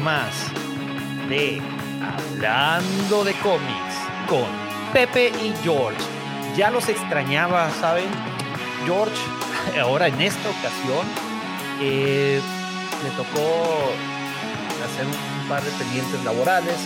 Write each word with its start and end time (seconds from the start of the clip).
más 0.00 0.50
de 1.28 1.60
Hablando 2.00 3.22
de 3.22 3.34
cómics 3.34 3.94
con 4.26 4.46
Pepe 4.94 5.28
y 5.28 5.52
George. 5.62 5.98
Ya 6.56 6.70
los 6.70 6.88
extrañaba, 6.88 7.70
¿saben? 7.78 8.08
George, 8.86 9.14
ahora 9.80 10.08
en 10.08 10.20
esta 10.22 10.48
ocasión, 10.48 11.06
eh, 11.80 12.40
le 13.04 13.10
tocó 13.10 13.92
hacer 14.84 15.06
un 15.06 15.48
par 15.48 15.62
de 15.62 15.70
pendientes 15.72 16.24
laborales 16.24 16.76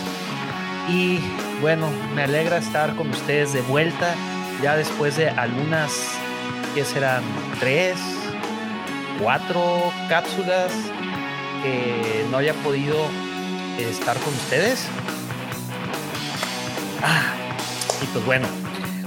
y 0.89 1.19
bueno, 1.61 1.89
me 2.15 2.23
alegra 2.23 2.57
estar 2.57 2.95
con 2.95 3.09
ustedes 3.09 3.53
de 3.53 3.61
vuelta 3.61 4.13
ya 4.61 4.75
después 4.75 5.15
de 5.15 5.29
algunas, 5.29 5.91
que 6.75 6.83
serán 6.83 7.23
tres, 7.59 7.97
cuatro 9.21 9.91
cápsulas 10.09 10.71
que 11.61 12.25
no 12.31 12.37
haya 12.37 12.53
podido 12.55 12.95
estar 13.77 14.17
con 14.17 14.33
ustedes. 14.33 14.87
Ah, 17.03 17.33
y 18.01 18.05
pues 18.07 18.25
bueno, 18.25 18.47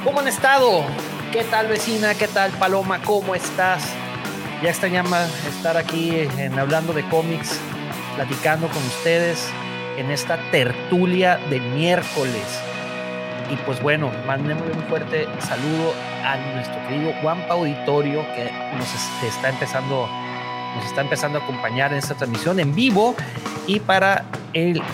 ¿cómo 0.04 0.20
han 0.20 0.28
estado? 0.28 0.84
¿Qué 1.32 1.44
tal 1.44 1.68
vecina? 1.68 2.14
¿Qué 2.14 2.28
tal 2.28 2.50
Paloma? 2.52 3.00
¿Cómo 3.02 3.34
estás? 3.34 3.84
Ya 4.62 4.70
extrañaba 4.70 5.26
estar 5.48 5.76
aquí 5.76 6.28
en 6.36 6.58
Hablando 6.58 6.92
de 6.92 7.08
cómics, 7.08 7.58
platicando 8.16 8.68
con 8.68 8.84
ustedes 8.84 9.48
en 9.96 10.10
esta 10.10 10.38
tertulia 10.50 11.38
de 11.50 11.60
miércoles. 11.60 12.60
Y 13.50 13.56
pues 13.66 13.82
bueno, 13.82 14.10
mandemos 14.26 14.64
un 14.74 14.82
fuerte 14.84 15.26
saludo 15.40 15.92
a 16.24 16.36
nuestro 16.54 16.76
querido 16.88 17.12
Guampa 17.22 17.54
Auditorio 17.54 18.24
que 18.34 18.50
nos 18.76 18.88
está 19.24 19.48
empezando, 19.48 20.08
nos 20.74 20.84
está 20.84 21.00
empezando 21.00 21.38
a 21.38 21.42
acompañar 21.42 21.92
en 21.92 21.98
esta 21.98 22.14
transmisión 22.14 22.60
en 22.60 22.74
vivo 22.74 23.14
y 23.66 23.80
para 23.80 24.24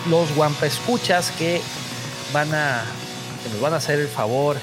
los 0.09 0.35
Guampa 0.35 0.65
Escuchas 0.65 1.31
que 1.31 1.61
van 2.33 2.53
a, 2.53 2.83
que 3.43 3.49
nos 3.49 3.61
van 3.61 3.73
a 3.73 3.77
hacer 3.77 3.99
el 3.99 4.07
favor 4.07 4.57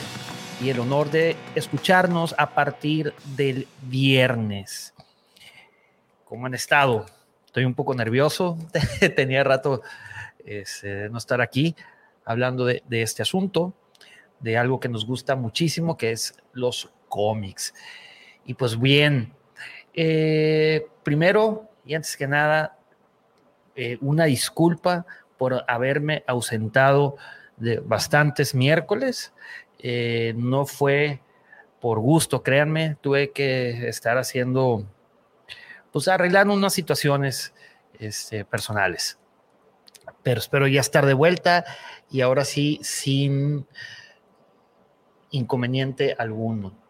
y 0.60 0.70
el 0.70 0.80
honor 0.80 1.10
de 1.10 1.36
escucharnos 1.54 2.34
a 2.38 2.54
partir 2.54 3.12
del 3.36 3.66
viernes. 3.82 4.94
¿Cómo 6.24 6.46
han 6.46 6.54
estado? 6.54 7.06
Estoy 7.46 7.64
un 7.64 7.74
poco 7.74 7.94
nervioso, 7.94 8.58
tenía 9.16 9.44
rato 9.44 9.82
este, 10.44 11.08
no 11.10 11.18
estar 11.18 11.40
aquí 11.40 11.74
hablando 12.24 12.64
de 12.64 12.82
este 12.90 13.22
asunto 13.22 13.74
de 14.44 14.58
algo 14.58 14.78
que 14.78 14.90
nos 14.90 15.06
gusta 15.06 15.36
muchísimo, 15.36 15.96
que 15.96 16.12
es 16.12 16.34
los 16.52 16.90
cómics. 17.08 17.74
Y 18.44 18.54
pues 18.54 18.78
bien, 18.78 19.32
eh, 19.94 20.86
primero 21.02 21.70
y 21.84 21.94
antes 21.94 22.16
que 22.16 22.26
nada, 22.26 22.76
eh, 23.76 23.98
una 24.00 24.24
disculpa 24.24 25.06
por 25.38 25.64
haberme 25.68 26.24
ausentado 26.26 27.16
de 27.56 27.78
bastantes 27.78 28.54
miércoles. 28.54 29.32
Eh, 29.78 30.34
no 30.36 30.66
fue 30.66 31.20
por 31.80 32.00
gusto, 32.00 32.42
créanme, 32.42 32.96
tuve 33.00 33.30
que 33.32 33.88
estar 33.88 34.16
haciendo, 34.16 34.86
pues 35.92 36.08
arreglando 36.08 36.54
unas 36.54 36.72
situaciones 36.72 37.52
este, 37.98 38.44
personales. 38.44 39.18
Pero 40.22 40.40
espero 40.40 40.66
ya 40.66 40.80
estar 40.80 41.04
de 41.04 41.14
vuelta 41.14 41.64
y 42.10 42.22
ahora 42.22 42.44
sí, 42.44 42.80
sin 42.82 43.66
inconveniente 45.30 46.14
alguno. 46.18 46.83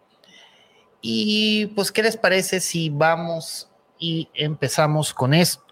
Y 1.07 1.67
pues, 1.67 1.93
¿qué 1.93 2.03
les 2.03 2.17
parece 2.17 2.61
si 2.61 2.89
vamos 2.89 3.69
y 3.99 4.31
empezamos 4.33 5.13
con 5.13 5.35
esto, 5.35 5.63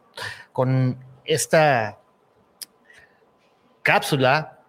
con 0.53 1.03
esta 1.25 1.99
cápsula? 3.83 4.61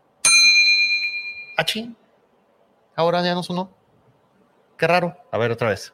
¿Achi? 1.58 1.94
Ahora 2.96 3.22
ya 3.22 3.34
no 3.34 3.44
sonó. 3.44 3.76
Qué 4.78 4.88
raro. 4.88 5.18
A 5.34 5.38
ver 5.38 5.52
otra 5.52 5.68
vez. 5.68 5.94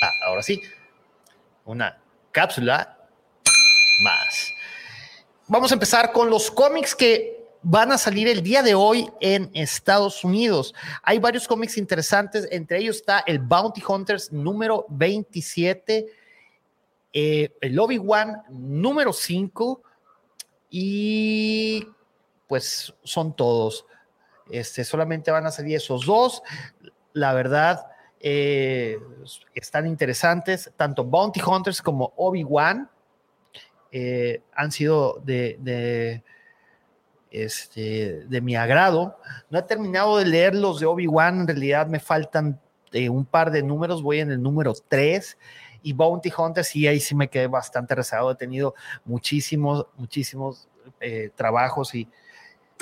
Ah, 0.00 0.12
ahora 0.28 0.44
sí. 0.44 0.62
Una 1.64 2.00
cápsula 2.30 2.96
más. 4.04 4.52
Vamos 5.48 5.72
a 5.72 5.74
empezar 5.74 6.12
con 6.12 6.30
los 6.30 6.52
cómics 6.52 6.94
que 6.94 7.43
van 7.64 7.90
a 7.92 7.98
salir 7.98 8.28
el 8.28 8.42
día 8.42 8.62
de 8.62 8.74
hoy 8.74 9.10
en 9.20 9.50
Estados 9.54 10.22
Unidos. 10.22 10.74
Hay 11.02 11.18
varios 11.18 11.48
cómics 11.48 11.78
interesantes, 11.78 12.46
entre 12.50 12.78
ellos 12.78 12.96
está 12.96 13.20
el 13.26 13.38
Bounty 13.38 13.82
Hunters 13.86 14.30
número 14.30 14.84
27, 14.90 16.06
eh, 17.12 17.56
el 17.60 17.78
Obi-Wan 17.78 18.42
número 18.50 19.12
5 19.12 19.82
y 20.70 21.88
pues 22.46 22.94
son 23.02 23.34
todos. 23.34 23.86
Este, 24.50 24.84
solamente 24.84 25.30
van 25.30 25.46
a 25.46 25.50
salir 25.50 25.76
esos 25.76 26.04
dos. 26.04 26.42
La 27.14 27.32
verdad, 27.32 27.86
eh, 28.20 28.98
están 29.54 29.86
interesantes. 29.86 30.70
Tanto 30.76 31.04
Bounty 31.04 31.40
Hunters 31.40 31.80
como 31.80 32.12
Obi-Wan 32.16 32.90
eh, 33.90 34.42
han 34.52 34.70
sido 34.70 35.22
de 35.24 36.22
este, 37.34 38.26
de 38.28 38.40
mi 38.40 38.54
agrado. 38.54 39.18
No 39.50 39.58
he 39.58 39.62
terminado 39.62 40.18
de 40.18 40.24
leer 40.24 40.54
los 40.54 40.78
de 40.78 40.86
Obi-Wan, 40.86 41.40
en 41.40 41.48
realidad 41.48 41.88
me 41.88 41.98
faltan 41.98 42.60
eh, 42.92 43.08
un 43.08 43.24
par 43.24 43.50
de 43.50 43.62
números, 43.62 44.02
voy 44.02 44.20
en 44.20 44.30
el 44.30 44.40
número 44.40 44.72
3 44.88 45.36
y 45.82 45.92
Bounty 45.92 46.32
Hunter, 46.36 46.64
sí, 46.64 46.86
ahí 46.86 47.00
sí 47.00 47.14
me 47.14 47.28
quedé 47.28 47.48
bastante 47.48 47.94
rezagado, 47.94 48.30
he 48.30 48.36
tenido 48.36 48.74
muchísimos, 49.04 49.86
muchísimos 49.96 50.68
eh, 51.00 51.30
trabajos 51.34 51.94
y, 51.94 52.08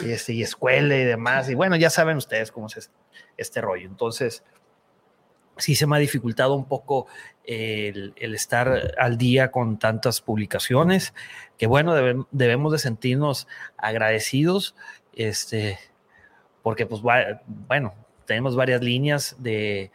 este, 0.05 0.35
y 0.35 0.43
escuela 0.43 0.97
y 0.97 1.05
demás, 1.05 1.49
y 1.49 1.55
bueno, 1.55 1.77
ya 1.77 1.89
saben 1.89 2.19
ustedes 2.19 2.53
cómo 2.53 2.67
es 2.67 2.91
este 3.37 3.61
rollo, 3.61 3.89
entonces 3.89 4.45
sí 5.57 5.75
se 5.75 5.87
me 5.87 5.97
ha 5.97 5.99
dificultado 5.99 6.55
un 6.55 6.67
poco 6.67 7.07
el, 7.45 8.15
estar 8.17 8.95
al 8.99 9.19
día 9.19 9.51
con 9.51 9.79
tantas 9.79 10.21
publicaciones, 10.21 11.15
que 11.59 11.67
bueno, 11.67 11.95
debemos 12.31 12.73
de 12.73 12.79
sentirnos 12.79 13.49
agradecidos, 13.77 14.75
este, 15.15 15.79
porque 16.63 16.87
pues 16.87 17.03
bueno, 17.47 17.95
tenemos 18.27 18.57
varias 18.57 18.83
líneas 18.83 19.37
de 19.39 19.91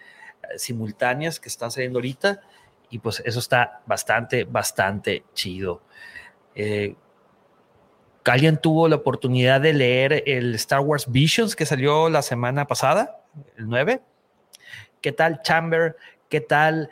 simultáneas 0.56 1.40
que 1.40 1.50
están 1.50 1.72
saliendo 1.72 2.00
ahorita 2.00 2.42
y 2.90 3.00
pues 3.00 3.22
eso 3.26 3.40
está 3.40 3.82
bastante, 3.86 4.44
bastante 4.44 5.24
chido. 5.34 5.82
Eh, 6.56 6.96
¿Alguien 8.26 8.58
tuvo 8.58 8.90
la 8.90 8.98
oportunidad 8.98 9.62
de 9.62 9.74
leer 9.74 10.24
el 10.26 10.56
Star 10.56 10.82
Wars 10.82 11.10
Visions 11.10 11.56
que 11.56 11.66
salió 11.66 12.10
la 12.10 12.22
semana 12.22 12.68
pasada, 12.68 13.22
el 13.58 13.70
9? 13.70 14.02
¿Qué 15.02 15.12
tal 15.12 15.42
Chamber? 15.42 15.96
¿Qué 16.30 16.42
tal 16.42 16.90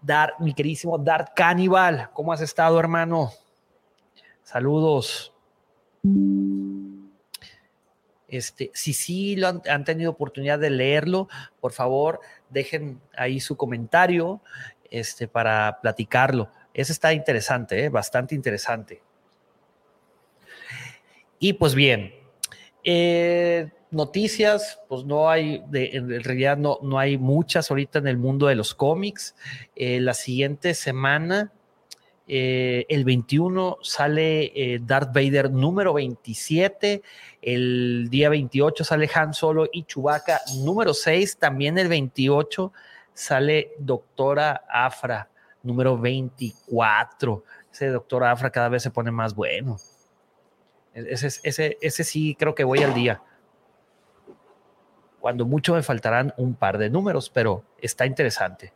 Dar, 0.00 0.34
mi 0.38 0.54
queridísimo 0.54 0.98
Dart 0.98 1.32
Cannibal? 1.34 2.10
¿Cómo 2.12 2.32
has 2.32 2.40
estado, 2.40 2.78
hermano? 2.78 3.30
Saludos. 4.42 5.34
Este, 8.28 8.70
si 8.74 8.92
sí 8.92 9.36
lo 9.36 9.48
han, 9.48 9.84
tenido 9.84 10.10
oportunidad 10.10 10.58
de 10.58 10.70
leerlo, 10.70 11.28
por 11.60 11.72
favor, 11.72 12.20
dejen 12.50 13.00
ahí 13.16 13.40
su 13.40 13.56
comentario 13.56 14.40
este, 14.90 15.26
para 15.26 15.80
platicarlo. 15.80 16.50
Ese 16.74 16.92
está 16.92 17.12
interesante, 17.12 17.84
¿eh? 17.84 17.88
bastante 17.88 18.34
interesante. 18.34 19.02
Y 21.38 21.54
pues 21.54 21.74
bien, 21.74 22.14
eh, 22.84 23.70
noticias, 23.90 24.80
pues 24.88 25.04
no 25.04 25.30
hay, 25.30 25.62
de, 25.68 25.90
en 25.92 26.22
realidad 26.22 26.56
no, 26.56 26.78
no 26.82 26.98
hay 26.98 27.18
muchas 27.18 27.70
ahorita 27.70 27.98
en 27.98 28.08
el 28.08 28.18
mundo 28.18 28.46
de 28.46 28.54
los 28.54 28.74
cómics. 28.74 29.34
Eh, 29.74 30.00
la 30.00 30.14
siguiente 30.14 30.74
semana, 30.74 31.52
eh, 32.26 32.84
el 32.90 33.04
21, 33.04 33.78
sale 33.82 34.52
eh, 34.54 34.80
Darth 34.82 35.14
Vader 35.14 35.50
número 35.50 35.94
27. 35.94 37.02
El 37.40 38.08
día 38.10 38.28
28 38.28 38.84
sale 38.84 39.08
Han 39.14 39.32
Solo 39.32 39.68
y 39.72 39.84
Chewbacca 39.84 40.40
número 40.58 40.92
6. 40.92 41.38
También 41.38 41.78
el 41.78 41.88
28 41.88 42.72
sale 43.14 43.72
Doctora 43.78 44.64
Afra 44.70 45.30
número 45.62 45.96
24. 45.98 47.44
Ese 47.72 47.86
Doctora 47.88 48.30
Afra 48.30 48.50
cada 48.50 48.68
vez 48.68 48.82
se 48.82 48.90
pone 48.90 49.10
más 49.10 49.34
bueno. 49.34 49.78
Ese, 50.92 51.28
ese, 51.42 51.78
ese 51.80 52.04
sí 52.04 52.36
creo 52.38 52.54
que 52.54 52.64
voy 52.64 52.82
al 52.82 52.92
día. 52.92 53.22
Cuando 55.20 55.44
mucho 55.44 55.74
me 55.74 55.82
faltarán 55.82 56.32
un 56.36 56.54
par 56.54 56.78
de 56.78 56.90
números, 56.90 57.30
pero 57.30 57.64
está 57.80 58.06
interesante. 58.06 58.72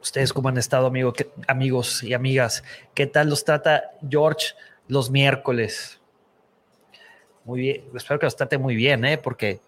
Ustedes 0.00 0.32
cómo 0.32 0.48
han 0.48 0.56
estado, 0.58 0.86
amigo, 0.86 1.12
amigos 1.46 2.02
y 2.02 2.14
amigas. 2.14 2.64
¿Qué 2.94 3.06
tal 3.06 3.28
los 3.28 3.44
trata 3.44 3.90
George 4.08 4.54
los 4.86 5.10
miércoles? 5.10 6.00
Muy 7.44 7.60
bien, 7.60 7.84
espero 7.94 8.18
que 8.18 8.26
los 8.26 8.36
trate 8.36 8.58
muy 8.58 8.76
bien, 8.76 9.04
¿eh? 9.04 9.18
porque 9.18 9.60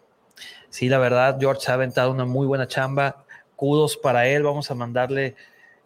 Sí, 0.70 0.88
la 0.88 0.98
verdad, 0.98 1.36
George 1.40 1.70
ha 1.70 1.74
aventado 1.74 2.12
una 2.12 2.24
muy 2.24 2.46
buena 2.46 2.68
chamba. 2.68 3.24
Kudos 3.56 3.96
para 3.96 4.28
él. 4.28 4.44
Vamos 4.44 4.70
a 4.70 4.74
mandarle 4.74 5.34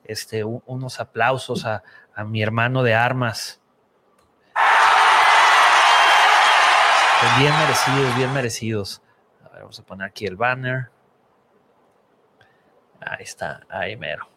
este, 0.05 0.45
unos 0.45 1.01
aplausos 1.01 1.65
a 1.65 1.83
mi 2.25 2.43
hermano 2.43 2.83
de 2.83 2.95
armas. 2.95 3.61
Bien 7.39 7.53
merecidos, 7.59 8.17
bien 8.17 8.33
merecidos. 8.33 9.03
A 9.45 9.49
ver, 9.49 9.63
vamos 9.63 9.81
a 9.81 9.83
poner 9.83 10.07
aquí 10.07 10.27
el 10.27 10.37
banner. 10.37 10.91
Ahí 13.01 13.25
está, 13.25 13.63
ahí 13.69 13.97
mero. 13.97 14.29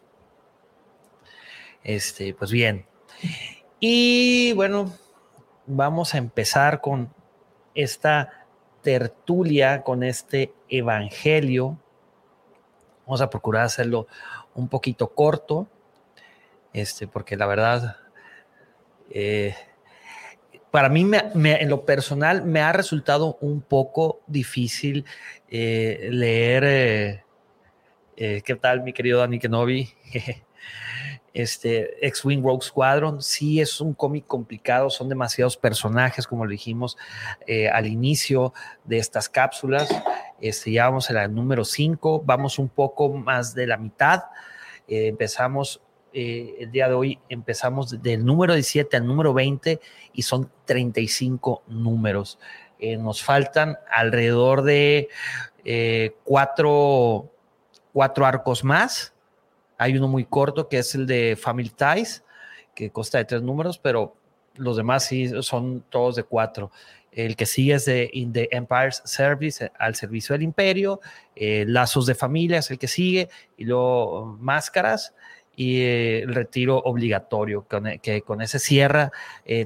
Este, 1.84 2.34
pues 2.34 2.50
bien. 2.50 2.86
Y 3.78 4.52
bueno, 4.54 4.92
vamos 5.66 6.14
a 6.14 6.18
empezar 6.18 6.80
con 6.80 7.14
esta 7.74 8.46
tertulia, 8.82 9.82
con 9.82 10.02
este 10.02 10.52
evangelio. 10.68 11.78
Vamos 13.06 13.20
a 13.20 13.30
procurar 13.30 13.64
hacerlo 13.64 14.06
un 14.54 14.68
poquito 14.68 15.14
corto, 15.14 15.68
este, 16.72 17.06
porque 17.06 17.36
la 17.36 17.46
verdad, 17.46 17.96
eh, 19.10 19.54
para 20.70 20.88
mí 20.88 21.06
en 21.12 21.68
lo 21.68 21.84
personal 21.84 22.44
me 22.44 22.60
ha 22.60 22.72
resultado 22.72 23.38
un 23.40 23.60
poco 23.60 24.20
difícil 24.26 25.04
eh, 25.50 26.08
leer. 26.10 27.24
Eh, 28.16 28.42
¿Qué 28.44 28.54
tal, 28.56 28.82
mi 28.82 28.92
querido 28.92 29.20
Dani 29.20 29.38
Kenobi? 29.38 29.88
este 31.32 32.04
X-Wing 32.06 32.42
Rogue 32.42 32.64
Squadron. 32.64 33.22
Sí 33.22 33.60
es 33.60 33.80
un 33.80 33.94
cómic 33.94 34.26
complicado, 34.26 34.90
son 34.90 35.08
demasiados 35.08 35.56
personajes, 35.56 36.26
como 36.26 36.44
lo 36.44 36.50
dijimos 36.50 36.96
eh, 37.46 37.68
al 37.68 37.86
inicio 37.86 38.52
de 38.84 38.98
estas 38.98 39.28
cápsulas. 39.28 39.88
Este, 40.40 40.72
ya 40.72 40.86
vamos 40.86 41.10
a 41.10 41.12
la 41.12 41.28
número 41.28 41.64
5, 41.64 42.22
vamos 42.24 42.58
un 42.58 42.68
poco 42.68 43.10
más 43.10 43.54
de 43.54 43.66
la 43.66 43.76
mitad. 43.76 44.24
Eh, 44.86 45.08
empezamos 45.08 45.80
eh, 46.12 46.56
el 46.60 46.70
día 46.70 46.88
de 46.88 46.94
hoy, 46.94 47.18
empezamos 47.28 48.02
del 48.02 48.24
número 48.24 48.54
17 48.54 48.96
al 48.96 49.06
número 49.06 49.34
20 49.34 49.80
y 50.12 50.22
son 50.22 50.50
35 50.64 51.64
números. 51.68 52.38
nos 52.98 53.22
faltan 53.22 53.76
alrededor 53.90 54.62
de 54.62 55.08
cuatro, 56.24 57.30
cuatro 57.92 58.24
arcos 58.24 58.64
más 58.64 59.12
hay 59.78 59.96
uno 59.96 60.08
muy 60.08 60.24
corto 60.24 60.68
que 60.68 60.78
es 60.78 60.94
el 60.94 61.06
de 61.06 61.38
Family 61.40 61.70
Ties, 61.70 62.24
que 62.74 62.90
consta 62.90 63.18
de 63.18 63.24
tres 63.24 63.42
números, 63.42 63.78
pero 63.78 64.16
los 64.56 64.76
demás 64.76 65.04
sí 65.04 65.30
son 65.42 65.84
todos 65.88 66.16
de 66.16 66.24
cuatro. 66.24 66.72
El 67.12 67.36
que 67.36 67.46
sigue 67.46 67.74
es 67.74 67.84
de 67.84 68.10
In 68.12 68.32
the 68.32 68.48
Empire's 68.50 69.00
Service, 69.04 69.64
eh, 69.64 69.72
al 69.78 69.94
servicio 69.94 70.34
del 70.34 70.42
imperio. 70.42 71.00
Eh, 71.34 71.64
Lazos 71.66 72.06
de 72.06 72.14
familia 72.14 72.58
es 72.58 72.70
el 72.70 72.78
que 72.78 72.88
sigue. 72.88 73.28
Y 73.56 73.64
luego 73.64 74.36
Máscaras 74.40 75.14
y 75.58 75.80
eh, 75.80 76.20
el 76.20 76.34
retiro 76.36 76.78
obligatorio, 76.78 77.66
que 78.00 78.22
con 78.22 78.42
ese 78.42 78.60
cierra 78.60 79.10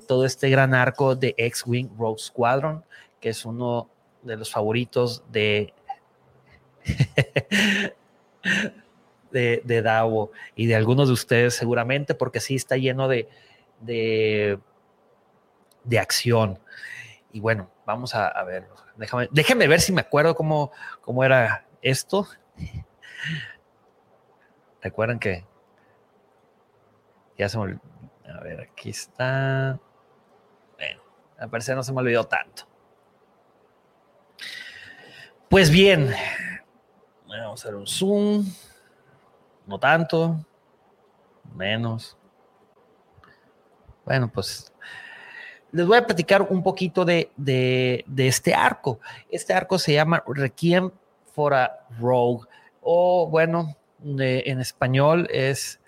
todo 0.09 0.25
este 0.25 0.49
gran 0.49 0.73
arco 0.73 1.17
de 1.17 1.35
X-Wing 1.37 1.91
Rogue 1.99 2.19
Squadron, 2.19 2.83
que 3.21 3.29
es 3.29 3.45
uno 3.45 3.91
de 4.23 4.39
los 4.39 4.51
favoritos 4.51 5.23
de 5.31 5.75
de, 9.31 9.63
de 9.65 9.83
DAO 9.83 10.31
y 10.57 10.67
de 10.67 10.77
algunos 10.77 11.09
de 11.09 11.15
ustedes 11.15 11.55
seguramente, 11.55 12.15
porque 12.15 12.41
sí 12.41 12.55
está 12.55 12.79
lleno 12.79 13.07
de, 13.09 13.29
de, 13.81 14.59
acción. 15.99 16.59
Y 17.33 17.41
bueno, 17.41 17.71
vamos 17.85 18.15
a, 18.15 18.43
ver. 18.45 18.67
Déjame, 18.97 19.29
déjenme 19.31 19.69
ver 19.69 19.81
si 19.81 19.93
me 19.93 20.01
acuerdo 20.01 20.35
cómo, 20.35 20.73
cómo 21.03 21.23
era 21.25 21.67
esto. 21.83 22.27
Recuerden 24.83 25.19
que 25.19 25.45
ya 27.43 27.49
se 27.49 27.59
me 27.59 27.79
A 28.33 28.41
ver, 28.41 28.61
aquí 28.61 28.91
está. 28.91 29.79
Bueno, 30.77 31.03
al 31.39 31.51
parecer 31.51 31.75
no 31.75 31.83
se 31.83 31.93
me 31.93 32.01
olvidó 32.01 32.25
tanto. 32.25 32.69
Pues 35.49 35.71
bien, 35.71 36.15
vamos 37.27 37.61
a 37.61 37.63
hacer 37.63 37.75
un 37.75 37.87
zoom 37.87 38.47
no 39.67 39.79
tanto, 39.79 40.45
menos. 41.55 42.17
Bueno, 44.05 44.31
pues 44.33 44.73
les 45.73 45.87
voy 45.87 45.99
a 45.99 46.07
platicar 46.07 46.43
un 46.43 46.63
poquito 46.63 47.05
de, 47.05 48.05
este 48.17 48.55
arco. 48.55 49.01
Este 49.29 49.53
arco 49.53 49.79
se 49.79 49.95
llama 49.95 50.23
Requiem 50.27 50.91
for 51.33 51.55
a 51.55 51.87
Rogue, 51.99 52.47
o 52.81 53.29
bueno, 53.29 53.77
en 54.05 54.61
español 54.61 55.29
es 55.31 55.82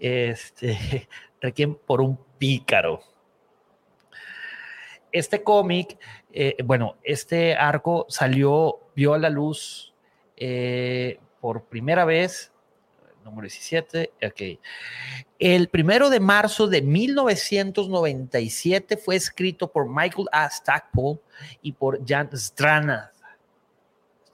este, 0.00 1.08
Requiem 1.40 1.74
por 1.74 2.00
un 2.00 2.18
pícaro. 2.38 3.00
Este 5.10 5.42
cómic, 5.42 5.98
eh, 6.32 6.56
bueno, 6.64 6.96
este 7.02 7.54
arco 7.54 8.06
salió, 8.08 8.80
vio 8.94 9.14
a 9.14 9.18
la 9.18 9.30
luz 9.30 9.94
eh, 10.36 11.18
por 11.40 11.64
primera 11.64 12.04
vez 12.04 12.52
número 13.28 13.46
17. 13.46 14.12
Ok. 14.26 14.42
El 15.38 15.68
primero 15.68 16.10
de 16.10 16.18
marzo 16.20 16.66
de 16.66 16.82
1997 16.82 18.96
fue 18.96 19.14
escrito 19.16 19.70
por 19.70 19.88
Michael 19.88 20.26
A. 20.32 20.50
Stackpole 20.50 21.20
y 21.62 21.70
por 21.72 22.04
Jan 22.06 22.30
Strana. 22.36 23.12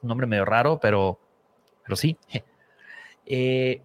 Un 0.03 0.09
nombre 0.09 0.27
medio 0.27 0.45
raro, 0.45 0.81
pero, 0.81 1.21
pero 1.83 1.97
sí. 1.97 2.19
Eh, 3.27 3.81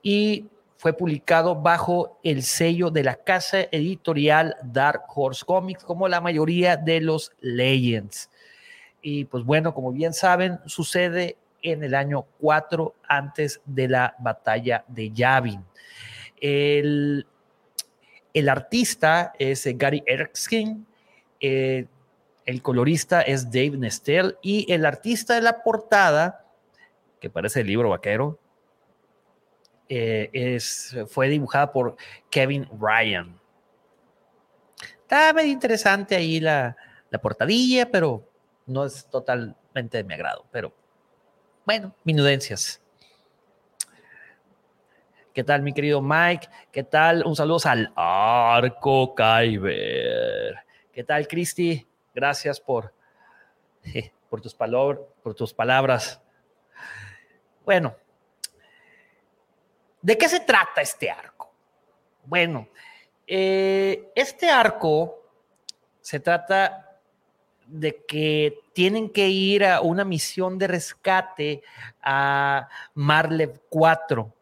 y 0.00 0.46
fue 0.76 0.92
publicado 0.92 1.54
bajo 1.54 2.18
el 2.22 2.42
sello 2.42 2.90
de 2.90 3.02
la 3.02 3.16
casa 3.16 3.60
editorial 3.70 4.56
Dark 4.62 5.04
Horse 5.14 5.44
Comics, 5.44 5.84
como 5.84 6.08
la 6.08 6.20
mayoría 6.20 6.76
de 6.76 7.00
los 7.00 7.32
Legends. 7.40 8.30
Y 9.00 9.24
pues 9.24 9.44
bueno, 9.44 9.72
como 9.72 9.92
bien 9.92 10.12
saben, 10.12 10.58
sucede 10.66 11.36
en 11.62 11.82
el 11.82 11.94
año 11.94 12.26
4 12.40 12.94
antes 13.08 13.60
de 13.64 13.88
la 13.88 14.14
batalla 14.18 14.84
de 14.88 15.10
Yavin. 15.10 15.64
El, 16.40 17.26
el 18.34 18.48
artista 18.48 19.32
es 19.38 19.66
Gary 19.78 20.02
Erskine, 20.06 20.84
eh, 21.40 21.86
el 22.44 22.62
colorista 22.62 23.22
es 23.22 23.46
Dave 23.50 23.76
Nestel 23.76 24.36
y 24.42 24.70
el 24.72 24.86
artista 24.86 25.34
de 25.34 25.40
la 25.40 25.62
portada, 25.62 26.44
que 27.20 27.30
parece 27.30 27.62
el 27.62 27.66
libro 27.66 27.88
vaquero, 27.88 28.38
eh, 29.88 30.30
es, 30.32 30.96
fue 31.08 31.28
dibujada 31.28 31.72
por 31.72 31.96
Kevin 32.30 32.68
Ryan. 32.80 33.38
Está 35.02 35.32
muy 35.32 35.44
interesante 35.44 36.16
ahí 36.16 36.40
la, 36.40 36.76
la 37.10 37.18
portadilla, 37.20 37.90
pero 37.90 38.28
no 38.66 38.84
es 38.84 39.06
totalmente 39.06 39.98
de 39.98 40.04
mi 40.04 40.14
agrado, 40.14 40.44
pero 40.50 40.72
bueno, 41.64 41.94
minudencias. 42.04 42.82
¿Qué 45.36 45.44
tal, 45.44 45.62
mi 45.62 45.74
querido 45.74 46.00
Mike? 46.00 46.48
¿Qué 46.72 46.82
tal? 46.82 47.22
Un 47.26 47.36
saludo 47.36 47.58
al 47.64 47.92
Arco 47.94 49.14
Kyber. 49.14 50.56
¿Qué 50.90 51.04
tal, 51.04 51.28
Cristi? 51.28 51.86
Gracias 52.14 52.58
por, 52.58 52.94
por, 54.30 54.40
tus 54.40 54.54
por 54.54 55.34
tus 55.34 55.52
palabras. 55.52 56.22
Bueno, 57.66 57.94
¿de 60.06 60.16
qué 60.16 60.28
se 60.28 60.38
trata 60.38 60.80
este 60.80 61.10
arco? 61.10 61.52
Bueno, 62.24 62.68
eh, 63.26 64.12
este 64.14 64.48
arco 64.48 65.20
se 66.00 66.20
trata 66.20 67.00
de 67.66 68.04
que 68.04 68.60
tienen 68.72 69.10
que 69.10 69.28
ir 69.28 69.64
a 69.64 69.80
una 69.80 70.04
misión 70.04 70.58
de 70.58 70.68
rescate 70.68 71.62
a 72.00 72.68
Marlev 72.94 73.62
4. 73.68 74.32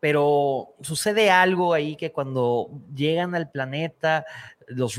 Pero 0.00 0.74
sucede 0.80 1.30
algo 1.30 1.72
ahí 1.72 1.94
que 1.94 2.10
cuando 2.10 2.68
llegan 2.92 3.36
al 3.36 3.48
planeta, 3.48 4.26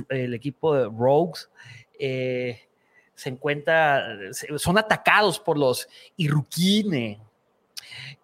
el 0.07 0.33
equipo 0.33 0.73
de 0.73 0.85
Rogues 0.85 1.49
eh, 1.99 2.61
se 3.13 3.27
encuentra, 3.27 4.07
son 4.55 4.77
atacados 4.77 5.37
por 5.37 5.57
los 5.57 5.89
Irukine. 6.15 7.19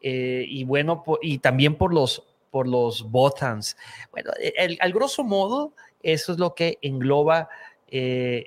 Eh, 0.01 0.45
y 0.47 0.63
bueno, 0.63 1.03
y 1.21 1.39
también 1.39 1.75
por 1.75 1.93
los, 1.93 2.23
por 2.51 2.67
los 2.67 3.09
Botans. 3.09 3.77
Bueno, 4.11 4.31
al 4.79 4.93
grosso 4.93 5.23
modo, 5.23 5.73
eso 6.01 6.31
es 6.31 6.39
lo 6.39 6.53
que 6.53 6.77
engloba 6.81 7.49
eh, 7.87 8.45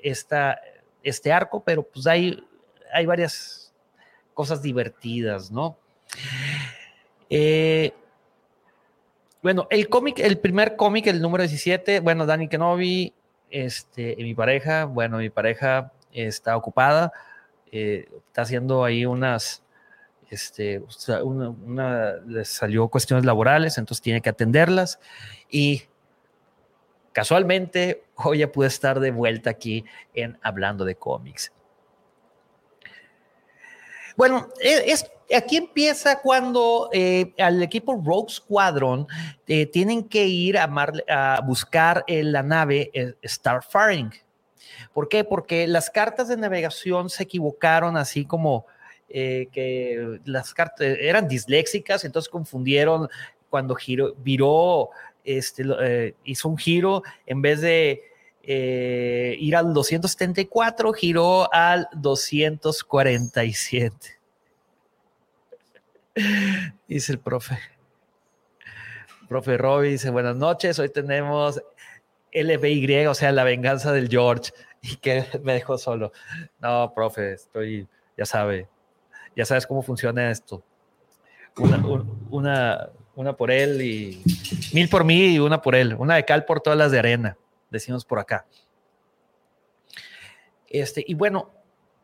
este 1.03 1.31
arco, 1.31 1.63
pero 1.63 1.83
pues 1.83 2.07
hay, 2.07 2.43
hay 2.93 3.05
varias 3.05 3.73
cosas 4.33 4.61
divertidas, 4.61 5.51
¿no? 5.51 5.77
Eh, 7.29 7.93
bueno, 9.41 9.67
el 9.69 9.89
cómic, 9.89 10.19
el 10.19 10.37
primer 10.37 10.75
cómic, 10.75 11.07
el 11.07 11.21
número 11.21 11.43
17, 11.43 11.99
bueno, 11.99 12.25
Dani 12.25 12.47
Kenobi, 12.47 13.13
este, 13.49 14.15
mi 14.17 14.35
pareja, 14.35 14.85
bueno, 14.85 15.17
mi 15.17 15.29
pareja 15.29 15.91
está 16.11 16.55
ocupada 16.57 17.11
está 17.71 18.41
haciendo 18.41 18.83
ahí 18.83 19.05
unas, 19.05 19.63
este, 20.31 20.81
una, 21.23 22.13
les 22.25 22.47
salió 22.47 22.87
cuestiones 22.87 23.25
laborales, 23.25 23.77
entonces 23.77 24.01
tiene 24.01 24.21
que 24.21 24.29
atenderlas 24.29 24.97
y 25.49 25.83
casualmente 27.11 28.05
hoy 28.15 28.39
ya 28.39 28.51
pude 28.51 28.67
estar 28.67 29.01
de 29.01 29.11
vuelta 29.11 29.49
aquí 29.49 29.83
en 30.13 30.39
Hablando 30.41 30.85
de 30.85 30.95
cómics. 30.95 31.51
Bueno, 34.15 34.47
e, 34.61 34.91
es, 34.91 35.11
aquí 35.35 35.57
empieza 35.57 36.21
cuando 36.21 36.89
eh, 36.93 37.33
al 37.37 37.61
equipo 37.61 38.01
Rogue 38.01 38.31
Squadron 38.31 39.07
eh, 39.47 39.65
tienen 39.65 40.07
que 40.07 40.25
ir 40.27 40.57
a, 40.57 40.63
a 41.09 41.41
buscar 41.41 42.05
la 42.07 42.41
nave 42.41 43.17
Starfaring. 43.21 44.13
¿Por 44.93 45.09
qué? 45.09 45.25
Porque 45.25 45.67
las 45.67 45.89
cartas 45.89 46.29
de 46.29 46.37
navegación 46.37 47.09
se 47.09 47.23
equivocaron 47.23 47.97
así 47.97 48.25
como 48.25 48.65
eh, 49.13 49.47
que 49.51 50.19
las 50.25 50.53
cartas 50.53 50.87
eran 50.99 51.27
disléxicas, 51.27 52.05
entonces 52.05 52.29
confundieron 52.29 53.09
cuando 53.49 53.75
giró, 53.75 54.13
viró, 54.15 54.91
este, 55.23 55.63
eh, 55.81 56.15
hizo 56.23 56.49
un 56.49 56.57
giro, 56.57 57.03
en 57.25 57.41
vez 57.41 57.61
de 57.61 58.03
eh, 58.43 59.35
ir 59.39 59.55
al 59.55 59.73
274, 59.73 60.93
giró 60.93 61.53
al 61.53 61.87
247. 61.93 64.19
Dice 66.87 67.11
el 67.11 67.19
profe. 67.19 67.59
Profe 69.29 69.57
Robbie 69.57 69.91
dice, 69.91 70.09
buenas 70.09 70.35
noches, 70.35 70.77
hoy 70.77 70.89
tenemos 70.89 71.61
LBY, 72.33 73.05
o 73.05 73.13
sea, 73.13 73.31
la 73.31 73.45
venganza 73.45 73.93
del 73.93 74.09
George, 74.09 74.51
y 74.81 74.97
que 74.97 75.25
me 75.41 75.53
dejó 75.53 75.77
solo. 75.77 76.11
No, 76.59 76.91
profe, 76.93 77.31
estoy, 77.33 77.87
ya 78.17 78.25
sabe, 78.25 78.67
ya 79.35 79.45
sabes 79.45 79.65
cómo 79.65 79.81
funciona 79.81 80.31
esto. 80.31 80.63
Una, 82.29 82.89
una, 83.15 83.33
por 83.33 83.51
él 83.51 83.81
y 83.81 84.23
mil 84.73 84.87
por 84.89 85.03
mí 85.03 85.35
y 85.35 85.39
una 85.39 85.61
por 85.61 85.75
él. 85.75 85.95
Una 85.97 86.15
de 86.15 86.25
cal 86.25 86.45
por 86.45 86.61
todas 86.61 86.79
las 86.79 86.91
de 86.91 86.99
arena, 86.99 87.37
decimos 87.69 88.05
por 88.05 88.19
acá. 88.19 88.45
Este, 90.67 91.03
y 91.05 91.13
bueno, 91.13 91.51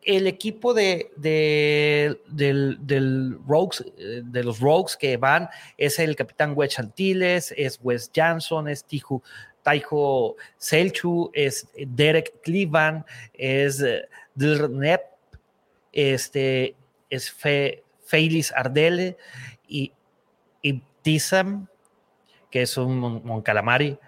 el 0.02 0.26
equipo 0.26 0.74
de, 0.74 1.10
del, 1.16 2.78
del 2.80 3.38
Rogues, 3.46 3.84
eh, 3.98 4.22
de 4.24 4.44
los 4.44 4.60
Rogues 4.60 4.96
que 4.96 5.16
van 5.16 5.48
es 5.76 5.98
el 5.98 6.16
capitán 6.16 6.52
Wedge 6.56 6.78
Antilles, 6.78 7.52
es 7.56 7.78
Wes 7.82 8.10
Jansson, 8.14 8.68
es 8.68 8.84
Tiju, 8.84 9.22
Taiho 9.62 10.36
Selchu, 10.56 11.30
es 11.34 11.68
Derek 11.76 12.40
Cleveland, 12.42 13.04
es 13.34 13.82
eh, 13.82 14.08
Dilnep, 14.34 15.02
este, 15.92 16.76
es 17.10 17.30
Fe, 17.30 17.84
Ardele 18.54 19.16
y, 19.66 19.92
y 20.62 20.82
Tizam, 21.02 21.68
que 22.50 22.62
es 22.62 22.76
un, 22.76 23.02
un 23.02 23.42
calamari. 23.42 23.98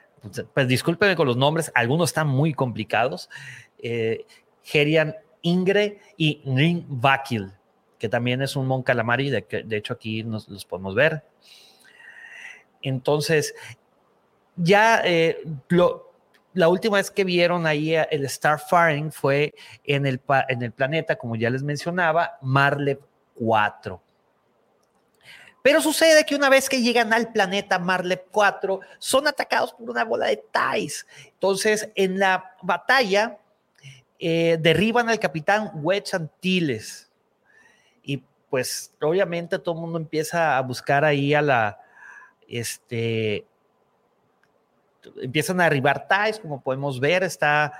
Pues 0.54 0.68
discúlpenme 0.68 1.16
con 1.16 1.26
los 1.26 1.36
nombres, 1.36 1.72
algunos 1.74 2.10
están 2.10 2.28
muy 2.28 2.52
complicados. 2.52 3.30
Eh, 3.78 4.26
Gerian 4.62 5.16
Ingre 5.42 6.00
y 6.16 6.42
Ring 6.44 6.84
Vakil, 6.86 7.52
que 7.98 8.08
también 8.08 8.42
es 8.42 8.56
un 8.56 8.66
Mon 8.66 8.82
Calamari, 8.82 9.30
de, 9.30 9.46
de 9.64 9.76
hecho 9.76 9.94
aquí 9.94 10.22
nos 10.22 10.48
los 10.48 10.64
podemos 10.64 10.94
ver. 10.94 11.24
Entonces, 12.82 13.54
ya 14.56 15.02
eh, 15.04 15.42
lo, 15.68 16.09
la 16.52 16.68
última 16.68 16.96
vez 16.96 17.10
que 17.10 17.24
vieron 17.24 17.66
ahí 17.66 17.94
el 17.94 18.28
Starfaring 18.28 19.12
fue 19.12 19.54
en 19.84 20.06
el, 20.06 20.20
en 20.48 20.62
el 20.62 20.72
planeta, 20.72 21.16
como 21.16 21.36
ya 21.36 21.50
les 21.50 21.62
mencionaba, 21.62 22.38
Marlev 22.42 23.00
4. 23.34 24.02
Pero 25.62 25.80
sucede 25.82 26.24
que 26.24 26.34
una 26.34 26.48
vez 26.48 26.68
que 26.68 26.80
llegan 26.80 27.12
al 27.12 27.32
planeta 27.32 27.78
Marlev 27.78 28.24
4, 28.30 28.80
son 28.98 29.28
atacados 29.28 29.74
por 29.74 29.90
una 29.90 30.04
bola 30.04 30.26
de 30.26 30.38
Tais. 30.38 31.06
Entonces, 31.26 31.90
en 31.94 32.18
la 32.18 32.54
batalla, 32.62 33.38
eh, 34.18 34.56
derriban 34.60 35.08
al 35.08 35.20
capitán 35.20 35.70
Wedge 35.74 36.14
Antilles. 36.14 37.10
Y 38.02 38.24
pues, 38.48 38.92
obviamente, 39.02 39.58
todo 39.58 39.74
el 39.74 39.82
mundo 39.82 39.98
empieza 39.98 40.56
a 40.56 40.62
buscar 40.62 41.04
ahí 41.04 41.34
a 41.34 41.42
la, 41.42 41.78
este, 42.48 43.46
empiezan 45.22 45.60
a 45.60 45.66
arribar 45.66 46.06
ties, 46.08 46.40
como 46.40 46.62
podemos 46.62 47.00
ver, 47.00 47.22
está, 47.22 47.72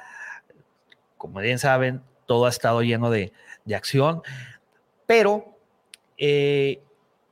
como 1.17 1.41
bien 1.41 1.59
saben, 1.59 2.03
todo 2.27 2.47
ha 2.47 2.51
estado 2.51 2.83
lleno 2.83 3.11
de, 3.11 3.33
acción, 3.75 4.23
pero 5.07 5.57
eh, 6.19 6.83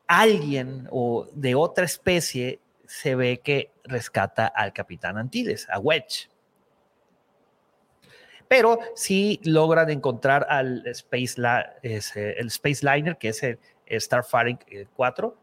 alguien 0.06 0.86
o 0.92 1.26
de 1.32 1.56
otra 1.56 1.84
especie 1.84 2.60
se 2.86 3.16
ve 3.16 3.40
que 3.40 3.72
rescata 3.82 4.46
al 4.46 4.72
capitán 4.72 5.18
Antilles, 5.18 5.68
a 5.68 5.80
Wedge. 5.80 6.28
Pero 8.46 8.78
sí 8.94 9.40
logran 9.42 9.90
encontrar 9.90 10.46
al 10.48 10.86
Space, 10.86 11.34
el 11.82 12.46
Space 12.46 12.86
Liner, 12.86 13.18
que 13.18 13.28
es 13.28 13.42
el 13.42 13.58
Starfaring 13.90 14.58
4. 14.94 15.36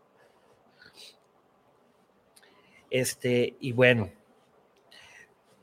Este, 2.89 3.55
y 3.59 3.73
bueno, 3.73 4.09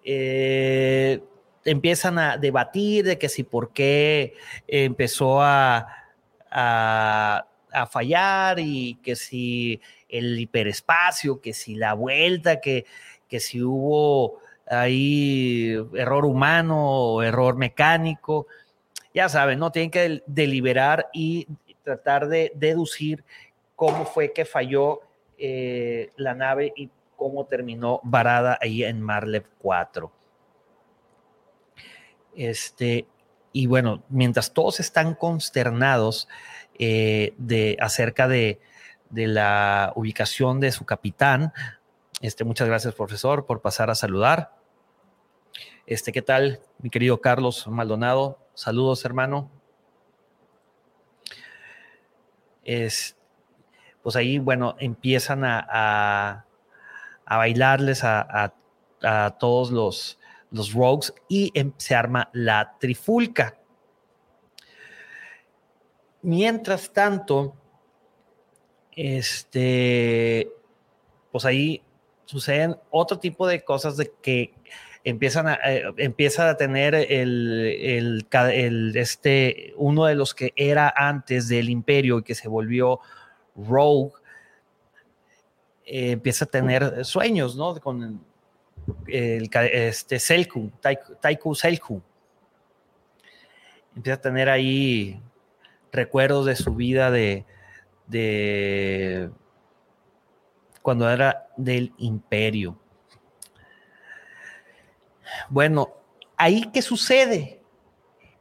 eh, 0.04 1.23
empiezan 1.64 2.18
a 2.18 2.37
debatir 2.37 3.04
de 3.04 3.18
que 3.18 3.28
si 3.28 3.44
por 3.44 3.73
qué 3.73 4.35
empezó 4.66 5.40
a, 5.42 5.87
a, 6.50 7.47
fallar 7.90 8.59
y 8.59 8.97
que 9.02 9.16
si 9.16 9.80
el 10.09 10.38
hiperespacio, 10.38 11.40
que 11.40 11.52
si 11.52 11.75
la 11.75 11.94
vuelta, 11.94 12.61
que, 12.61 12.85
que 13.28 13.40
si 13.40 13.62
hubo 13.62 14.40
ahí 14.66 15.75
error 15.94 16.25
humano 16.25 16.90
o 16.90 17.23
error 17.23 17.56
mecánico. 17.56 18.47
Ya 19.14 19.28
saben, 19.28 19.59
¿no? 19.59 19.73
Tienen 19.73 19.90
que 19.90 20.23
deliberar 20.26 21.09
y 21.12 21.47
tratar 21.82 22.28
de 22.28 22.52
deducir 22.54 23.25
cómo 23.76 24.04
fue 24.04 24.32
que 24.32 24.44
falló 24.44 25.00
eh, 25.38 26.12
la 26.16 26.35
nave 26.35 26.73
y 26.76 26.90
cómo 27.23 27.47
terminó 27.47 28.00
varada 28.02 28.59
ahí 28.61 28.83
en 28.83 29.00
Marlev 29.00 29.47
4. 29.59 30.11
Este, 32.35 33.07
y 33.52 33.67
bueno, 33.67 34.02
mientras 34.09 34.52
todos 34.52 34.81
están 34.81 35.14
consternados 35.14 36.29
eh, 36.81 37.33
de, 37.38 37.76
acerca 37.81 38.26
de, 38.26 38.61
la 39.11 39.93
ubicación 39.95 40.59
de 40.59 40.73
su 40.73 40.85
capitán, 40.85 41.52
este, 42.21 42.43
muchas 42.43 42.67
gracias, 42.67 42.93
profesor, 42.95 43.47
por 43.47 43.61
pasar 43.61 43.88
a 43.88 43.95
saludar. 43.95 44.57
Este, 45.87 46.11
¿qué 46.11 46.23
tal, 46.23 46.59
mi 46.79 46.91
querido 46.91 47.21
Carlos 47.21 47.69
Maldonado? 47.69 48.41
Saludos, 48.55 49.05
hermano. 49.05 49.49
Es, 52.64 53.17
pues 54.02 54.17
ahí, 54.17 54.41
bueno, 54.41 54.75
empiezan 54.81 55.45
a 55.45 56.47
bailarles 57.29 58.02
a, 58.05 58.55
todos 59.41 59.73
los, 59.73 60.21
los 60.52 60.73
rogues 60.73 61.12
y 61.29 61.50
em, 61.55 61.73
se 61.76 61.95
arma 61.95 62.31
la 62.33 62.76
trifulca. 62.79 63.59
Mientras 66.23 66.93
tanto, 66.93 67.57
este, 68.93 70.49
pues 71.33 71.45
ahí 71.45 71.83
suceden 72.26 72.76
otro 72.91 73.19
tipo 73.19 73.47
de 73.49 73.64
cosas 73.64 73.97
de 73.97 74.12
que 74.23 74.55
empiezan 75.05 75.49
a, 75.49 75.55
eh, 75.64 75.83
empieza 75.97 76.49
a 76.49 76.57
tener 76.57 76.95
el, 76.95 78.25
el, 78.33 78.97
este, 78.97 79.75
uno 79.76 80.05
de 80.05 80.14
los 80.14 80.35
que 80.35 80.52
era 80.57 80.93
antes 80.97 81.49
del 81.49 81.71
imperio 81.71 82.19
y 82.19 82.23
que 82.23 82.35
se 82.35 82.49
volvió 82.49 83.00
rogue, 83.57 84.12
eh, 85.94 86.12
empieza 86.12 86.46
a 86.46 86.49
tener 86.49 87.04
sueños, 87.04 87.54
¿no? 87.54 87.78
Con 87.78 88.25
el, 89.08 89.50
este 89.52 90.18
Selku, 90.18 90.72
Taiku, 91.20 91.54
Selku. 91.54 92.00
Empieza 93.94 94.14
a 94.14 94.20
tener 94.22 94.49
ahí 94.49 95.20
recuerdos 95.92 96.46
de 96.46 96.56
su 96.56 96.75
vida 96.75 97.11
de, 97.11 97.44
de 98.06 99.28
cuando 100.80 101.11
era 101.11 101.50
del 101.58 101.92
imperio. 101.99 102.80
Bueno, 105.50 105.92
ahí 106.38 106.70
qué 106.72 106.80
sucede? 106.80 107.61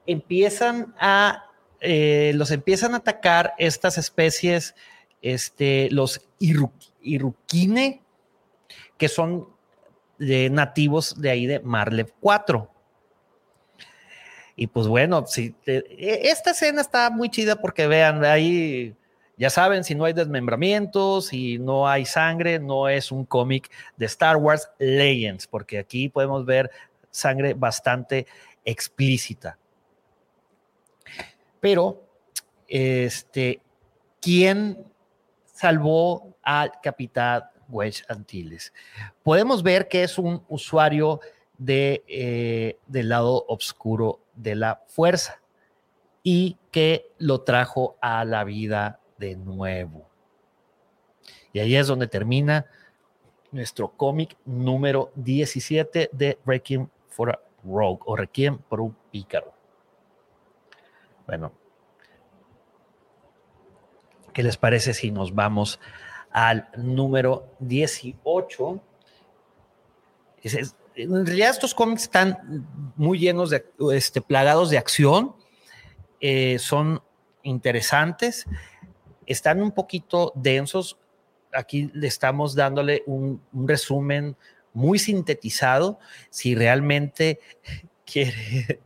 Empiezan 0.05 0.95
a, 0.97 1.49
eh, 1.81 2.31
los 2.33 2.49
empiezan 2.51 2.93
a 2.93 2.97
atacar 2.99 3.55
estas 3.57 3.97
especies, 3.97 4.73
este, 5.21 5.89
los 5.91 6.25
Iruki 6.39 6.90
Irukine, 7.01 8.01
que 8.97 9.07
son 9.09 9.47
nativos 10.17 11.19
de 11.19 11.29
ahí 11.29 11.45
de 11.47 11.59
Marlev 11.59 12.13
4. 12.19 12.69
Y 14.55 14.67
pues 14.67 14.87
bueno, 14.87 15.25
si 15.25 15.55
e, 15.65 16.21
esta 16.23 16.51
escena 16.51 16.81
está 16.81 17.09
muy 17.09 17.29
chida 17.29 17.55
porque 17.55 17.87
vean, 17.87 18.23
ahí 18.23 18.95
ya 19.37 19.49
saben, 19.49 19.83
si 19.83 19.95
no 19.95 20.05
hay 20.05 20.13
desmembramientos, 20.13 21.27
si 21.27 21.57
no 21.57 21.87
hay 21.87 22.05
sangre, 22.05 22.59
no 22.59 22.87
es 22.87 23.11
un 23.11 23.25
cómic 23.25 23.71
de 23.97 24.05
Star 24.05 24.37
Wars 24.37 24.69
Legends, 24.77 25.47
porque 25.47 25.79
aquí 25.79 26.09
podemos 26.09 26.45
ver 26.45 26.69
sangre 27.09 27.55
bastante 27.55 28.27
explícita. 28.63 29.57
Pero, 31.59 32.03
este, 32.67 33.61
¿quién 34.19 34.85
salvó 35.45 36.30
al 36.43 36.71
capitán 36.81 37.43
Wedge 37.69 38.03
Antilles? 38.07 38.73
Podemos 39.23 39.63
ver 39.63 39.87
que 39.87 40.03
es 40.03 40.17
un 40.17 40.43
usuario 40.49 41.19
de, 41.57 42.03
eh, 42.07 42.79
del 42.87 43.09
lado 43.09 43.45
oscuro 43.47 44.19
de 44.35 44.55
la 44.55 44.81
fuerza 44.87 45.41
y 46.23 46.57
que 46.71 47.11
lo 47.17 47.41
trajo 47.41 47.97
a 48.01 48.25
la 48.25 48.43
vida 48.43 48.99
de 49.17 49.35
nuevo. 49.35 50.09
Y 51.53 51.59
ahí 51.59 51.75
es 51.75 51.87
donde 51.87 52.07
termina 52.07 52.65
nuestro 53.51 53.89
cómic 53.89 54.37
número 54.45 55.11
17 55.15 56.09
de 56.11 56.39
Requiem 56.45 56.87
for 57.09 57.31
a 57.31 57.39
Rogue 57.63 58.01
o 58.05 58.15
Requiem 58.15 58.57
por 58.57 58.81
un 58.81 58.95
pícaro. 59.11 59.53
Bueno, 61.27 61.51
¿qué 64.33 64.43
les 64.43 64.57
parece 64.57 64.93
si 64.93 65.11
nos 65.11 65.33
vamos 65.35 65.79
al 66.31 66.67
número 66.77 67.47
18? 67.59 68.81
en 70.95 71.25
realidad 71.25 71.51
estos 71.51 71.75
cómics 71.75 72.03
están 72.03 72.65
muy 72.95 73.19
llenos 73.19 73.51
de, 73.51 73.63
este, 73.93 74.21
plagados 74.21 74.71
de 74.71 74.79
acción, 74.79 75.35
eh, 76.19 76.57
son 76.57 77.01
interesantes 77.43 78.47
están 79.31 79.61
un 79.61 79.71
poquito 79.71 80.31
densos. 80.35 80.97
Aquí 81.53 81.89
le 81.93 82.07
estamos 82.07 82.55
dándole 82.55 83.03
un, 83.05 83.41
resumen 83.53 84.35
muy 84.73 84.99
sintetizado. 84.99 85.99
Si 86.29 86.55
realmente 86.55 87.39
quiere, 88.05 88.81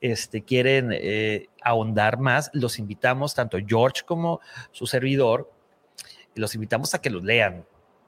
este, 0.00 0.42
quieren 0.42 0.90
eh, 0.92 1.48
ahondar 1.62 2.18
más, 2.18 2.50
los 2.52 2.78
invitamos, 2.78 3.34
tanto 3.34 3.58
George 3.66 4.02
como 4.06 4.40
su 4.72 4.86
servidor, 4.86 5.50
los 6.38 6.54
invitamos 6.54 6.94
a 6.94 7.00
que 7.00 7.10
los 7.10 7.24
lean. 7.24 7.64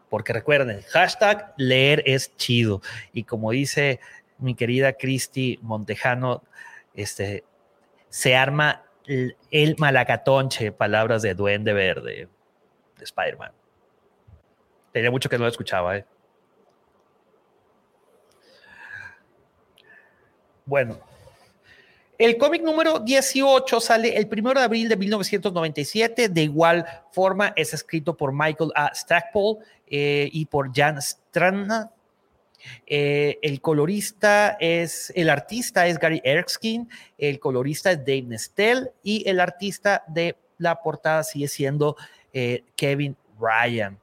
Porque 0.09 0.33
recuerden, 0.33 0.83
hashtag 0.91 1.55
leer 1.57 2.03
es 2.05 2.37
chido. 2.37 2.83
Y 3.13 3.25
como 3.25 3.53
dice 3.53 4.01
mi 4.39 4.55
querida 4.55 4.95
Cristi 4.95 5.59
Montejano, 5.63 6.43
este, 6.95 7.45
se 8.09 8.35
arma 8.35 8.85
el, 9.07 9.77
malacatonche, 9.79 10.73
palabras 10.73 11.23
de 11.23 11.35
Duende 11.35 11.73
Verde, 11.73 12.29
de 12.99 13.05
Spider-Man. 13.05 13.53
Tenía 14.93 15.11
mucho 15.11 15.29
que 15.29 15.39
no 15.39 15.45
lo 15.45 15.51
escuchaba, 15.51 15.97
¿eh? 15.97 16.05
Bueno, 20.67 21.01
el 22.21 22.37
cómic 22.37 22.63
número 22.63 22.99
18 22.99 23.81
sale 23.81 24.15
el 24.19 24.29
1 24.31 24.53
de 24.53 24.61
abril 24.61 24.91
de 24.91 24.97
1997. 24.99 26.29
De 26.29 26.43
igual 26.43 26.85
forma, 27.13 27.55
es 27.57 27.73
escrito 27.73 28.15
por 28.15 28.35
Michael 28.35 28.73
A. 28.75 28.95
Stackpole 28.95 29.65
eh, 29.87 30.29
y 30.31 30.45
por 30.45 30.71
Jan 30.71 31.01
Strana. 31.01 31.91
Eh, 32.87 33.39
el 33.41 33.63
colorista 33.63 34.59
es, 34.61 35.11
el 35.17 35.31
artista 35.31 35.87
es 35.87 35.99
Gary 35.99 36.21
Erskine, 36.23 36.89
el 37.17 37.41
colorista 37.41 37.91
es 37.91 38.01
Dave 38.01 38.25
Nestel 38.25 38.91
y 39.03 39.27
el 39.27 39.41
artista 39.41 40.05
de 40.07 40.37
la 40.59 40.83
portada 40.83 41.23
sigue 41.23 41.49
siendo 41.49 41.97
eh, 42.35 42.65
Kevin 42.77 43.17
Ryan. 43.41 43.99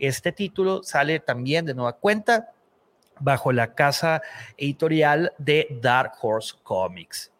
Este 0.00 0.32
título 0.32 0.82
sale 0.82 1.20
también 1.20 1.64
de 1.64 1.74
nueva 1.74 1.92
cuenta 1.92 2.50
bajo 3.20 3.52
la 3.52 3.74
casa 3.74 4.22
editorial 4.56 5.32
de 5.38 5.68
Dark 5.80 6.14
Horse 6.20 6.54
Comics. 6.62 7.30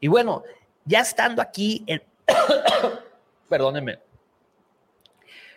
Y 0.00 0.08
bueno, 0.08 0.42
ya 0.84 1.00
estando 1.00 1.42
aquí, 1.42 1.84
en, 1.86 2.02
perdónenme, 3.48 3.98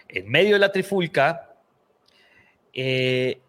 en 0.07 0.29
medio 0.29 0.53
de 0.53 0.59
la 0.59 0.71
trifulca, 0.71 1.55
eh, 2.73 3.41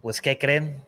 pues, 0.00 0.20
¿qué 0.20 0.38
creen? 0.38 0.84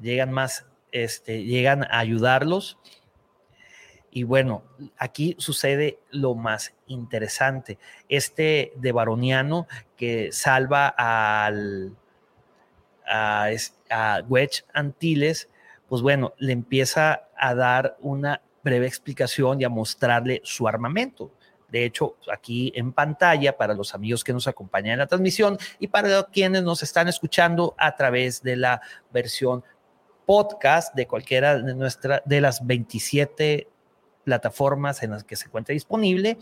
Llegan 0.00 0.32
más, 0.32 0.66
este, 0.90 1.44
llegan 1.44 1.84
a 1.84 1.98
ayudarlos. 1.98 2.78
Y 4.14 4.24
bueno, 4.24 4.62
aquí 4.98 5.34
sucede 5.38 5.98
lo 6.10 6.34
más 6.34 6.74
interesante. 6.86 7.78
Este 8.10 8.74
de 8.76 8.92
Baroniano 8.92 9.66
que 9.96 10.30
salva 10.32 10.88
al, 10.88 11.96
a, 13.06 13.48
a 13.88 14.22
Wedge 14.28 14.64
Antilles, 14.74 15.48
pues 15.88 16.02
bueno, 16.02 16.34
le 16.36 16.52
empieza 16.52 17.30
a 17.34 17.54
dar 17.54 17.96
una 18.00 18.42
breve 18.62 18.86
explicación 18.86 19.62
y 19.62 19.64
a 19.64 19.70
mostrarle 19.70 20.42
su 20.44 20.68
armamento. 20.68 21.32
De 21.70 21.86
hecho, 21.86 22.16
aquí 22.30 22.70
en 22.74 22.92
pantalla 22.92 23.56
para 23.56 23.72
los 23.72 23.94
amigos 23.94 24.22
que 24.22 24.34
nos 24.34 24.46
acompañan 24.46 24.92
en 24.92 24.98
la 24.98 25.06
transmisión 25.06 25.56
y 25.78 25.88
para 25.88 26.24
quienes 26.24 26.62
nos 26.62 26.82
están 26.82 27.08
escuchando 27.08 27.74
a 27.78 27.96
través 27.96 28.42
de 28.42 28.56
la 28.56 28.82
versión 29.10 29.64
podcast 30.26 30.94
de 30.94 31.06
cualquiera 31.06 31.58
de, 31.58 31.74
nuestra, 31.74 32.22
de 32.26 32.42
las 32.42 32.66
27 32.66 33.71
plataformas 34.24 35.02
en 35.02 35.10
las 35.10 35.24
que 35.24 35.36
se 35.36 35.46
encuentra 35.46 35.72
disponible. 35.72 36.38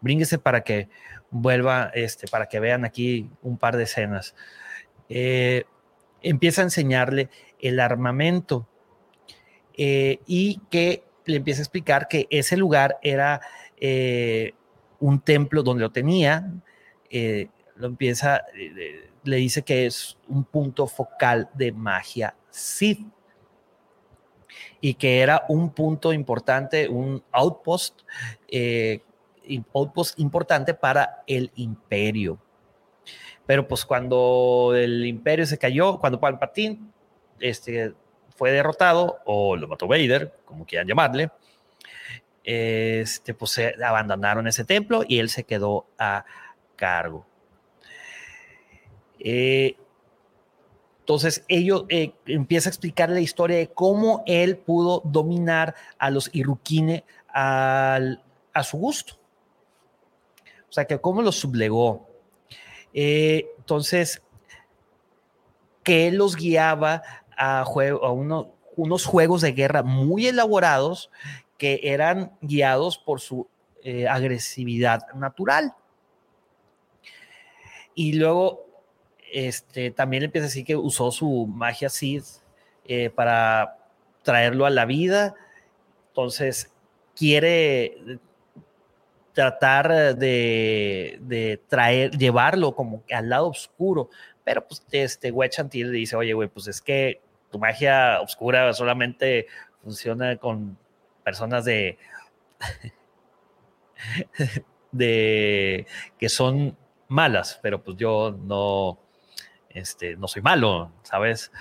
Brínguese 0.00 0.38
para 0.38 0.62
que 0.62 0.88
vuelva, 1.30 1.90
este, 1.94 2.28
para 2.28 2.46
que 2.46 2.60
vean 2.60 2.84
aquí 2.84 3.30
un 3.42 3.58
par 3.58 3.76
de 3.76 3.84
escenas. 3.84 4.34
Eh, 5.08 5.64
empieza 6.22 6.62
a 6.62 6.64
enseñarle 6.64 7.28
el 7.60 7.80
armamento 7.80 8.66
eh, 9.76 10.20
y 10.26 10.60
que 10.70 11.04
le 11.26 11.36
empieza 11.36 11.60
a 11.60 11.64
explicar 11.64 12.08
que 12.08 12.26
ese 12.30 12.56
lugar 12.56 12.98
era 13.02 13.40
eh, 13.78 14.52
un 15.00 15.20
templo 15.20 15.62
donde 15.62 15.82
lo 15.82 15.92
tenía, 15.92 16.50
lo 17.76 17.86
empieza, 17.86 18.42
le 19.22 19.36
dice 19.36 19.62
que 19.62 19.86
es 19.86 20.18
un 20.28 20.44
punto 20.44 20.86
focal 20.86 21.48
de 21.54 21.70
magia 21.70 22.34
Sith 22.50 23.13
y 24.84 24.92
que 24.96 25.22
era 25.22 25.46
un 25.48 25.70
punto 25.70 26.12
importante, 26.12 26.90
un 26.90 27.24
outpost, 27.32 28.02
eh, 28.48 29.00
outpost 29.72 30.20
importante 30.20 30.74
para 30.74 31.22
el 31.26 31.50
imperio. 31.54 32.38
Pero 33.46 33.66
pues 33.66 33.86
cuando 33.86 34.74
el 34.76 35.06
imperio 35.06 35.46
se 35.46 35.56
cayó, 35.56 35.98
cuando 35.98 36.20
Palpatine 36.20 36.80
este, 37.40 37.94
fue 38.36 38.52
derrotado, 38.52 39.20
o 39.24 39.56
lo 39.56 39.68
mató 39.68 39.88
Vader, 39.88 40.34
como 40.44 40.66
quieran 40.66 40.86
llamarle, 40.86 41.30
este, 42.42 43.32
pues 43.32 43.58
abandonaron 43.82 44.46
ese 44.46 44.66
templo 44.66 45.02
y 45.08 45.18
él 45.18 45.30
se 45.30 45.44
quedó 45.44 45.86
a 45.98 46.26
cargo. 46.76 47.24
Eh, 49.18 49.76
entonces, 51.04 51.44
ellos 51.48 51.84
eh, 51.90 52.14
empieza 52.24 52.70
a 52.70 52.72
explicar 52.72 53.10
la 53.10 53.20
historia 53.20 53.58
de 53.58 53.68
cómo 53.68 54.22
él 54.24 54.56
pudo 54.56 55.02
dominar 55.04 55.74
a 55.98 56.08
los 56.08 56.30
Irukine 56.32 57.04
a 57.30 58.16
su 58.62 58.78
gusto. 58.78 59.18
O 60.66 60.72
sea, 60.72 60.86
que 60.86 60.98
cómo 60.98 61.20
los 61.20 61.36
sublegó. 61.36 62.08
Eh, 62.94 63.50
entonces, 63.58 64.22
que 65.82 66.08
él 66.08 66.16
los 66.16 66.36
guiaba 66.36 67.02
a, 67.36 67.60
a 67.60 68.10
unos 68.76 69.04
juegos 69.04 69.42
de 69.42 69.52
guerra 69.52 69.82
muy 69.82 70.26
elaborados 70.26 71.10
que 71.58 71.80
eran 71.82 72.32
guiados 72.40 72.96
por 72.96 73.20
su 73.20 73.46
eh, 73.82 74.08
agresividad 74.08 75.02
natural. 75.12 75.74
Y 77.94 78.14
luego 78.14 78.63
este, 79.34 79.90
también 79.90 80.22
empieza 80.22 80.44
a 80.44 80.48
decir 80.48 80.64
que 80.64 80.76
usó 80.76 81.10
su 81.10 81.48
magia 81.48 81.88
Sith 81.88 82.24
eh, 82.84 83.10
para 83.10 83.78
traerlo 84.22 84.64
a 84.64 84.70
la 84.70 84.84
vida. 84.84 85.34
Entonces, 86.10 86.72
quiere 87.16 88.20
tratar 89.32 90.16
de, 90.16 91.60
traer, 91.66 92.12
llevarlo 92.12 92.76
como 92.76 93.02
al 93.10 93.28
lado 93.28 93.48
oscuro. 93.48 94.08
Pero 94.44 94.68
pues 94.68 94.86
este 94.92 95.32
Wechantil 95.32 95.90
le 95.90 95.98
dice, 95.98 96.14
oye, 96.14 96.32
güey, 96.32 96.48
pues 96.48 96.68
es 96.68 96.80
que 96.80 97.20
tu 97.50 97.58
magia 97.58 98.20
oscura 98.20 98.72
solamente 98.72 99.48
funciona 99.82 100.36
con 100.36 100.78
personas 101.24 101.64
de, 101.64 101.98
de 104.92 105.86
que 106.18 106.28
son 106.28 106.76
malas, 107.08 107.58
pero 107.60 107.82
pues 107.82 107.96
yo 107.96 108.38
no, 108.44 109.00
este, 109.74 110.16
no 110.16 110.28
soy 110.28 110.40
malo, 110.40 110.92
¿sabes? 111.02 111.52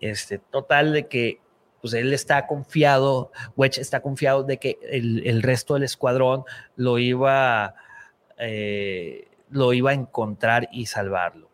Este, 0.00 0.38
total 0.38 0.92
de 0.92 1.06
que 1.06 1.40
pues 1.80 1.94
él 1.94 2.12
está 2.12 2.46
confiado, 2.46 3.32
Wedge 3.56 3.78
está 3.78 4.00
confiado 4.00 4.42
de 4.42 4.58
que 4.58 4.78
el, 4.82 5.42
resto 5.42 5.74
del 5.74 5.84
escuadrón 5.84 6.44
lo 6.76 6.98
iba, 6.98 7.74
eh, 8.36 9.28
lo 9.48 9.72
iba 9.72 9.90
a 9.90 9.94
encontrar 9.94 10.68
y 10.72 10.86
salvarlo. 10.86 11.48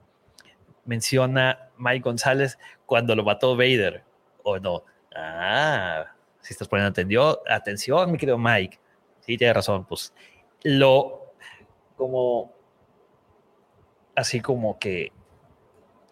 Menciona 0.84 1.70
Mike 1.78 2.00
González 2.00 2.58
cuando 2.86 3.14
lo 3.14 3.24
mató 3.24 3.56
Vader, 3.56 4.04
o 4.42 4.58
no. 4.58 4.84
Ah, 5.14 6.06
si 6.40 6.52
estás 6.54 6.68
poniendo 6.68 6.90
atención, 6.90 7.36
atención, 7.48 8.10
mi 8.10 8.18
querido 8.18 8.38
Mike. 8.38 8.78
Sí, 9.20 9.36
tiene 9.36 9.52
razón, 9.52 9.84
pues 9.84 10.12
lo 10.62 11.32
como 11.96 12.52
así 14.14 14.40
como 14.40 14.78
que 14.78 15.12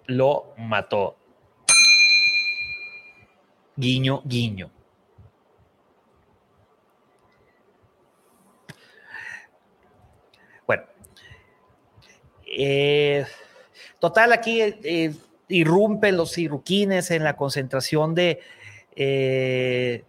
lo 0.07 0.55
mató. 0.57 1.17
Guiño, 3.77 4.23
guiño. 4.25 4.71
Bueno. 10.67 10.85
Eh, 12.47 13.27
total, 13.99 14.33
aquí 14.33 14.61
eh, 14.63 15.15
irrumpen 15.49 16.17
los 16.17 16.33
cirruquines 16.33 17.11
en 17.11 17.25
la 17.25 17.37
concentración 17.37 18.15
de, 18.15 18.41
eh, 18.95 20.05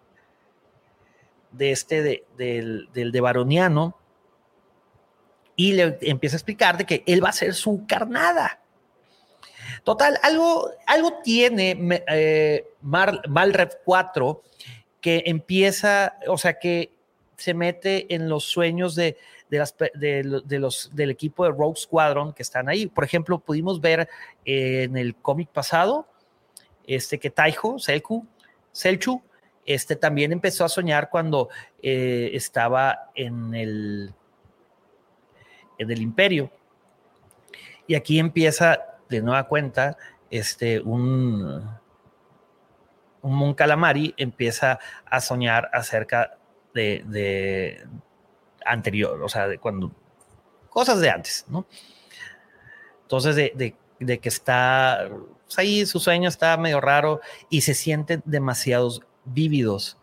de 1.52 1.72
este, 1.72 2.04
de, 2.04 2.26
del, 2.38 2.90
del 2.94 3.12
de 3.12 3.22
Baroniano 3.22 3.98
y 5.56 5.74
le 5.74 5.98
empieza 6.02 6.36
a 6.36 6.40
explicar 6.40 6.78
de 6.78 6.86
que 6.86 7.04
él 7.08 7.24
va 7.24 7.30
a 7.30 7.34
ser 7.34 7.54
su 7.54 7.86
carnada. 7.88 8.65
Total, 9.86 10.20
algo, 10.24 10.72
algo 10.88 11.20
tiene 11.24 12.02
eh, 12.08 12.66
Malrev 12.82 13.70
4 13.86 14.42
que 15.00 15.22
empieza, 15.28 16.18
o 16.28 16.40
sea, 16.40 16.58
que 16.58 16.92
se 17.38 17.54
mete 17.54 18.12
en 18.16 18.28
los 18.28 18.46
sueños 18.46 18.96
de, 18.96 19.16
de, 19.48 20.60
los, 20.60 20.90
del 20.92 21.12
equipo 21.12 21.46
de 21.46 21.52
Rogue 21.52 21.76
Squadron 21.78 22.34
que 22.34 22.42
están 22.42 22.68
ahí. 22.68 22.88
Por 22.88 23.04
ejemplo, 23.04 23.38
pudimos 23.38 23.80
ver 23.80 24.10
eh, 24.44 24.86
en 24.86 24.98
el 24.98 25.16
cómic 25.18 25.50
pasado 25.50 26.08
este, 26.88 27.20
que 27.20 27.30
Taiho, 27.30 27.78
Selku, 27.78 28.26
Selchu, 28.72 29.22
este 29.68 29.96
también 29.96 30.32
empezó 30.32 30.66
a 30.66 30.70
soñar 30.70 31.12
cuando 31.12 31.50
eh, 31.84 32.32
estaba 32.34 33.12
en 33.14 33.54
el 33.54 34.14
del 35.78 36.02
imperio. 36.02 36.50
Y 37.86 37.94
aquí 37.94 38.18
empieza 38.18 38.95
de 39.10 39.22
nueva 39.22 39.48
cuenta 39.48 39.98
este, 40.30 40.80
un, 40.80 41.70
un 43.22 43.36
Mon 43.36 43.54
Calamari 43.54 44.14
empieza 44.18 44.80
a 45.06 45.22
soñar 45.22 45.70
acerca 45.74 46.38
de, 46.74 47.86
anterior, 48.66 49.22
o 49.22 49.30
sea, 49.30 49.48
de 49.48 49.58
cuando 49.58 49.92
cosas 50.70 51.00
de 51.00 51.10
antes, 51.10 51.46
¿no? 51.48 51.66
Entonces, 53.04 53.36
de, 53.36 53.76
que 54.20 54.30
está 54.30 55.10
pues 55.46 55.58
ahí, 55.60 55.86
su 55.86 56.00
sueño 56.00 56.28
está 56.28 56.58
medio 56.58 56.82
raro 56.82 57.22
y 57.50 57.62
se 57.62 57.74
sienten 57.74 58.22
demasiados 58.26 59.02
vívidos. 59.24 59.98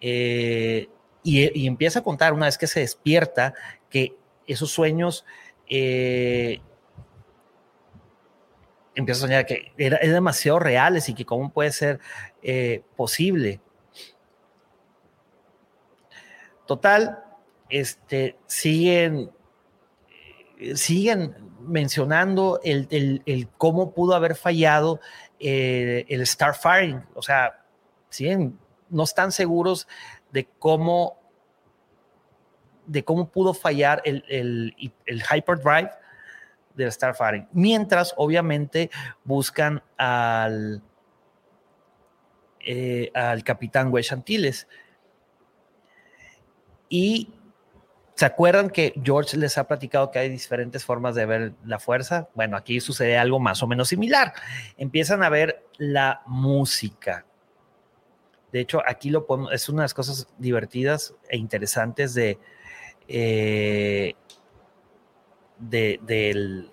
Eh, 0.00 0.88
y, 1.24 1.66
empieza 1.66 2.00
a 2.00 2.02
contar 2.02 2.32
una 2.32 2.46
vez 2.46 2.58
que 2.58 2.66
se 2.66 2.80
despierta 2.80 3.54
que 3.88 4.16
esos 4.46 4.70
sueños 4.70 5.24
eh, 5.68 6.60
empieza 8.94 9.24
a 9.24 9.28
soñar 9.28 9.46
que 9.46 9.72
era, 9.76 9.96
es 9.98 10.12
demasiado 10.12 10.58
reales 10.58 11.08
y 11.08 11.14
que 11.14 11.24
cómo 11.24 11.52
puede 11.52 11.72
ser 11.72 12.00
eh, 12.42 12.82
posible. 12.96 13.60
Total, 16.66 17.24
este, 17.68 18.36
siguen, 18.46 19.30
siguen 20.74 21.34
mencionando 21.60 22.60
el, 22.62 23.48
cómo 23.58 23.92
pudo 23.92 24.14
haber 24.14 24.34
fallado 24.34 25.00
eh, 25.38 26.04
el 26.08 26.26
Starfiring. 26.26 27.04
O 27.14 27.22
sea, 27.22 27.64
siguen, 28.08 28.58
no 28.88 29.04
están 29.04 29.32
seguros 29.32 29.88
de 30.30 30.48
cómo 30.58 31.20
de 32.86 33.04
cómo 33.04 33.28
pudo 33.30 33.54
fallar 33.54 34.02
el, 34.04 34.24
el, 34.28 34.92
el 35.06 35.22
Hyperdrive 35.22 35.90
del 36.74 36.90
Starfighter. 36.92 37.48
Mientras, 37.52 38.14
obviamente, 38.16 38.90
buscan 39.24 39.82
al, 39.96 40.82
eh, 42.60 43.10
al 43.14 43.44
capitán 43.44 43.92
Wedge 43.92 44.12
Antilles. 44.12 44.66
Y 46.88 47.32
¿Se 48.14 48.26
acuerdan 48.26 48.70
que 48.70 48.92
George 49.02 49.36
les 49.36 49.56
ha 49.58 49.66
platicado 49.66 50.10
que 50.10 50.18
hay 50.18 50.28
diferentes 50.28 50.84
formas 50.84 51.14
de 51.14 51.26
ver 51.26 51.54
la 51.64 51.78
fuerza? 51.78 52.28
Bueno, 52.34 52.56
aquí 52.56 52.78
sucede 52.80 53.16
algo 53.16 53.40
más 53.40 53.62
o 53.62 53.66
menos 53.66 53.88
similar. 53.88 54.32
Empiezan 54.76 55.22
a 55.22 55.28
ver 55.28 55.66
la 55.78 56.22
música. 56.26 57.26
De 58.52 58.60
hecho, 58.60 58.82
aquí 58.86 59.10
lo 59.10 59.26
es 59.50 59.68
una 59.68 59.82
de 59.82 59.84
las 59.84 59.94
cosas 59.94 60.28
divertidas 60.38 61.14
e 61.30 61.38
interesantes 61.38 62.12
de, 62.12 62.38
eh, 63.08 64.14
del, 65.68 66.70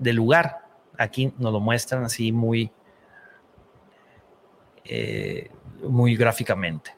lugar. 0.00 0.66
Aquí 0.98 1.32
nos 1.38 1.52
lo 1.52 1.60
muestran 1.60 2.04
así 2.04 2.32
muy, 2.32 2.70
eh, 4.84 5.50
muy 5.82 6.16
gráficamente. 6.16 6.94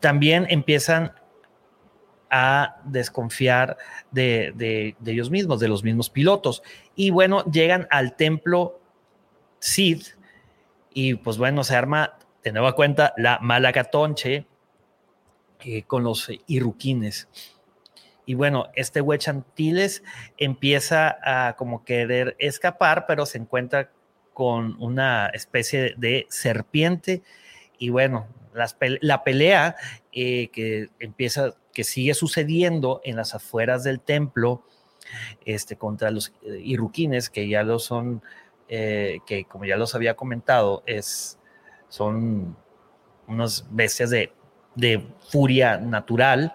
También 0.00 0.46
empiezan 0.48 1.12
a 2.30 2.80
desconfiar 2.84 3.78
de, 4.10 4.96
ellos 5.06 5.30
mismos, 5.30 5.60
de 5.60 5.68
los 5.68 5.84
mismos 5.84 6.10
pilotos. 6.10 6.62
Y 6.96 7.10
bueno, 7.10 7.44
llegan 7.44 7.86
al 7.90 8.16
templo 8.16 8.80
Sid 9.60 10.02
y 10.92 11.14
pues 11.14 11.38
bueno, 11.38 11.64
se 11.64 11.76
arma 11.76 12.18
de 12.42 12.52
nueva 12.52 12.74
cuenta 12.74 13.14
la 13.16 13.38
Malagatonche 13.40 14.46
eh, 15.60 15.82
con 15.84 16.04
los 16.04 16.30
irruquines. 16.46 17.28
Y 18.26 18.34
bueno, 18.34 18.68
este 18.74 19.00
Antilles 19.26 20.02
empieza 20.38 21.18
a 21.22 21.56
como 21.56 21.84
querer 21.84 22.36
escapar, 22.38 23.06
pero 23.06 23.26
se 23.26 23.38
encuentra 23.38 23.90
con 24.32 24.76
una 24.82 25.28
especie 25.28 25.94
de 25.96 26.26
serpiente. 26.30 27.22
Y 27.78 27.90
bueno, 27.90 28.26
la 29.00 29.24
pelea 29.24 29.76
eh, 30.12 30.48
que 30.48 30.90
empieza, 30.98 31.54
que 31.72 31.84
sigue 31.84 32.14
sucediendo 32.14 33.00
en 33.04 33.16
las 33.16 33.34
afueras 33.34 33.84
del 33.84 34.00
templo, 34.00 34.64
este, 35.44 35.76
contra 35.76 36.10
los 36.10 36.32
eh, 36.42 36.60
irruquines, 36.62 37.28
que 37.28 37.46
ya 37.48 37.62
lo 37.62 37.78
son, 37.78 38.22
eh, 38.68 39.18
que 39.26 39.44
como 39.44 39.66
ya 39.66 39.76
los 39.76 39.94
había 39.94 40.14
comentado, 40.14 40.82
es, 40.86 41.38
son 41.88 42.56
unas 43.26 43.66
bestias 43.70 44.10
de, 44.10 44.32
de 44.74 45.06
furia 45.30 45.76
natural 45.76 46.54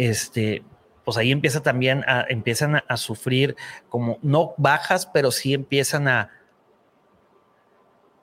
este, 0.00 0.64
pues 1.04 1.18
ahí 1.18 1.30
empieza 1.30 1.62
también 1.62 2.04
a, 2.06 2.24
empiezan 2.30 2.82
a, 2.88 2.96
sufrir 2.96 3.54
como 3.90 4.18
no 4.22 4.54
bajas, 4.56 5.04
pero 5.04 5.30
sí 5.30 5.52
empiezan 5.52 6.08
a, 6.08 6.30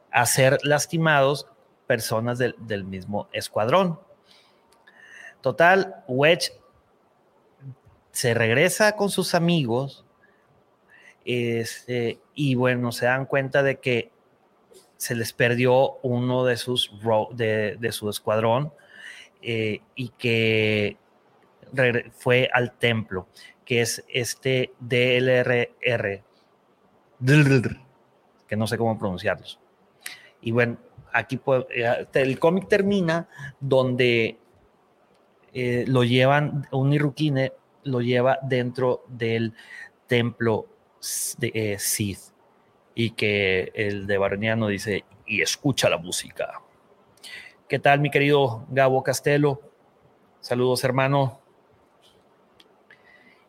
a 0.10 0.26
ser 0.26 0.58
lastimados 0.64 1.46
personas 1.86 2.40
del, 2.40 2.84
mismo 2.84 3.30
escuadrón. 3.32 4.00
Total, 5.42 6.04
Wedge 6.08 6.52
se 8.12 8.34
regresa 8.34 8.96
con 8.96 9.12
sus 9.12 9.36
amigos 9.36 10.04
este, 11.26 12.20
y 12.34 12.56
bueno, 12.56 12.92
se 12.92 13.06
dan 13.06 13.28
cuenta 13.28 13.62
de 13.62 13.80
que 13.80 14.12
se 14.96 15.14
les 15.14 15.32
perdió 15.32 15.98
uno 16.02 16.44
de 16.44 16.58
sus 16.58 16.92
de, 17.34 17.78
de 17.80 17.92
su 17.92 18.10
escuadrón 18.10 18.74
eh, 19.44 19.82
y 19.94 20.10
que 20.10 20.98
fue 22.12 22.50
al 22.54 22.78
templo, 22.78 23.28
que 23.66 23.82
es 23.82 24.04
este 24.08 24.74
DLRR, 24.80 26.24
que 28.48 28.56
no 28.56 28.68
sé 28.68 28.78
cómo 28.78 28.98
pronunciarlos. 28.98 29.60
Y 30.42 30.52
bueno, 30.52 30.78
aquí 31.14 31.40
eh, 31.70 32.08
el 32.14 32.40
cómic 32.40 32.68
termina 32.68 33.28
donde 33.60 34.38
eh, 35.54 35.86
lo 35.88 36.04
llevan, 36.04 36.68
un 36.72 36.94
Irukine 36.94 37.54
lo 37.84 38.02
lleva 38.02 38.40
dentro 38.44 39.04
del 39.08 39.54
templo 40.08 40.68
de 41.38 41.52
eh, 41.54 41.80
Sith 41.80 42.20
y 42.94 43.12
que 43.12 43.72
el 43.76 44.08
de 44.08 44.18
Baroniano 44.18 44.68
dice, 44.68 45.06
y 45.26 45.42
escucha 45.42 45.90
la 45.90 45.98
música. 45.98 46.62
¿Qué 47.68 47.80
tal, 47.80 48.00
mi 48.00 48.10
querido 48.10 48.66
Gabo 48.70 49.04
Castelo? 49.04 49.62
Saludos, 50.40 50.84
hermano. 50.84 51.42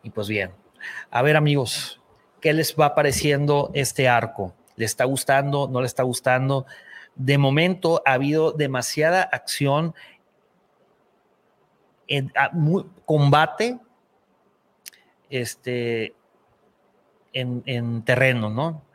Y 0.02 0.11
pues 0.11 0.28
bien, 0.28 0.52
a 1.11 1.22
ver 1.22 1.37
amigos, 1.37 2.00
¿qué 2.40 2.52
les 2.52 2.74
va 2.76 2.94
pareciendo 2.94 3.70
este 3.74 4.08
arco? 4.08 4.54
¿Le 4.76 4.84
está 4.84 5.04
gustando? 5.04 5.68
¿No 5.68 5.80
le 5.80 5.87
está 5.87 6.02
gustando? 6.02 6.66
De 7.14 7.37
momento 7.37 8.02
ha 8.06 8.12
habido 8.12 8.52
demasiada 8.52 9.22
acción, 9.22 9.94
en, 12.06 12.32
combate 13.04 13.78
este, 15.28 16.14
en, 17.32 17.62
en 17.66 18.02
terreno, 18.02 18.48
¿no? 18.48 18.88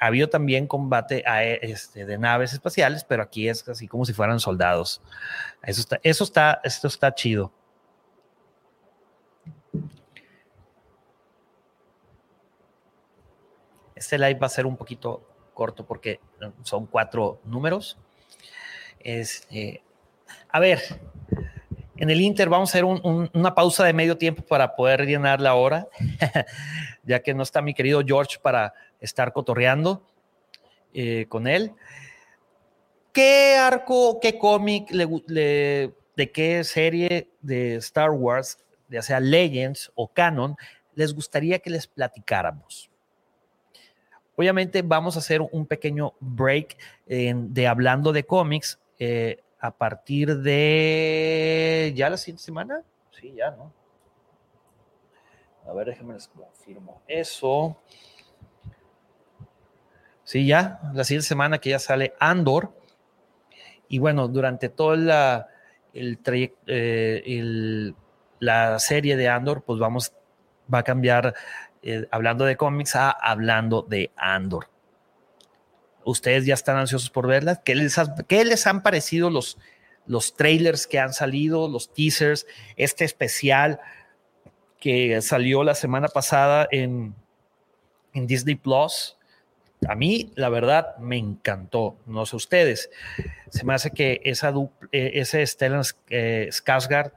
ha 0.00 0.06
habido 0.06 0.28
también 0.30 0.66
combate 0.66 1.22
este, 1.60 2.06
de 2.06 2.18
naves 2.18 2.54
espaciales, 2.54 3.04
pero 3.04 3.22
aquí 3.22 3.48
es 3.48 3.68
así 3.68 3.86
como 3.86 4.06
si 4.06 4.14
fueran 4.14 4.40
soldados. 4.40 5.02
Eso 5.62 5.82
está, 5.82 6.00
eso 6.02 6.24
está, 6.24 6.60
esto 6.64 6.88
está 6.88 7.14
chido. 7.14 7.52
Este 14.00 14.16
live 14.16 14.40
va 14.40 14.46
a 14.46 14.50
ser 14.50 14.64
un 14.64 14.78
poquito 14.78 15.22
corto 15.52 15.84
porque 15.84 16.20
son 16.62 16.86
cuatro 16.86 17.42
números. 17.44 17.98
Este, 18.98 19.82
a 20.48 20.58
ver, 20.58 20.80
en 21.98 22.08
el 22.08 22.22
Inter 22.22 22.48
vamos 22.48 22.70
a 22.70 22.72
hacer 22.72 22.86
una 22.86 23.54
pausa 23.54 23.84
de 23.84 23.92
medio 23.92 24.16
tiempo 24.16 24.42
para 24.42 24.74
poder 24.74 25.04
llenar 25.04 25.42
la 25.42 25.54
hora, 25.54 25.86
ya 27.04 27.20
que 27.20 27.34
no 27.34 27.42
está 27.42 27.60
mi 27.60 27.74
querido 27.74 28.00
George 28.02 28.38
para 28.40 28.72
estar 29.00 29.34
cotorreando 29.34 30.02
eh, 30.94 31.26
con 31.28 31.46
él. 31.46 31.74
¿Qué 33.12 33.56
arco, 33.60 34.18
qué 34.18 34.38
cómic, 34.38 34.88
de 34.88 35.92
qué 36.32 36.64
serie 36.64 37.28
de 37.42 37.74
Star 37.76 38.12
Wars, 38.12 38.56
ya 38.88 39.02
sea 39.02 39.20
Legends 39.20 39.92
o 39.94 40.08
Canon, 40.08 40.56
les 40.94 41.12
gustaría 41.12 41.58
que 41.58 41.68
les 41.68 41.86
platicáramos? 41.86 42.89
Obviamente 44.40 44.80
vamos 44.80 45.16
a 45.16 45.18
hacer 45.18 45.42
un 45.42 45.66
pequeño 45.66 46.14
break 46.18 46.78
de 47.04 47.68
hablando 47.68 48.10
de 48.10 48.24
cómics 48.24 48.80
eh, 48.98 49.42
a 49.58 49.70
partir 49.70 50.38
de 50.38 51.92
ya 51.94 52.08
la 52.08 52.16
siguiente 52.16 52.44
semana. 52.44 52.82
Sí, 53.10 53.34
ya, 53.36 53.50
¿no? 53.50 53.70
A 55.68 55.74
ver, 55.74 55.88
déjenme 55.88 56.14
les 56.14 56.26
confirmo 56.26 57.02
eso. 57.06 57.76
Sí, 60.24 60.46
ya, 60.46 60.80
la 60.94 61.04
siguiente 61.04 61.28
semana 61.28 61.58
que 61.58 61.68
ya 61.68 61.78
sale 61.78 62.14
Andor. 62.18 62.72
Y 63.88 63.98
bueno, 63.98 64.26
durante 64.26 64.70
toda 64.70 64.96
la, 64.96 65.48
eh, 65.92 67.92
la 68.38 68.78
serie 68.78 69.18
de 69.18 69.28
Andor, 69.28 69.64
pues 69.64 69.78
vamos, 69.78 70.14
va 70.72 70.78
a 70.78 70.82
cambiar, 70.82 71.34
eh, 71.82 72.06
hablando 72.10 72.44
de 72.44 72.56
cómics, 72.56 72.96
hablando 72.96 73.82
de 73.82 74.10
Andor. 74.16 74.68
Ustedes 76.04 76.46
ya 76.46 76.54
están 76.54 76.76
ansiosos 76.76 77.10
por 77.10 77.26
verla. 77.26 77.62
¿Qué 77.62 77.74
les, 77.74 77.96
qué 78.26 78.44
les 78.44 78.66
han 78.66 78.82
parecido 78.82 79.30
los, 79.30 79.58
los 80.06 80.34
trailers 80.34 80.86
que 80.86 80.98
han 80.98 81.12
salido, 81.12 81.68
los 81.68 81.92
teasers, 81.92 82.46
este 82.76 83.04
especial 83.04 83.80
que 84.78 85.20
salió 85.20 85.62
la 85.62 85.74
semana 85.74 86.08
pasada 86.08 86.66
en, 86.70 87.14
en 88.14 88.26
Disney 88.26 88.54
Plus? 88.54 89.16
a 89.88 89.94
mí, 89.94 90.32
la 90.34 90.48
verdad, 90.48 90.96
me 90.98 91.16
encantó. 91.16 91.96
No 92.06 92.26
sé 92.26 92.36
ustedes. 92.36 92.90
Se 93.48 93.64
me 93.64 93.74
hace 93.74 93.90
que 93.90 94.20
esa 94.24 94.52
eh, 94.92 95.12
ese 95.14 95.46
Stellan 95.46 95.82
eh, 96.08 96.48
Skarsgård 96.50 97.12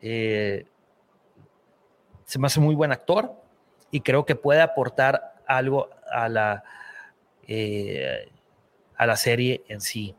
eh, 0.00 0.66
se 2.24 2.38
me 2.38 2.46
hace 2.46 2.60
muy 2.60 2.74
buen 2.74 2.92
actor 2.92 3.41
y 3.92 4.00
creo 4.00 4.26
que 4.26 4.34
puede 4.34 4.62
aportar 4.62 5.34
algo 5.46 5.90
a 6.10 6.28
la, 6.28 6.64
a 8.96 9.06
la 9.06 9.16
serie 9.16 9.62
en 9.68 9.80
sí. 9.80 10.16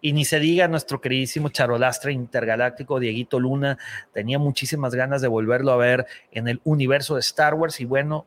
Y 0.00 0.14
ni 0.14 0.24
se 0.24 0.40
diga 0.40 0.66
nuestro 0.66 1.00
queridísimo 1.00 1.50
charolastre 1.50 2.12
intergaláctico 2.12 2.98
Dieguito 2.98 3.38
Luna, 3.38 3.78
tenía 4.12 4.38
muchísimas 4.38 4.94
ganas 4.94 5.20
de 5.20 5.28
volverlo 5.28 5.72
a 5.72 5.76
ver 5.76 6.06
en 6.32 6.48
el 6.48 6.60
universo 6.64 7.14
de 7.14 7.20
Star 7.20 7.54
Wars 7.54 7.78
y 7.80 7.84
bueno, 7.84 8.26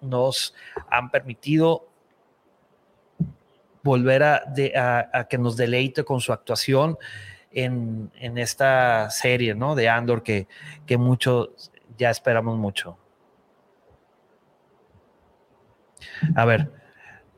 nos 0.00 0.54
han 0.88 1.10
permitido 1.10 1.88
volver 3.82 4.22
a, 4.22 5.26
que 5.28 5.38
nos 5.38 5.56
deleite 5.56 6.04
con 6.04 6.20
su 6.20 6.32
actuación 6.32 6.96
en, 7.50 8.12
esta 8.38 9.10
serie, 9.10 9.56
¿no? 9.56 9.74
De 9.74 9.88
Andor, 9.88 10.22
que, 10.22 10.46
que 10.86 10.96
mucho, 10.96 11.54
ya 11.96 12.10
esperamos 12.10 12.56
mucho. 12.56 12.96
A 16.36 16.44
ver, 16.44 16.70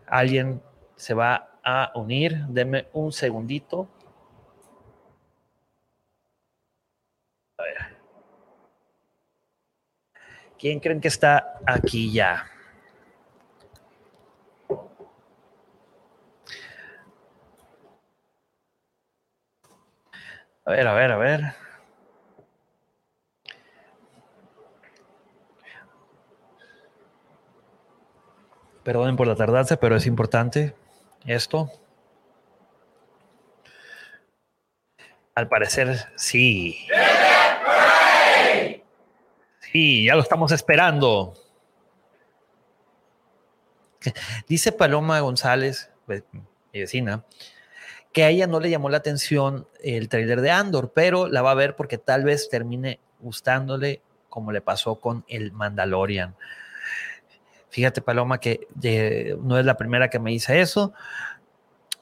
alguien 0.06 0.62
se 0.96 1.14
va 1.14 1.58
a 1.64 1.92
unir. 1.94 2.46
Denme 2.48 2.88
un 2.92 3.12
segundito. 3.12 3.88
A 7.58 7.62
ver. 7.62 7.96
¿Quién 10.58 10.80
creen 10.80 11.00
que 11.00 11.08
está 11.08 11.58
aquí 11.66 12.12
ya? 12.12 12.46
A 20.64 20.70
ver, 20.72 20.86
a 20.86 20.94
ver, 20.94 21.10
a 21.12 21.16
ver. 21.16 21.40
Perdonen 28.82 29.16
por 29.16 29.26
la 29.26 29.36
tardanza, 29.36 29.76
pero 29.76 29.96
es 29.96 30.06
importante 30.06 30.74
esto. 31.26 31.70
Al 35.34 35.48
parecer, 35.48 36.06
sí. 36.16 36.86
Sí, 39.60 40.04
ya 40.04 40.14
lo 40.14 40.22
estamos 40.22 40.52
esperando. 40.52 41.34
Dice 44.48 44.72
Paloma 44.72 45.20
González, 45.20 45.90
pues, 46.06 46.24
mi 46.32 46.80
vecina, 46.80 47.24
que 48.12 48.24
a 48.24 48.30
ella 48.30 48.46
no 48.46 48.60
le 48.60 48.70
llamó 48.70 48.88
la 48.88 48.96
atención 48.96 49.68
el 49.82 50.08
trailer 50.08 50.40
de 50.40 50.50
Andor, 50.50 50.92
pero 50.92 51.28
la 51.28 51.42
va 51.42 51.52
a 51.52 51.54
ver 51.54 51.76
porque 51.76 51.98
tal 51.98 52.24
vez 52.24 52.48
termine 52.48 52.98
gustándole 53.20 54.02
como 54.28 54.52
le 54.52 54.60
pasó 54.60 54.96
con 54.96 55.24
el 55.28 55.52
Mandalorian. 55.52 56.34
Fíjate, 57.70 58.02
Paloma, 58.02 58.38
que 58.38 58.66
no 59.42 59.58
es 59.58 59.64
la 59.64 59.76
primera 59.76 60.10
que 60.10 60.18
me 60.18 60.30
dice 60.30 60.60
eso, 60.60 60.92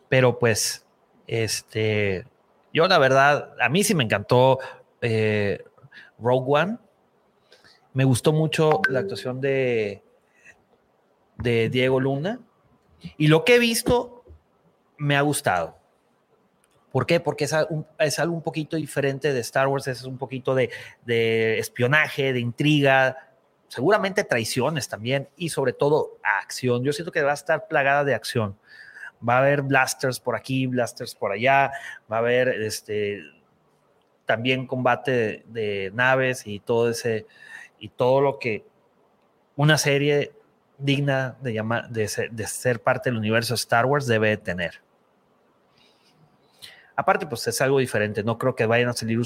pero 0.08 0.38
pues, 0.38 0.84
este, 1.26 2.26
yo 2.72 2.88
la 2.88 2.98
verdad, 2.98 3.54
a 3.60 3.68
mí 3.68 3.84
sí 3.84 3.94
me 3.94 4.04
encantó 4.04 4.58
eh, 5.00 5.64
Rogue 6.18 6.62
One. 6.62 6.78
Me 7.92 8.04
gustó 8.04 8.32
mucho 8.32 8.80
la 8.88 9.00
actuación 9.00 9.40
de, 9.40 10.02
de 11.36 11.68
Diego 11.68 12.00
Luna. 12.00 12.40
Y 13.16 13.28
lo 13.28 13.44
que 13.44 13.56
he 13.56 13.58
visto 13.58 14.24
me 14.96 15.16
ha 15.16 15.20
gustado. 15.20 15.78
¿Por 16.90 17.06
qué? 17.06 17.20
Porque 17.20 17.44
es, 17.44 17.52
algo 18.18 18.34
un 18.34 18.42
poquito 18.42 18.76
diferente 18.76 19.32
de 19.32 19.40
Star 19.40 19.68
Wars, 19.68 19.86
es 19.88 20.04
un 20.04 20.18
poquito 20.18 20.54
de, 20.54 20.70
espionaje, 21.58 22.32
de 22.32 22.40
intriga, 22.40 23.27
seguramente 23.68 24.24
traiciones 24.24 24.88
también 24.88 25.28
y 25.36 25.50
sobre 25.50 25.72
todo 25.72 26.18
acción. 26.22 26.82
Yo 26.82 26.92
siento 26.92 27.12
que 27.12 27.22
va 27.22 27.32
a 27.32 27.34
estar 27.34 27.68
plagada 27.68 28.04
de 28.04 28.14
acción. 28.14 28.58
Va 29.26 29.36
a 29.36 29.38
haber 29.38 29.62
blasters 29.62 30.20
por 30.20 30.36
aquí, 30.36 30.66
blasters 30.66 31.14
por 31.14 31.32
allá, 31.32 31.72
va 32.10 32.16
a 32.16 32.20
haber 32.20 32.48
este, 32.48 33.22
también 34.26 34.66
combate 34.66 35.44
de, 35.46 35.90
naves 35.94 36.46
y 36.46 36.60
todo 36.60 36.90
ese 36.90 37.26
y 37.78 37.88
todo 37.88 38.20
lo 38.20 38.38
que 38.38 38.64
una 39.56 39.78
serie 39.78 40.32
digna 40.78 41.36
de, 41.40 41.54
llamar, 41.54 41.88
de, 41.90 42.28
de 42.30 42.46
ser 42.46 42.80
parte 42.80 43.10
del 43.10 43.18
universo 43.18 43.54
Star 43.54 43.86
Wars 43.86 44.06
debe 44.06 44.36
tener. 44.36 44.80
Aparte, 46.98 47.28
pues 47.28 47.46
es 47.46 47.60
algo 47.60 47.78
diferente, 47.78 48.24
no 48.24 48.36
creo 48.38 48.56
que 48.56 48.66
vayan 48.66 48.88
a 48.88 48.92
salir 48.92 49.20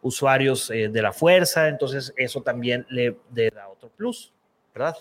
usuarios 0.00 0.70
eh, 0.70 0.86
de 0.86 1.02
la 1.02 1.12
fuerza, 1.12 1.66
entonces 1.66 2.14
eso 2.16 2.40
también 2.40 2.86
le, 2.88 3.16
da 3.50 3.66
otro 3.66 3.88
plus, 3.88 4.32
¿verdad? 4.72 4.96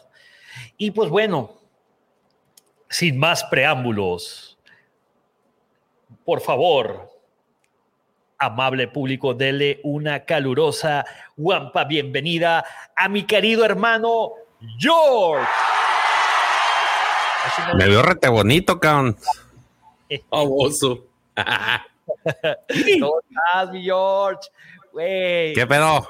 Y 0.76 0.90
pues 0.90 1.12
bueno, 1.12 1.54
sin 2.90 3.20
más 3.20 3.44
preámbulos, 3.44 4.58
por 6.26 6.42
favor, 6.42 7.12
amable 8.40 8.88
público, 8.88 9.36
dele 9.36 9.80
una 9.84 10.26
calurosa 10.26 11.06
guampa 11.38 11.84
bienvenida 11.84 12.66
a 12.96 13.08
mi 13.08 13.28
querido 13.28 13.64
hermano 13.64 14.32
George. 14.80 15.48
Me 17.76 17.88
veo 17.88 18.02
rete 18.02 18.30
bonito, 18.30 18.80
cabrón. 18.80 19.16
Famoso. 20.32 21.06
¿Cómo 23.00 23.20
estás, 23.20 23.72
mi 23.72 23.84
George? 23.84 24.50
¿Qué 24.96 25.66
pedo? 25.68 26.08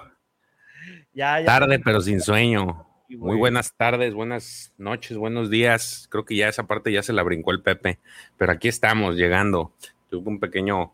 Ya, 1.13 1.43
Tarde, 1.45 1.79
pero 1.79 2.01
sin 2.01 2.21
sueño. 2.21 2.85
Muy 3.09 3.37
buenas 3.37 3.73
tardes, 3.75 4.13
buenas 4.13 4.73
noches, 4.77 5.15
buenos 5.17 5.49
días. 5.49 6.07
Creo 6.09 6.25
que 6.25 6.35
ya 6.35 6.49
esa 6.49 6.63
parte 6.63 6.91
ya 6.91 7.03
se 7.03 7.13
la 7.13 7.23
brincó 7.23 7.51
el 7.51 7.61
Pepe, 7.61 7.99
pero 8.37 8.51
aquí 8.51 8.67
estamos 8.67 9.15
llegando. 9.15 9.73
Tuve 10.09 10.27
un 10.27 10.39
pequeño 10.39 10.91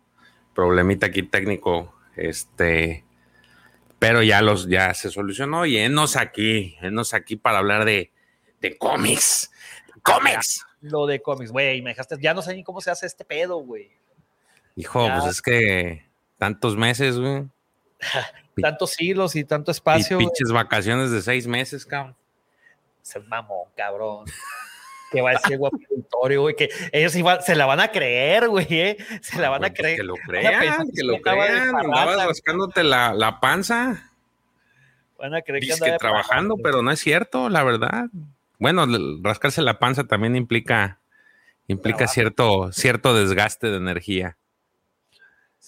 problemita 0.54 1.08
aquí 1.08 1.24
técnico, 1.24 1.96
este, 2.16 3.06
pero 3.98 4.22
ya 4.24 4.42
los 4.42 4.68
ya 4.68 4.94
se 4.94 5.10
solucionó 5.10 5.66
y 5.66 5.78
enos 5.78 6.18
aquí, 6.18 6.76
enos 6.82 7.14
aquí 7.14 7.38
para 7.38 7.60
hablar 7.60 7.86
de, 7.86 8.12
de 8.60 8.78
cómics, 8.78 9.52
cómics. 10.04 10.66
Lo 10.82 11.06
de 11.08 11.22
cómics, 11.22 11.52
güey, 11.52 11.82
me 11.82 11.92
dejaste, 11.92 12.18
ya 12.20 12.34
no 12.34 12.42
sé 12.42 12.54
ni 12.54 12.64
cómo 12.64 12.82
se 12.82 12.92
hace 12.92 13.06
este 13.06 13.24
pedo, 13.24 13.58
güey. 13.58 13.92
Hijo, 14.76 15.08
pues 15.08 15.26
es 15.26 15.42
que 15.42 16.06
tantos 16.38 16.76
meses, 16.78 17.18
güey. 17.20 17.46
tantos 18.62 18.92
siglos 18.92 19.36
y 19.36 19.44
tanto 19.44 19.72
espacio. 19.72 20.20
Y 20.20 20.26
pinches 20.26 20.52
vacaciones 20.52 21.12
de 21.12 21.22
seis 21.22 21.48
meses, 21.48 21.86
cabrón. 21.86 22.16
Se 23.02 23.20
mamón, 23.20 23.68
cabrón. 23.76 24.26
que 25.12 25.22
va 25.22 25.32
a 25.32 25.34
decir 25.34 25.58
guapitorio, 25.58 26.42
güey, 26.42 26.56
que 26.56 26.70
ellos 26.92 27.16
igual 27.16 27.44
se 27.44 27.56
la 27.56 27.66
van 27.66 27.82
a 27.82 27.90
creer, 27.90 28.48
güey, 28.48 28.68
¿eh? 28.70 28.98
se 29.22 29.40
la 29.40 29.50
van 29.50 29.66
a 29.66 29.68
pues 29.68 29.80
creer. 29.80 29.98
Que 29.98 30.04
lo 30.04 30.14
crean, 30.16 30.88
que, 30.96 31.04
lo 31.04 31.20
crean, 31.20 31.76
andabas 31.76 32.26
rascándote 32.26 32.84
la, 32.84 33.14
la, 33.14 33.40
panza. 33.42 34.10
Van 35.20 35.36
a 35.36 35.42
creer 35.42 35.64
que, 35.64 35.92
que 35.92 35.98
trabajando, 35.98 36.56
pero 36.64 36.82
no 36.82 36.92
es 36.92 37.00
cierto, 37.00 37.50
la 37.50 37.64
verdad. 37.64 38.06
Bueno, 38.58 38.86
rascarse 39.22 39.62
la 39.62 39.80
panza 39.80 40.06
también 40.06 40.36
implica, 40.36 41.00
implica 41.68 42.08
cierto, 42.08 42.72
cierto 42.72 43.14
desgaste 43.14 43.68
de 43.68 43.78
energía. 43.78 44.38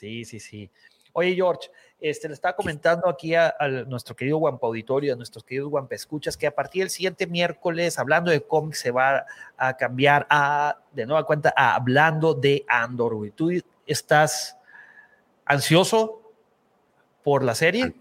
Sí, 0.04 0.26
sí, 0.26 0.42
sí. 0.42 0.70
Oye, 1.14 1.34
George, 1.34 1.70
este, 2.02 2.28
le 2.28 2.34
estaba 2.34 2.54
comentando 2.58 3.08
aquí 3.08 3.36
a, 3.36 3.56
nuestro 3.88 4.14
querido 4.14 4.36
Guampa 4.36 4.68
Auditorio, 4.68 5.14
a 5.14 5.16
nuestros 5.16 5.46
queridos 5.46 5.70
Guampa 5.70 5.96
Escuchas, 5.96 6.36
que 6.36 6.46
a 6.46 6.54
partir 6.54 6.82
del 6.82 6.90
siguiente 6.90 7.26
miércoles, 7.26 7.98
hablando 7.98 8.30
de 8.30 8.42
cómics, 8.42 8.80
se 8.80 8.92
va 8.92 9.26
a 9.56 9.78
cambiar 9.78 10.28
a, 10.30 10.78
de 10.92 11.06
nueva 11.06 11.26
cuenta, 11.26 11.54
a 11.56 11.76
hablando 11.76 12.34
de 12.34 12.66
Andor, 12.68 13.16
güey. 13.16 13.32
¿Tú 13.32 13.50
estás 13.88 14.58
ansioso 15.46 16.22
por 17.24 17.42
la 17.42 17.56
serie? 17.56 17.94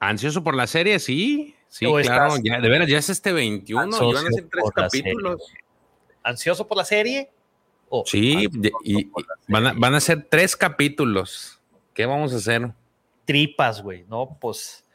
Ansioso 0.00 0.44
por 0.44 0.54
la 0.54 0.66
serie, 0.66 0.98
sí. 0.98 1.54
Sí, 1.68 1.86
claro, 2.02 2.34
ya, 2.42 2.60
de 2.60 2.68
veras, 2.68 2.86
ya 2.86 2.98
es 2.98 3.08
este 3.08 3.32
21, 3.32 3.96
y 3.96 4.12
van 4.12 4.26
a 4.26 4.30
ser 4.30 4.46
tres 4.50 4.64
capítulos. 4.74 5.42
¿Ansioso 6.22 6.66
por 6.66 6.76
la 6.76 6.84
serie? 6.84 7.30
Sí, 8.04 8.48
y, 8.84 9.10
van, 9.48 9.66
a, 9.66 9.72
van 9.72 9.94
a 9.94 10.00
ser 10.00 10.26
tres 10.28 10.56
capítulos. 10.56 11.60
¿Qué 11.94 12.06
vamos 12.06 12.32
a 12.32 12.36
hacer? 12.36 12.72
tripas, 13.28 13.82
güey, 13.82 14.06
¿no? 14.08 14.38
Pues, 14.40 14.86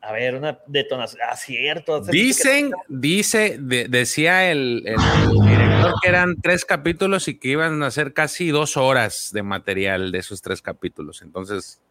a 0.00 0.10
ver, 0.10 0.34
una 0.34 0.58
detonación, 0.66 1.20
acierto. 1.28 1.96
Ah, 1.96 2.10
Dicen, 2.10 2.72
dice, 2.88 3.58
decía 3.60 4.50
el, 4.50 4.82
director 4.82 5.92
que 6.02 6.08
eran 6.08 6.40
tres 6.40 6.64
capítulos 6.64 7.28
y 7.28 7.38
que 7.38 7.48
iban 7.48 7.82
a 7.82 7.90
ser 7.90 8.14
casi 8.14 8.48
dos 8.48 8.78
horas 8.78 9.28
de 9.34 9.42
material 9.42 10.10
de 10.10 10.18
esos 10.18 10.40
tres 10.40 10.62
capítulos. 10.62 11.20
Entonces, 11.20 11.82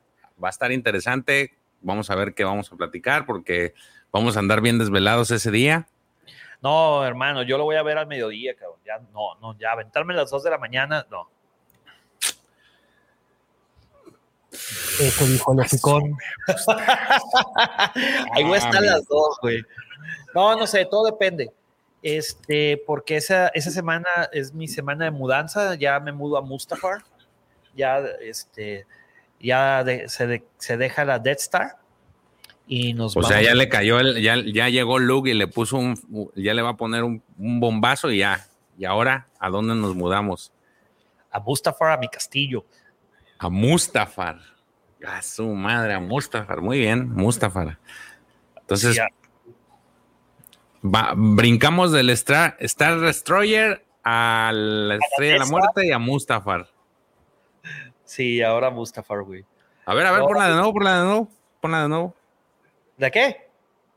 va 0.44 0.48
a 0.48 0.50
estar 0.50 0.72
interesante. 0.72 1.52
Vamos 1.82 2.10
a 2.10 2.16
ver 2.16 2.34
qué 2.34 2.44
vamos 2.44 2.72
a 2.72 2.76
platicar 2.76 3.28
porque 3.28 3.76
vamos 4.12 4.38
a 4.38 4.40
andar 4.40 4.62
bien 4.62 4.80
desvelados 4.80 5.30
ese 5.30 5.52
día. 5.52 5.88
No, 6.66 7.06
hermano, 7.06 7.44
yo 7.44 7.60
lo 7.60 7.64
voy 7.64 7.76
a 7.76 7.84
ver 7.84 8.00
al 8.00 8.08
mediodía, 8.08 8.56
cabrón. 8.56 8.80
Ya, 8.84 8.98
no, 9.14 9.36
no, 9.40 9.56
ya 9.60 9.74
aventarme 9.74 10.16
a 10.16 10.18
las 10.18 10.32
dos 10.32 10.42
de 10.42 10.50
la 10.50 10.58
mañana, 10.58 11.06
no. 11.12 11.30
Eso 15.00 15.26
dijo 15.28 15.54
el 15.54 15.60
Ahí 18.34 18.44
voy 18.44 18.56
a 18.56 18.58
estar 18.58 18.82
las 18.82 19.06
dos, 19.06 19.38
güey. 19.44 19.64
No, 20.34 20.56
no 20.56 20.66
sé, 20.66 20.86
todo 20.86 21.06
depende. 21.06 21.52
Este, 22.02 22.82
porque 22.88 23.18
esa, 23.18 23.50
esa 23.50 23.70
semana 23.70 24.08
es 24.32 24.52
mi 24.52 24.68
semana 24.68 25.06
de 25.06 25.12
mudanza, 25.12 25.76
ya 25.76 26.00
me 26.00 26.14
mudo 26.14 26.36
a 26.36 26.42
Mustafar, 26.42 27.04
ya, 27.76 28.00
este, 28.22 28.88
ya 29.40 29.86
se, 30.08 30.78
deja 30.78 31.06
la 31.06 31.20
Death 31.20 31.42
Star 31.42 31.78
y 32.68 32.94
nos 32.94 33.16
O 33.16 33.24
sea, 33.24 33.42
ya 33.42 33.54
le 33.54 33.70
cayó, 33.70 34.00
el, 34.00 34.22
ya, 34.22 34.36
ya 34.38 34.70
llegó 34.70 35.00
Luke 35.00 35.30
y 35.30 35.34
le 35.34 35.48
puso 35.48 35.78
un, 35.78 36.32
ya 36.36 36.54
le 36.54 36.62
va 36.62 36.70
a 36.70 36.78
poner 36.78 37.04
un, 37.04 37.22
un 37.38 37.60
bombazo 37.60 38.12
y 38.12 38.20
ya. 38.20 38.46
Y 38.78 38.86
ahora, 38.86 39.28
¿a 39.40 39.50
dónde 39.50 39.76
nos 39.76 39.96
mudamos? 39.96 40.52
A 41.32 41.40
Mustafar, 41.40 41.92
a 41.92 41.98
mi 41.98 42.08
castillo. 42.08 42.66
A 43.38 43.50
Mustafar. 43.50 44.40
A 45.06 45.22
su 45.22 45.48
madre, 45.48 45.94
a 45.94 46.00
Mustafar. 46.00 46.62
Muy 46.62 46.80
bien, 46.80 47.10
Mustafar. 47.14 47.78
Entonces, 48.58 49.00
brincamos 50.82 51.92
del 51.92 52.10
Star, 52.12 52.58
Star 52.60 53.00
Destroyer 53.00 53.86
a 54.04 54.52
la 54.54 54.96
Estrella 54.96 55.34
de 55.34 55.40
la 55.40 55.46
Muerte 55.46 55.86
y 55.86 55.92
a 55.92 56.00
Mustafar. 56.00 56.68
Sí, 58.04 58.42
ahora 58.42 58.70
Mustafar, 58.70 59.22
güey. 59.24 59.46
A 59.86 59.94
ver, 59.94 60.06
a 60.08 60.12
ver, 60.12 60.22
ponla 60.22 60.48
de 60.48 60.56
nuevo, 60.56 60.74
ponla 60.74 61.00
de 61.00 61.06
nuevo, 61.06 61.30
ponla 61.62 61.82
de 61.84 61.90
nuevo. 61.90 62.16
¿De 62.98 63.12
qué? 63.12 63.50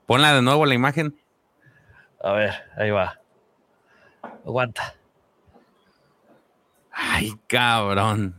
Ponla 0.06 0.34
de 0.34 0.42
nuevo 0.42 0.66
la 0.66 0.74
imagen. 0.74 1.18
A 2.20 2.32
ver, 2.32 2.52
ahí 2.76 2.90
va. 2.90 3.20
Aguanta. 4.44 4.94
Ay, 6.90 7.32
cabrón. 7.46 8.34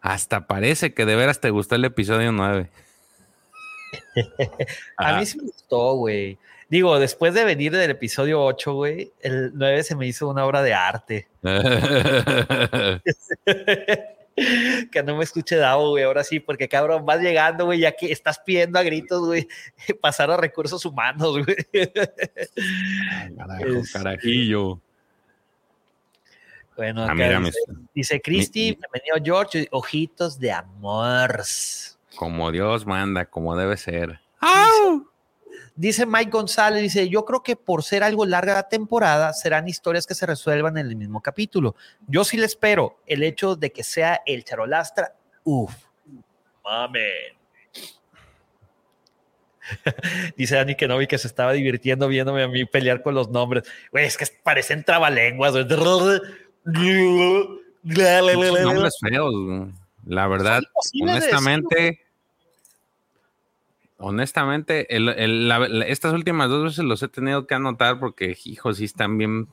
Hasta 0.00 0.46
parece 0.46 0.94
que 0.94 1.04
de 1.04 1.16
veras 1.16 1.40
te 1.40 1.50
gustó 1.50 1.74
el 1.74 1.84
episodio 1.84 2.30
9. 2.32 2.70
a 4.96 5.18
mí 5.18 5.26
sí 5.26 5.38
me 5.38 5.44
gustó, 5.44 5.94
güey. 5.94 6.38
Digo, 6.68 6.98
después 6.98 7.34
de 7.34 7.44
venir 7.44 7.72
del 7.72 7.90
episodio 7.90 8.42
8, 8.42 8.72
güey, 8.72 9.12
el 9.20 9.52
9 9.54 9.82
se 9.82 9.96
me 9.96 10.06
hizo 10.06 10.28
una 10.28 10.46
obra 10.46 10.62
de 10.62 10.74
arte. 10.74 11.28
que 14.34 15.02
no 15.02 15.16
me 15.16 15.24
escuche 15.24 15.56
Davo, 15.56 15.90
güey, 15.90 16.04
ahora 16.04 16.24
sí, 16.24 16.40
porque 16.40 16.68
cabrón, 16.68 17.04
vas 17.04 17.20
llegando, 17.20 17.66
güey, 17.66 17.80
ya 17.80 17.92
que 17.92 18.12
estás 18.12 18.38
pidiendo 18.38 18.78
a 18.78 18.82
gritos, 18.82 19.26
güey, 19.26 19.48
pasar 20.00 20.30
a 20.30 20.36
recursos 20.36 20.84
humanos, 20.84 21.44
güey. 21.44 21.56
Carajo, 23.36 23.82
carajillo. 23.92 24.80
Bueno, 26.76 27.04
ah, 27.04 27.50
dice, 27.94 28.20
Cristi, 28.22 28.78
bienvenido 28.80 29.16
George, 29.22 29.68
ojitos 29.70 30.38
de 30.38 30.52
amor. 30.52 31.42
Como 32.16 32.50
Dios 32.50 32.86
manda, 32.86 33.26
como 33.26 33.54
debe 33.56 33.76
ser. 33.76 34.20
Dice, 35.74 36.04
Mike 36.04 36.30
González, 36.30 36.82
dice, 36.82 37.08
yo 37.08 37.24
creo 37.24 37.42
que 37.42 37.56
por 37.56 37.82
ser 37.82 38.04
algo 38.04 38.26
larga 38.26 38.54
la 38.54 38.68
temporada, 38.68 39.32
serán 39.32 39.68
historias 39.68 40.06
que 40.06 40.14
se 40.14 40.26
resuelvan 40.26 40.76
en 40.76 40.86
el 40.86 40.96
mismo 40.96 41.22
capítulo. 41.22 41.76
Yo 42.06 42.24
sí 42.24 42.36
le 42.36 42.46
espero 42.46 42.98
el 43.06 43.22
hecho 43.22 43.56
de 43.56 43.72
que 43.72 43.82
sea 43.82 44.20
el 44.26 44.44
charolastra, 44.44 45.14
uff, 45.44 45.74
mamen. 46.62 47.38
Dice 50.36 50.56
Dani 50.56 50.74
que 50.74 50.88
no 50.88 50.98
vi 50.98 51.06
que 51.06 51.18
se 51.18 51.28
estaba 51.28 51.52
divirtiendo 51.52 52.08
viéndome 52.08 52.42
a 52.42 52.48
mí 52.48 52.64
pelear 52.64 53.02
con 53.02 53.14
los 53.14 53.30
nombres. 53.30 53.64
Güey, 53.90 54.06
es 54.06 54.16
que 54.16 54.26
parecen 54.42 54.84
trabalenguas. 54.84 55.54
Nombres 58.64 58.98
feos, 59.00 59.34
la 60.04 60.26
verdad, 60.26 60.62
honestamente, 61.00 62.00
honestamente, 64.02 64.86
estas 65.90 66.12
últimas 66.12 66.48
dos 66.48 66.64
veces 66.64 66.84
los 66.84 67.02
he 67.02 67.08
tenido 67.08 67.46
que 67.46 67.54
anotar 67.54 67.98
porque, 67.98 68.36
hijos, 68.44 68.78
sí 68.78 68.84
están 68.84 69.16
bien, 69.16 69.48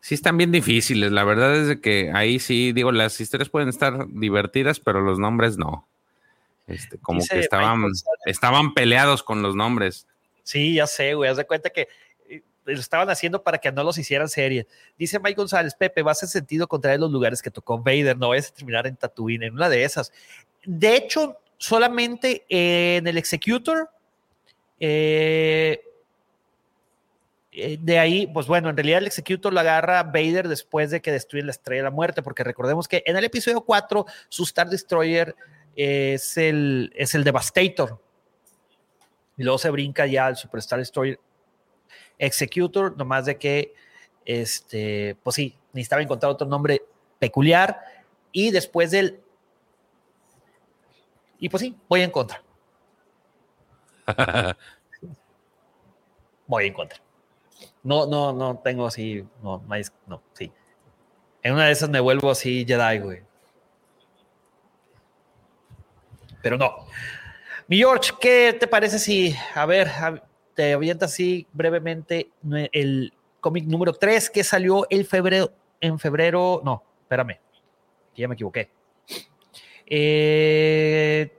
sí 0.00 0.14
están 0.14 0.36
bien 0.36 0.52
difíciles. 0.52 1.12
La 1.12 1.24
verdad 1.24 1.54
es 1.56 1.68
de 1.68 1.80
que 1.80 2.10
ahí 2.14 2.38
sí, 2.38 2.72
digo, 2.72 2.92
las 2.92 3.20
historias 3.20 3.48
pueden 3.48 3.68
estar 3.68 4.06
divertidas, 4.08 4.80
pero 4.80 5.00
los 5.00 5.18
nombres 5.18 5.58
no. 5.58 5.86
Este, 6.66 6.98
como 6.98 7.20
que 7.26 7.40
estaban, 7.40 7.84
estaban 8.26 8.74
peleados 8.74 9.22
con 9.22 9.42
los 9.42 9.56
nombres. 9.56 10.06
Sí, 10.42 10.74
ya 10.74 10.86
sé, 10.86 11.14
güey. 11.14 11.30
Haz 11.30 11.38
de 11.38 11.46
cuenta 11.46 11.70
que 11.70 11.88
lo 12.64 12.78
estaban 12.78 13.08
haciendo 13.08 13.42
para 13.42 13.58
que 13.58 13.72
no 13.72 13.82
los 13.82 13.98
hicieran 13.98 14.28
serie. 14.28 14.66
Dice 14.98 15.18
Mike 15.18 15.36
González, 15.36 15.74
Pepe, 15.74 16.02
vas 16.02 16.22
en 16.22 16.28
sentido 16.28 16.68
contraer 16.68 17.00
los 17.00 17.10
lugares 17.10 17.40
que 17.40 17.50
tocó 17.50 17.78
Vader, 17.78 18.16
no 18.16 18.28
vayas 18.28 18.50
a 18.50 18.54
terminar 18.54 18.86
en 18.86 18.96
Tatooine, 18.96 19.44
en 19.44 19.54
una 19.54 19.68
de 19.68 19.84
esas. 19.84 20.12
De 20.64 20.96
hecho, 20.96 21.38
solamente 21.58 22.46
en 22.48 23.06
el 23.06 23.18
Executor, 23.18 23.90
eh, 24.80 25.82
eh, 27.52 27.78
de 27.80 27.98
ahí, 27.98 28.26
pues 28.28 28.46
bueno, 28.46 28.70
en 28.70 28.76
realidad 28.76 28.98
el 28.98 29.08
Executor 29.08 29.52
lo 29.52 29.60
agarra 29.60 30.04
Vader 30.04 30.48
después 30.48 30.90
de 30.90 31.02
que 31.02 31.10
destruye 31.10 31.44
la 31.44 31.50
Estrella 31.50 31.80
de 31.80 31.84
la 31.84 31.90
Muerte, 31.90 32.22
porque 32.22 32.44
recordemos 32.44 32.86
que 32.86 33.02
en 33.04 33.16
el 33.16 33.24
episodio 33.24 33.62
4 33.62 34.06
su 34.28 34.44
Star 34.44 34.68
Destroyer 34.68 35.34
es 35.74 36.36
el, 36.36 36.92
es 36.94 37.14
el 37.14 37.24
Devastator. 37.24 38.00
Y 39.36 39.42
luego 39.44 39.58
se 39.58 39.70
brinca 39.70 40.06
ya 40.06 40.26
al 40.26 40.36
Super 40.36 40.58
Star 40.58 40.78
Destroyer 40.78 41.18
Executor, 42.18 42.96
nomás 42.96 43.26
de 43.26 43.36
que, 43.38 43.74
este, 44.24 45.16
pues 45.22 45.36
sí, 45.36 45.56
necesitaba 45.72 46.02
encontrar 46.02 46.32
otro 46.32 46.46
nombre 46.46 46.82
peculiar 47.18 47.80
y 48.32 48.50
después 48.50 48.90
del... 48.90 49.20
Y 51.38 51.48
pues 51.48 51.62
sí, 51.62 51.76
voy 51.88 52.02
en 52.02 52.10
contra. 52.10 52.42
voy 56.46 56.66
en 56.66 56.72
contra. 56.72 57.00
No, 57.82 58.06
no, 58.06 58.32
no 58.32 58.58
tengo 58.58 58.86
así, 58.86 59.24
no, 59.42 59.62
no, 60.06 60.22
sí. 60.32 60.52
En 61.42 61.54
una 61.54 61.66
de 61.66 61.72
esas 61.72 61.88
me 61.88 62.00
vuelvo 62.00 62.30
así 62.30 62.64
Jedi, 62.66 62.98
güey. 62.98 63.22
Pero 66.42 66.56
no. 66.56 66.86
Mi 67.66 67.78
George, 67.78 68.12
¿qué 68.20 68.56
te 68.58 68.66
parece 68.66 68.98
si, 68.98 69.34
a 69.54 69.66
ver, 69.66 69.90
te 70.54 70.72
avienta 70.72 71.04
así 71.04 71.46
brevemente 71.52 72.30
el 72.72 73.12
cómic 73.40 73.66
número 73.66 73.92
3 73.92 74.30
que 74.30 74.42
salió 74.42 74.86
el 74.90 75.04
febrero, 75.04 75.52
en 75.80 75.98
febrero, 75.98 76.60
no, 76.64 76.82
espérame, 77.02 77.38
ya 78.16 78.26
me 78.26 78.34
equivoqué. 78.34 78.70
Eh, 79.90 81.32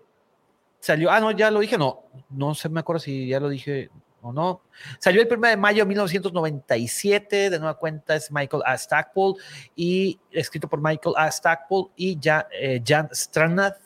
salió, 0.80 1.12
ah, 1.12 1.20
no, 1.20 1.32
ya 1.32 1.52
lo 1.52 1.60
dije, 1.60 1.78
no, 1.78 2.04
no 2.30 2.56
sé, 2.56 2.70
me 2.70 2.80
acuerdo 2.80 3.00
si 3.00 3.28
ya 3.28 3.39
lo 3.39 3.50
dije 3.50 3.89
o 4.22 4.34
no. 4.34 4.62
Salió 4.97 5.22
el 5.22 5.28
1 5.32 5.50
de 5.50 5.58
mayo 5.58 5.84
de 5.84 5.89
1997, 5.89 7.50
de 7.50 7.60
nueva 7.60 7.78
cuenta 7.78 8.16
es 8.16 8.32
Michael 8.32 8.64
A. 8.66 8.78
Stackpole 8.78 9.36
y 9.76 10.20
escrito 10.32 10.68
por 10.68 10.82
Michael 10.82 11.16
A. 11.18 11.32
Stackpole 11.32 11.89
y 11.95 12.18
Jan, 12.22 12.45
eh, 12.52 12.82
Jan 12.86 13.10
Stranath. 13.14 13.78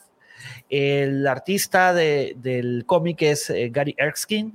El 0.70 1.26
artista 1.28 1.94
de, 1.94 2.36
del 2.38 2.86
cómic 2.86 3.22
es 3.22 3.50
eh, 3.50 3.70
Gary 3.70 3.96
Erskine 3.98 4.54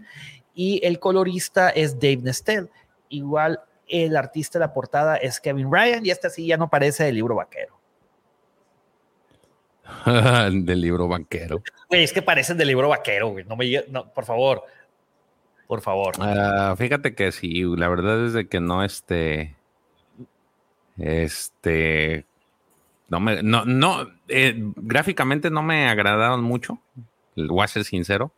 y 0.55 0.85
el 0.85 0.99
colorista 0.99 1.71
es 1.71 1.95
Dave 1.95 2.19
Nestel. 2.19 2.71
Igual 3.09 3.61
el 3.87 4.17
artista 4.17 4.59
de 4.59 4.67
la 4.67 4.73
portada 4.73 5.17
es 5.17 5.41
Kevin 5.41 5.73
Ryan 5.73 6.05
y 6.05 6.11
este 6.11 6.29
sí 6.31 6.47
ya 6.47 6.57
no 6.57 6.69
parece 6.69 7.05
del 7.05 7.15
libro 7.15 7.37
vaquero. 7.37 7.78
del 10.07 10.81
libro 10.81 11.09
vaquero. 11.09 11.63
Güey, 11.89 12.05
es 12.05 12.13
que 12.13 12.23
parecen 12.23 12.57
del 12.57 12.69
libro 12.69 12.89
vaquero, 12.89 13.29
güey. 13.29 13.45
No 13.45 13.57
me 13.57 13.85
no, 13.89 14.13
por 14.13 14.25
favor. 14.25 14.65
Por 15.67 15.83
favor. 15.83 16.15
Ah, 16.19 16.75
fíjate 16.79 17.15
que 17.15 17.31
sí, 17.31 17.63
la 17.77 17.89
verdad 17.89 18.25
es 18.25 18.33
de 18.33 18.49
que 18.49 18.61
no 18.61 18.85
este. 18.85 19.55
Este. 20.97 22.25
No 23.09 23.21
me. 23.21 23.43
No, 23.43 23.65
no. 23.65 24.09
Eh, 24.29 24.55
gráficamente 24.57 25.51
no 25.51 25.63
me 25.63 25.89
agradaron 25.89 26.43
mucho. 26.43 26.81
Voy 27.37 27.63
a 27.63 27.69
ser 27.69 27.85
sincero. 27.85 28.33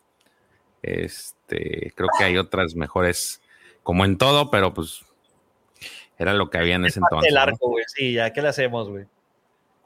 Este. 0.82 1.92
Creo 1.94 2.08
que 2.18 2.24
hay 2.24 2.36
otras 2.36 2.74
mejores. 2.74 3.40
Como 3.82 4.04
en 4.04 4.18
todo, 4.18 4.50
pero 4.50 4.74
pues. 4.74 5.04
Era 6.18 6.34
lo 6.34 6.50
que 6.50 6.58
había 6.58 6.74
en 6.74 6.84
ese 6.84 6.98
entonces. 6.98 7.30
El 7.30 7.38
arco, 7.38 7.68
güey. 7.68 7.84
Sí, 7.86 8.12
ya, 8.12 8.32
¿qué 8.32 8.42
le 8.42 8.48
hacemos, 8.48 8.88
güey? 8.90 9.06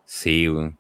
Sí, 0.05 0.49
güey. 0.49 0.75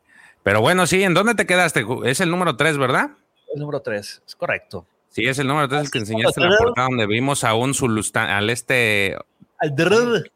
Pero 0.44 0.60
bueno, 0.60 0.86
sí, 0.86 1.02
¿en 1.02 1.14
dónde 1.14 1.34
te 1.34 1.46
quedaste? 1.46 1.84
Es 2.04 2.20
el 2.20 2.30
número 2.30 2.54
3, 2.54 2.78
¿verdad? 2.78 3.10
El 3.52 3.60
número 3.60 3.80
3, 3.80 4.22
es 4.26 4.36
correcto. 4.36 4.86
Sí, 5.08 5.24
es 5.24 5.38
el 5.38 5.46
número 5.46 5.68
3 5.68 5.82
el 5.82 5.90
que 5.90 5.98
enseñaste 5.98 6.40
la 6.40 6.56
portada 6.56 6.88
donde 6.88 7.06
vimos 7.06 7.44
a 7.44 7.54
un 7.54 7.72
Zulustán, 7.74 8.28
al 8.28 8.50
este. 8.50 9.16
Al 9.58 9.74
DRL. 9.74 10.30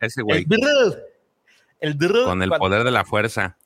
Ese 0.00 0.22
güey. 0.22 0.46
El 1.80 1.98
Con 1.98 2.42
el 2.42 2.50
poder 2.50 2.84
de 2.84 2.90
la 2.92 3.04
fuerza. 3.04 3.56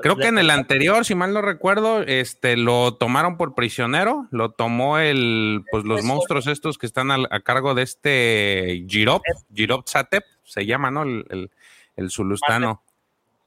Creo 0.00 0.16
que 0.16 0.28
en 0.28 0.38
el 0.38 0.50
anterior, 0.50 1.04
si 1.04 1.14
mal 1.14 1.32
no 1.32 1.42
recuerdo, 1.42 2.02
este 2.02 2.56
lo 2.56 2.94
tomaron 2.94 3.36
por 3.36 3.54
prisionero, 3.54 4.26
lo 4.30 4.50
tomó 4.50 4.98
el, 4.98 5.64
pues 5.70 5.84
los 5.84 6.04
monstruos 6.04 6.46
estos 6.46 6.78
que 6.78 6.86
están 6.86 7.10
a, 7.10 7.40
cargo 7.40 7.74
de 7.74 7.82
este 7.82 8.84
Girop, 8.88 9.22
Girop 9.52 9.88
Zatep, 9.88 10.24
se 10.44 10.66
llama, 10.66 10.90
¿no? 10.90 11.02
El, 11.02 11.50
el, 11.96 12.10
Zulustano. 12.10 12.82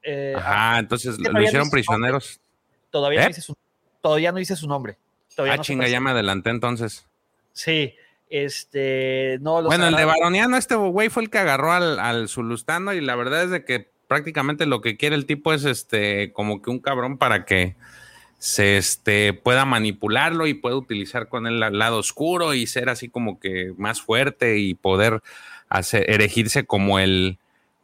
Eh, 0.04 0.34
Ajá, 0.36 0.80
entonces 0.80 1.18
lo 1.20 1.42
hicieron 1.42 1.70
prisioneros. 1.70 2.40
Todavía, 2.90 3.22
no 3.22 3.26
¿Eh? 3.26 3.30
dice 3.30 3.42
su, 3.42 3.56
todavía 4.02 4.32
no 4.32 4.40
dice 4.40 4.56
su 4.56 4.68
nombre 4.68 4.98
ah, 5.38 5.58
chinga, 5.60 5.88
ya 5.88 6.00
me 6.00 6.12
adelanté 6.12 6.50
entonces. 6.50 7.06
Sí, 7.54 7.96
este, 8.30 9.38
no. 9.42 9.62
bueno, 9.64 9.88
el 9.88 9.96
de 9.96 10.06
Baroniano, 10.06 10.58
este 10.58 10.76
güey 10.76 11.10
fue 11.10 11.24
el 11.24 11.30
que 11.30 11.40
agarró 11.40 11.72
al, 11.72 12.00
al 12.00 12.30
Zulustano 12.30 12.94
y 12.94 13.02
la 13.02 13.16
verdad 13.16 13.44
es 13.44 13.50
de 13.50 13.66
que 13.66 13.90
prácticamente 14.08 14.66
lo 14.66 14.82
que 14.82 14.98
quiere 14.98 15.16
el 15.16 15.26
tipo 15.26 15.54
es 15.54 15.66
este, 15.66 16.32
como 16.34 16.62
que 16.62 16.70
un 16.70 16.80
cabrón 16.80 17.18
para 17.18 17.46
que 17.46 17.76
se 18.38 18.78
este, 18.78 19.34
pueda 19.34 19.66
manipularlo 19.66 20.48
y 20.48 20.54
pueda 20.54 20.76
utilizar 20.76 21.28
con 21.30 21.46
él 21.46 21.62
al 21.62 21.78
lado 21.78 22.00
oscuro 22.00 22.54
y 22.54 22.68
ser 22.68 22.90
así 22.90 23.08
como 23.08 23.40
que 23.40 23.74
más 23.78 24.02
fuerte 24.02 24.58
y 24.58 24.74
poder 24.74 25.22
hacer, 25.70 26.10
erigirse 26.10 26.66
como 26.66 27.00
el, 27.00 27.38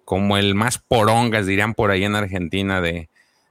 como 0.08 0.38
el 0.38 0.56
más 0.56 0.78
porongas, 0.78 1.48
dirían 1.48 1.74
por 1.74 1.92
ahí 1.92 2.06
en 2.06 2.16
Argentina, 2.16 2.80
de, 2.80 3.10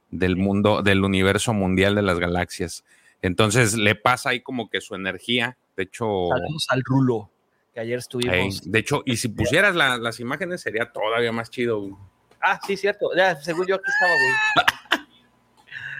del 0.09 0.37
mundo, 0.37 0.81
del 0.81 1.03
universo 1.03 1.53
mundial 1.53 1.93
de 1.93 2.01
las 2.01 2.17
galaxias. 2.17 2.83
Entonces 3.21 3.75
le 3.75 3.93
pasa 3.93 4.31
ahí 4.31 4.41
como 4.41 4.67
que 4.67 4.81
su 4.81 4.95
energía. 4.95 5.55
De 5.75 5.83
hecho. 5.83 6.29
Saludos 6.31 6.65
al 6.69 6.81
Rulo, 6.83 7.29
que 7.75 7.81
ayer 7.81 7.99
estuvimos. 7.99 8.71
de 8.71 8.79
hecho, 8.79 9.03
y 9.05 9.17
si 9.17 9.27
pusieras 9.27 9.75
las 9.75 10.19
imágenes 10.19 10.61
sería 10.61 10.91
todavía 10.91 11.31
más 11.31 11.51
chido. 11.51 11.95
Ah, 12.41 12.59
sí, 12.65 12.75
cierto. 12.75 13.11
Ya, 13.15 13.35
según 13.35 13.67
yo 13.67 13.75
aquí 13.75 13.91
estaba, 13.93 14.13
güey. 14.13 15.07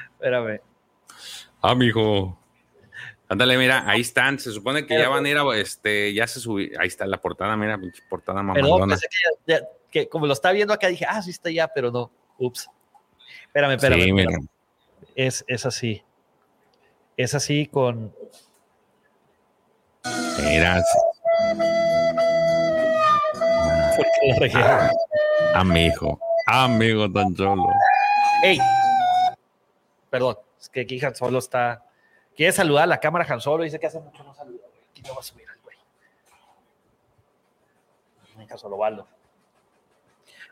Espérame. 0.13 0.61
Ah, 1.61 1.75
mijo. 1.75 2.35
Ándale, 3.29 3.59
mira, 3.59 3.83
ahí 3.87 4.01
están. 4.01 4.39
Se 4.39 4.51
supone 4.51 4.87
que 4.87 4.97
ya 4.97 5.07
van 5.07 5.23
a 5.23 5.29
ir 5.29 5.37
a, 5.37 5.55
este, 5.55 6.15
ya 6.15 6.25
se 6.25 6.39
subió. 6.39 6.79
Ahí 6.79 6.87
está 6.87 7.05
la 7.05 7.21
portada, 7.21 7.55
mira, 7.55 7.79
portada 8.09 8.41
mamadona. 8.41 8.95
pensé 8.95 9.07
que, 9.45 9.59
que, 9.91 10.09
como 10.09 10.27
lo 10.27 10.33
está 10.33 10.51
viendo 10.51 10.73
acá, 10.73 10.87
dije, 10.87 11.05
ah, 11.07 11.21
sí 11.21 11.31
está 11.31 11.49
ya, 11.49 11.67
pero 11.67 11.91
no. 11.91 12.11
Ups. 12.37 12.69
Espérame, 13.45 13.75
espérame. 13.75 14.41
Sí. 14.41 14.49
Es, 15.15 15.45
es 15.47 15.65
así 15.65 16.03
es 17.17 17.33
así 17.33 17.65
con. 17.65 18.15
Mira. 20.39 20.83
Ah, 24.53 24.89
amigo, 25.55 26.19
amigo 26.45 27.11
tan 27.11 27.35
solo. 27.35 27.67
¡Ey! 28.43 28.59
Perdón, 30.11 30.37
es 30.59 30.69
que 30.69 30.81
aquí 30.81 31.03
Han 31.03 31.15
Solo 31.15 31.39
está. 31.39 31.83
Quiere 32.35 32.51
saludar 32.51 32.83
a 32.83 32.87
la 32.87 32.99
cámara 32.99 33.25
Han 33.27 33.41
Solo, 33.41 33.63
dice 33.63 33.79
que 33.79 33.87
hace 33.87 33.99
mucho 33.99 34.23
no 34.23 34.35
saluda, 34.35 34.63
Aquí 34.91 35.01
no 35.01 35.15
va 35.15 35.21
a 35.21 35.23
subir 35.23 35.49
al 35.49 35.59
güey. 35.61 35.77
En 38.37 38.57
Solo 38.57 38.77
Baldo. 38.77 39.07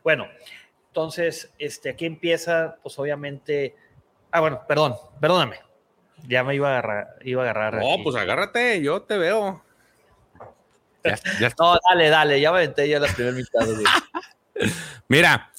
Bueno, 0.06 0.28
entonces, 0.90 1.52
este, 1.58 1.90
aquí 1.90 2.06
empieza, 2.06 2.78
pues 2.84 2.98
obviamente. 3.00 3.76
Ah, 4.30 4.40
bueno, 4.40 4.62
perdón, 4.68 4.96
perdóname. 5.20 5.62
Ya 6.28 6.44
me 6.44 6.54
iba 6.54 6.70
a 6.70 6.72
agarrar. 6.74 7.08
Iba 7.24 7.42
a 7.42 7.50
agarrar 7.50 7.74
no, 7.84 8.04
pues 8.04 8.16
agárrate, 8.16 8.84
yo 8.84 9.02
te 9.02 9.18
veo. 9.18 9.64
no, 11.60 11.80
dale, 11.90 12.10
dale, 12.10 12.40
ya 12.40 12.52
me 12.52 12.60
aventé 12.60 12.88
ya 12.88 13.00
la 13.00 13.08
primera 13.08 13.36
mitad. 13.36 13.68
Mira, 15.08 15.52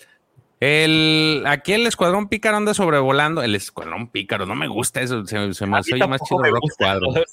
el, 0.59 1.45
aquí 1.47 1.75
el 1.75 1.87
escuadrón 1.87 2.29
pícaro 2.29 2.57
anda 2.57 2.73
sobrevolando. 2.73 3.43
El 3.43 3.55
escuadrón 3.55 4.09
pícaro, 4.09 4.47
no 4.47 4.55
me 4.55 4.69
gusta 4.69 5.03
eso. 5.03 5.25
Se, 5.27 5.37
me 5.37 5.79
oye 5.79 6.07
más 6.07 6.21
chido 6.23 6.43
Rock 6.43 6.71
Squadron. 6.73 7.15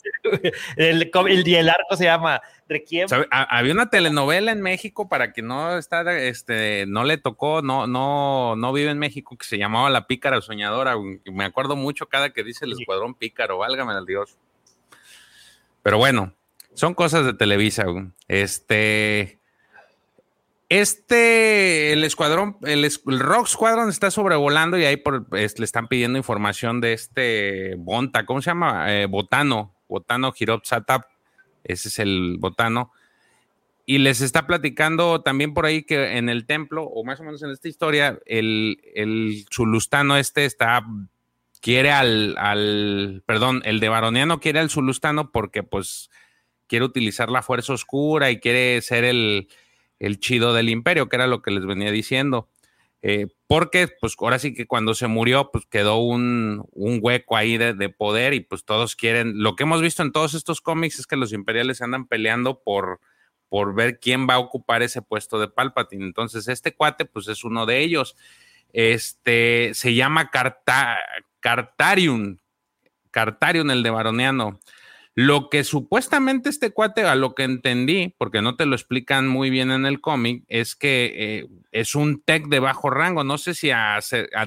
El, 0.78 1.12
el, 1.14 1.70
arco 1.70 1.96
se 1.96 2.06
llama 2.06 2.42
Requiem. 2.68 3.08
había 3.30 3.74
una 3.74 3.90
telenovela 3.90 4.52
en 4.52 4.62
México 4.62 5.08
para 5.08 5.32
que 5.32 5.42
no 5.42 5.78
está, 5.78 6.18
este, 6.18 6.86
no 6.88 7.04
le 7.04 7.18
tocó, 7.18 7.62
no, 7.62 7.88
no, 7.88 8.56
no 8.56 8.74
vive 8.74 8.90
en 8.90 9.00
México, 9.00 9.38
que 9.38 9.46
se 9.46 9.58
llamaba 9.58 9.90
La 9.90 10.08
Pícara 10.08 10.42
Soñadora. 10.42 10.96
Me 11.26 11.46
acuerdo 11.46 11.76
mucho 11.76 12.08
cada 12.08 12.32
que 12.32 12.44
dice 12.44 12.66
el 12.66 12.74
escuadrón 12.74 13.16
pícaro, 13.16 13.60
válgame 13.60 13.94
al 13.94 14.06
Dios. 14.06 14.38
Pero 15.84 15.98
bueno, 15.98 16.34
son 16.74 16.94
cosas 16.94 17.26
de 17.26 17.34
Televisa. 17.34 17.86
Este. 18.28 19.40
Este, 20.74 21.94
el 21.94 22.04
escuadrón, 22.04 22.58
el, 22.64 22.90
Rock 23.20 23.46
Squadron 23.46 23.90
está 23.90 24.10
sobrevolando 24.10 24.76
y 24.80 24.86
ahí 24.86 25.04
le 25.32 25.66
están 25.66 25.88
pidiendo 25.88 26.18
información 26.18 26.82
de 26.82 26.94
este 26.94 27.76
Bonta, 27.78 28.26
¿cómo 28.26 28.42
se 28.42 28.50
llama? 28.50 28.92
Eh, 28.92 29.06
Botano, 29.06 29.76
Botano 29.88 30.34
Hirop 30.36 30.66
Satap, 30.66 31.04
ese 31.64 31.90
es 31.90 32.00
el 32.00 32.38
Botano. 32.40 32.92
Y 33.86 34.00
les 34.00 34.22
está 34.22 34.48
platicando 34.48 35.22
también 35.22 35.54
por 35.54 35.68
ahí 35.68 35.84
que 35.84 36.18
en 36.18 36.28
el 36.28 36.48
templo, 36.48 36.86
o 36.86 37.04
más 37.04 37.20
o 37.20 37.24
menos 37.24 37.44
en 37.44 37.52
esta 37.52 37.68
historia, 37.68 38.18
el, 38.26 38.82
el 38.96 39.46
Zulustano 39.54 40.18
este 40.18 40.46
está, 40.46 40.84
quiere 41.62 41.92
al, 41.92 42.36
al, 42.40 43.22
perdón, 43.28 43.62
el 43.66 43.80
de 43.80 43.90
Baroniano 43.90 44.40
quiere 44.40 44.60
al 44.60 44.72
Zulustano 44.72 45.32
porque 45.32 45.62
pues 45.62 46.10
quiere 46.66 46.86
utilizar 46.86 47.30
la 47.30 47.44
fuerza 47.44 47.74
oscura 47.74 48.32
y 48.32 48.40
quiere 48.40 48.82
ser 48.82 49.04
el 49.04 49.50
el 50.06 50.20
chido 50.20 50.54
del 50.54 50.70
imperio, 50.70 51.08
que 51.08 51.16
era 51.16 51.28
lo 51.28 51.42
que 51.42 51.52
les 51.52 51.66
venía 51.66 51.92
diciendo. 51.92 52.50
Eh, 53.02 53.28
porque, 53.48 53.90
pues 54.02 54.16
ahora 54.20 54.38
sí 54.38 54.54
que 54.54 54.66
cuando 54.66 54.94
se 54.96 55.08
murió, 55.08 55.50
pues 55.52 55.66
quedó 55.66 55.98
un, 55.98 56.66
hueco 56.74 57.38
ahí 57.38 57.58
de, 57.58 57.90
poder 57.90 58.34
y 58.34 58.42
pues 58.42 58.66
todos 58.66 58.96
quieren, 58.96 59.42
lo 59.42 59.56
que 59.56 59.64
hemos 59.64 59.82
visto 59.82 60.04
en 60.04 60.12
todos 60.12 60.34
estos 60.34 60.62
cómics 60.62 61.00
es 61.00 61.08
que 61.08 61.16
los 61.16 61.34
imperiales 61.34 61.82
andan 61.82 62.08
peleando 62.08 62.62
por, 62.64 63.00
por 63.48 63.76
ver 63.76 64.00
quién 64.00 64.28
va 64.28 64.36
a 64.36 64.40
ocupar 64.40 64.84
ese 64.84 65.02
puesto 65.02 65.40
de 65.40 65.48
Palpatine. 65.48 66.06
Entonces, 66.06 66.48
este 66.50 66.76
cuate, 66.76 67.06
pues 67.06 67.28
es 67.30 67.46
uno 67.46 67.66
de 67.66 67.80
ellos. 67.80 68.18
Este, 68.74 69.72
se 69.74 69.94
llama 69.94 70.32
Carta, 70.32 70.98
Cartarium, 71.40 72.38
Cartarium 73.12 73.72
el 73.72 73.84
de 73.84 73.90
Baroniano. 73.90 74.60
Lo 75.16 75.50
que 75.50 75.64
supuestamente 75.64 76.50
este 76.50 76.72
cuate, 76.72 77.04
a 77.04 77.14
lo 77.16 77.36
que 77.36 77.44
entendí, 77.44 78.16
porque 78.18 78.42
no 78.42 78.56
te 78.56 78.66
lo 78.66 78.76
explican 78.76 79.28
muy 79.28 79.52
bien 79.52 79.70
en 79.70 79.86
el 79.86 80.02
cómic, 80.02 80.44
es 80.48 80.76
que 80.76 81.14
eh, 81.16 81.48
es 81.72 81.94
un 81.94 82.22
tech 82.24 82.48
de 82.48 82.60
bajo 82.60 82.90
rango. 82.90 83.24
No 83.24 83.38
sé 83.38 83.54
si 83.54 83.70
a, 83.70 84.00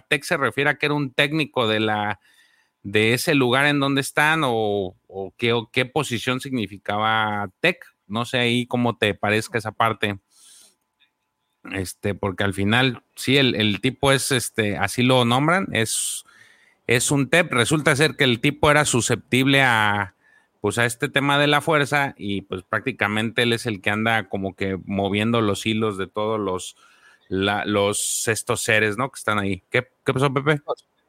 tech 0.09 0.25
se 0.25 0.37
refiere 0.37 0.71
a 0.71 0.79
que 0.79 0.87
era 0.87 0.95
un 0.95 1.13
técnico 1.13 1.69
de 1.69 1.81
la 1.81 2.21
de 2.83 3.15
ese 3.15 3.35
lugar 3.35 3.67
en 3.67 3.81
donde 3.81 4.01
están 4.01 4.43
o, 4.45 4.97
qué, 5.37 5.85
posición 5.87 6.41
significaba 6.41 7.49
tech. 7.61 7.79
No 8.09 8.25
sé 8.25 8.39
ahí 8.39 8.67
cómo 8.67 8.97
te 8.97 9.15
parezca 9.15 9.59
esa 9.59 9.73
parte. 9.73 10.19
Este, 11.73 12.15
porque 12.15 12.45
al 12.45 12.55
final, 12.55 13.03
sí, 13.15 13.37
el, 13.37 13.55
el 13.55 13.81
tipo 13.81 14.11
es, 14.11 14.33
este, 14.33 14.77
así 14.77 15.03
lo 15.03 15.25
nombran, 15.25 15.69
es, 15.73 16.25
es 16.89 17.11
un 17.13 17.29
TEP. 17.29 17.53
Resulta 17.53 17.95
ser 17.95 18.17
que 18.17 18.25
el 18.25 18.41
tipo 18.41 18.71
era 18.71 18.85
susceptible 18.85 19.63
a, 19.63 20.16
pues 20.67 20.79
a 20.79 20.85
este 20.85 21.09
tema 21.09 21.39
de 21.39 21.47
la 21.47 21.61
fuerza 21.61 22.13
y 22.19 22.43
pues 22.43 22.65
prácticamente 22.65 23.45
él 23.45 23.53
es 23.53 23.67
el 23.67 23.81
que 23.81 23.91
anda 23.91 24.29
como 24.29 24.57
que 24.57 24.77
moviendo 24.85 25.41
los 25.41 25.65
hilos 25.65 25.97
de 25.97 26.09
todos 26.09 26.41
los, 26.41 26.77
los 27.29 28.27
estos 28.27 28.63
seres, 28.63 28.99
¿no? 28.99 29.09
Que 29.13 29.17
están 29.17 29.39
ahí. 29.39 29.63
¿Qué, 29.71 29.87
qué 30.05 30.13
pasó, 30.13 30.35
Pepe? 30.35 30.61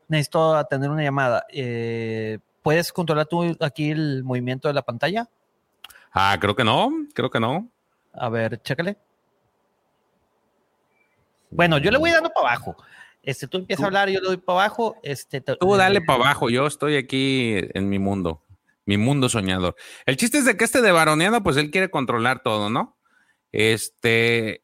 Necesito 0.09 0.55
atender 0.55 0.91
una 0.91 1.01
llamada. 1.01 1.43
Eh, 1.49 2.37
¿Puedes 2.61 2.93
controlar 2.93 3.25
tú 3.25 3.57
aquí 3.59 3.89
el 3.89 4.23
movimiento 4.23 4.67
de 4.67 4.75
la 4.75 4.83
pantalla? 4.83 5.27
Ah, 6.11 6.37
creo 6.39 6.55
que 6.55 6.63
no, 6.63 6.91
creo 7.15 7.31
que 7.31 7.39
no. 7.39 7.67
A 8.13 8.29
ver, 8.29 8.61
chécale. 8.61 8.95
Bueno, 11.49 11.79
yo 11.79 11.89
le 11.89 11.97
voy 11.97 12.11
dando 12.11 12.29
para 12.29 12.49
abajo. 12.49 12.77
Este, 13.23 13.47
tú 13.47 13.57
empiezas 13.57 13.85
a 13.85 13.87
hablar, 13.87 14.07
yo 14.07 14.19
le 14.19 14.27
doy 14.27 14.37
para 14.37 14.59
abajo. 14.59 14.97
Este, 15.01 15.41
tú 15.41 15.75
dale 15.75 15.99
para 15.99 16.25
abajo, 16.25 16.51
yo 16.51 16.67
estoy 16.67 16.95
aquí 16.95 17.55
en 17.73 17.89
mi 17.89 17.97
mundo, 17.97 18.43
mi 18.87 18.97
mundo 18.97 19.29
soñador. 19.29 19.75
El 20.05 20.17
chiste 20.17 20.39
es 20.39 20.45
de 20.45 20.57
que 20.57 20.63
este 20.63 20.81
de 20.81 20.91
baroneado, 20.91 21.43
pues 21.43 21.57
él 21.57 21.69
quiere 21.69 21.91
controlar 21.91 22.41
todo, 22.41 22.69
¿no? 22.69 22.97
Este, 23.51 24.63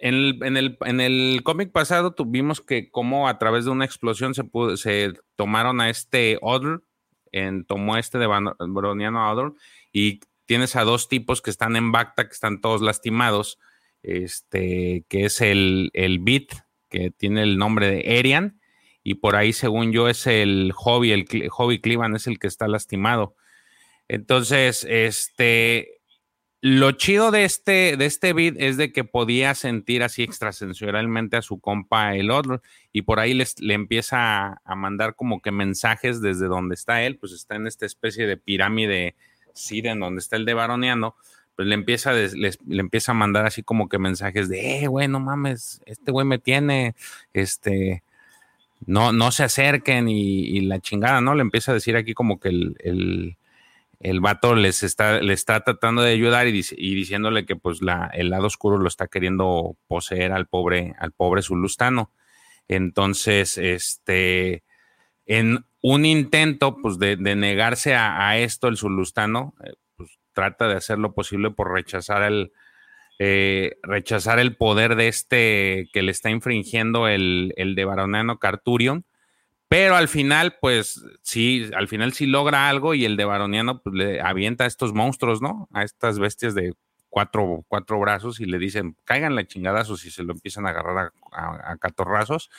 en 0.00 0.14
el, 0.14 0.38
en 0.42 0.56
el, 0.56 0.78
en 0.84 1.00
el 1.00 1.42
cómic 1.44 1.72
pasado 1.72 2.14
tuvimos 2.14 2.60
que 2.60 2.90
como 2.90 3.28
a 3.28 3.38
través 3.38 3.64
de 3.64 3.70
una 3.70 3.84
explosión 3.84 4.34
se, 4.34 4.44
pudo, 4.44 4.76
se 4.76 5.12
tomaron 5.36 5.80
a 5.80 5.90
este 5.90 6.38
Odr, 6.40 6.82
en, 7.32 7.64
tomó 7.64 7.96
este 7.96 8.18
de 8.18 8.26
baroniano 8.26 9.20
a 9.20 9.32
Odr, 9.32 9.54
y 9.92 10.20
tienes 10.46 10.74
a 10.74 10.84
dos 10.84 11.08
tipos 11.08 11.42
que 11.42 11.50
están 11.50 11.76
en 11.76 11.92
Bacta, 11.92 12.26
que 12.26 12.32
están 12.32 12.60
todos 12.60 12.80
lastimados 12.80 13.58
este, 14.02 15.04
que 15.08 15.26
es 15.26 15.40
el, 15.40 15.90
el 15.92 16.20
Beat, 16.20 16.46
que 16.88 17.10
tiene 17.10 17.42
el 17.42 17.58
nombre 17.58 17.90
de 17.90 18.18
Erian, 18.18 18.60
y 19.08 19.14
por 19.14 19.36
ahí, 19.36 19.52
según 19.52 19.92
yo, 19.92 20.08
es 20.08 20.26
el 20.26 20.72
Hobby, 20.74 21.12
el 21.12 21.48
Hobby 21.48 21.80
Cleveland 21.80 22.16
es 22.16 22.26
el 22.26 22.40
que 22.40 22.48
está 22.48 22.66
lastimado. 22.66 23.36
Entonces, 24.08 24.84
este, 24.90 26.00
lo 26.60 26.90
chido 26.90 27.30
de 27.30 27.44
este, 27.44 27.96
de 27.96 28.04
este 28.04 28.32
beat 28.32 28.56
es 28.58 28.76
de 28.76 28.90
que 28.90 29.04
podía 29.04 29.54
sentir 29.54 30.02
así 30.02 30.24
extrasensorialmente 30.24 31.36
a 31.36 31.42
su 31.42 31.60
compa 31.60 32.16
el 32.16 32.32
otro, 32.32 32.62
y 32.92 33.02
por 33.02 33.20
ahí 33.20 33.32
les, 33.32 33.60
le 33.60 33.74
empieza 33.74 34.60
a, 34.64 34.74
mandar 34.74 35.14
como 35.14 35.40
que 35.40 35.52
mensajes 35.52 36.20
desde 36.20 36.46
donde 36.46 36.74
está 36.74 37.04
él, 37.04 37.16
pues 37.16 37.30
está 37.30 37.54
en 37.54 37.68
esta 37.68 37.86
especie 37.86 38.26
de 38.26 38.36
pirámide 38.36 39.14
Sida 39.54 39.92
en 39.92 40.00
donde 40.00 40.18
está 40.18 40.34
el 40.34 40.46
de 40.46 40.54
Baroneando, 40.54 41.14
pues 41.54 41.68
le 41.68 41.76
empieza, 41.76 42.12
le 42.12 42.56
empieza 42.70 43.12
a 43.12 43.14
mandar 43.14 43.46
así 43.46 43.62
como 43.62 43.88
que 43.88 44.00
mensajes 44.00 44.48
de, 44.48 44.80
eh, 44.82 44.88
güey, 44.88 45.06
no 45.06 45.20
mames, 45.20 45.80
este 45.86 46.10
güey 46.10 46.26
me 46.26 46.40
tiene, 46.40 46.96
este, 47.32 48.02
no, 48.86 49.12
no 49.12 49.32
se 49.32 49.44
acerquen 49.44 50.08
y, 50.08 50.60
la 50.60 50.80
chingada, 50.80 51.20
¿no? 51.20 51.34
Le 51.34 51.42
empieza 51.42 51.72
a 51.72 51.74
decir 51.74 51.96
aquí 51.96 52.14
como 52.14 52.38
que 52.38 52.48
el, 52.48 53.36
el, 53.98 54.20
vato 54.20 54.54
les 54.54 54.82
está, 54.84 55.20
le 55.20 55.32
está 55.32 55.60
tratando 55.60 56.02
de 56.02 56.12
ayudar 56.12 56.46
y, 56.46 56.52
diciéndole 56.52 57.44
que 57.46 57.56
pues 57.56 57.82
la, 57.82 58.10
el 58.14 58.30
lado 58.30 58.46
oscuro 58.46 58.78
lo 58.78 58.88
está 58.88 59.08
queriendo 59.08 59.76
poseer 59.88 60.32
al 60.32 60.46
pobre, 60.46 60.94
al 60.98 61.12
pobre 61.12 61.42
Zulustano. 61.42 62.12
Entonces, 62.68 63.58
este, 63.58 64.62
en 65.26 65.64
un 65.82 66.04
intento 66.04 66.76
pues 66.76 66.98
de, 66.98 67.16
negarse 67.16 67.94
a, 67.94 68.38
esto, 68.38 68.68
el 68.68 68.76
Zulustano, 68.76 69.54
eh, 69.64 69.72
trata 70.32 70.68
de 70.68 70.74
hacer 70.74 70.98
lo 70.98 71.12
posible 71.12 71.50
por 71.50 71.72
rechazar 71.72 72.22
el, 72.22 72.52
eh, 73.18 73.78
rechazar 73.82 74.38
el 74.38 74.56
poder 74.56 74.96
de 74.96 75.08
este 75.08 75.88
que 75.92 76.02
le 76.02 76.12
está 76.12 76.30
infringiendo 76.30 77.08
el, 77.08 77.54
el 77.56 77.74
de 77.74 77.84
Baroniano 77.84 78.38
Carturion. 78.38 79.04
Pero 79.68 79.96
al 79.96 80.08
final, 80.08 80.56
pues 80.60 81.04
sí, 81.22 81.68
al 81.74 81.88
final 81.88 82.12
sí 82.12 82.26
logra 82.26 82.68
algo 82.68 82.94
y 82.94 83.04
el 83.04 83.16
de 83.16 83.24
Baroniano 83.24 83.82
pues, 83.82 83.94
le 83.96 84.20
avienta 84.20 84.64
a 84.64 84.68
estos 84.68 84.92
monstruos, 84.92 85.42
¿no? 85.42 85.68
A 85.72 85.82
estas 85.82 86.20
bestias 86.20 86.54
de 86.54 86.74
cuatro, 87.10 87.64
cuatro 87.66 87.98
brazos 87.98 88.38
y 88.38 88.44
le 88.44 88.58
dicen, 88.58 88.96
caigan 89.04 89.34
la 89.34 89.46
chingadazos 89.46 90.04
y 90.04 90.10
se 90.10 90.22
lo 90.22 90.32
empiezan 90.34 90.66
a 90.66 90.70
agarrar 90.70 91.12
a, 91.32 91.72
a 91.72 91.76
catorrazos 91.78 92.50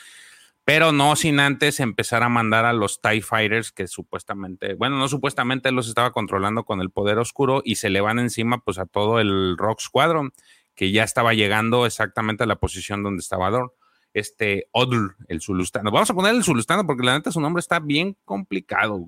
pero 0.68 0.92
no 0.92 1.16
sin 1.16 1.40
antes 1.40 1.80
empezar 1.80 2.22
a 2.22 2.28
mandar 2.28 2.66
a 2.66 2.74
los 2.74 3.00
TIE 3.00 3.22
Fighters 3.22 3.72
que 3.72 3.88
supuestamente, 3.88 4.74
bueno, 4.74 4.98
no 4.98 5.08
supuestamente 5.08 5.72
los 5.72 5.88
estaba 5.88 6.12
controlando 6.12 6.64
con 6.64 6.82
el 6.82 6.90
poder 6.90 7.16
oscuro 7.16 7.62
y 7.64 7.76
se 7.76 7.88
le 7.88 8.02
van 8.02 8.18
encima 8.18 8.58
pues 8.58 8.76
a 8.76 8.84
todo 8.84 9.18
el 9.18 9.56
Rock 9.56 9.80
Squadron 9.80 10.34
que 10.74 10.92
ya 10.92 11.04
estaba 11.04 11.32
llegando 11.32 11.86
exactamente 11.86 12.44
a 12.44 12.46
la 12.46 12.56
posición 12.56 13.02
donde 13.02 13.20
estaba 13.20 13.48
Dor. 13.48 13.76
Este 14.12 14.68
Odl, 14.72 15.16
el 15.28 15.40
Zulustano. 15.40 15.90
Vamos 15.90 16.10
a 16.10 16.14
poner 16.14 16.34
el 16.34 16.44
Zulustano 16.44 16.86
porque 16.86 17.02
la 17.02 17.14
neta 17.14 17.32
su 17.32 17.40
nombre 17.40 17.60
está 17.60 17.80
bien 17.80 18.18
complicado. 18.26 19.06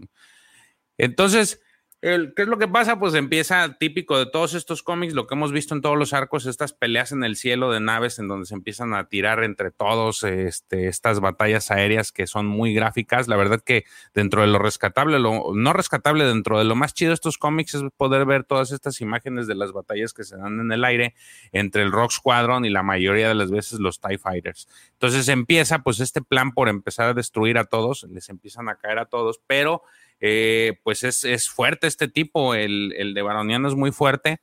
Entonces, 0.96 1.60
¿Qué 2.02 2.32
es 2.34 2.48
lo 2.48 2.56
que 2.56 2.66
pasa? 2.66 2.98
Pues 2.98 3.12
empieza 3.12 3.76
típico 3.78 4.18
de 4.18 4.24
todos 4.24 4.54
estos 4.54 4.82
cómics, 4.82 5.12
lo 5.12 5.26
que 5.26 5.34
hemos 5.34 5.52
visto 5.52 5.74
en 5.74 5.82
todos 5.82 5.98
los 5.98 6.14
arcos, 6.14 6.46
estas 6.46 6.72
peleas 6.72 7.12
en 7.12 7.24
el 7.24 7.36
cielo 7.36 7.70
de 7.70 7.80
naves 7.80 8.18
en 8.18 8.26
donde 8.26 8.46
se 8.46 8.54
empiezan 8.54 8.94
a 8.94 9.08
tirar 9.08 9.44
entre 9.44 9.70
todos 9.70 10.22
este, 10.22 10.88
estas 10.88 11.20
batallas 11.20 11.70
aéreas 11.70 12.10
que 12.10 12.26
son 12.26 12.46
muy 12.46 12.72
gráficas. 12.72 13.28
La 13.28 13.36
verdad 13.36 13.60
que 13.60 13.84
dentro 14.14 14.40
de 14.40 14.46
lo 14.46 14.58
rescatable, 14.58 15.18
lo 15.18 15.52
no 15.54 15.74
rescatable, 15.74 16.24
dentro 16.24 16.58
de 16.58 16.64
lo 16.64 16.74
más 16.74 16.94
chido 16.94 17.10
de 17.10 17.16
estos 17.16 17.36
cómics 17.36 17.74
es 17.74 17.82
poder 17.98 18.24
ver 18.24 18.44
todas 18.44 18.72
estas 18.72 19.02
imágenes 19.02 19.46
de 19.46 19.56
las 19.56 19.72
batallas 19.72 20.14
que 20.14 20.24
se 20.24 20.38
dan 20.38 20.58
en 20.58 20.72
el 20.72 20.86
aire 20.86 21.14
entre 21.52 21.82
el 21.82 21.92
Rock 21.92 22.12
Squadron 22.12 22.64
y 22.64 22.70
la 22.70 22.82
mayoría 22.82 23.28
de 23.28 23.34
las 23.34 23.50
veces 23.50 23.78
los 23.78 24.00
TIE 24.00 24.16
Fighters. 24.16 24.68
Entonces 24.92 25.28
empieza 25.28 25.80
pues 25.80 26.00
este 26.00 26.22
plan 26.22 26.52
por 26.52 26.70
empezar 26.70 27.10
a 27.10 27.14
destruir 27.14 27.58
a 27.58 27.64
todos, 27.64 28.04
les 28.04 28.30
empiezan 28.30 28.70
a 28.70 28.76
caer 28.76 28.98
a 28.98 29.04
todos, 29.04 29.38
pero 29.46 29.82
eh, 30.20 30.78
pues 30.82 31.02
es, 31.04 31.48
fuerte 31.48 31.86
este 31.86 32.08
tipo, 32.08 32.54
el, 32.54 32.94
el, 32.96 33.14
de 33.14 33.22
Baroniano 33.22 33.68
es 33.68 33.74
muy 33.74 33.90
fuerte 33.90 34.40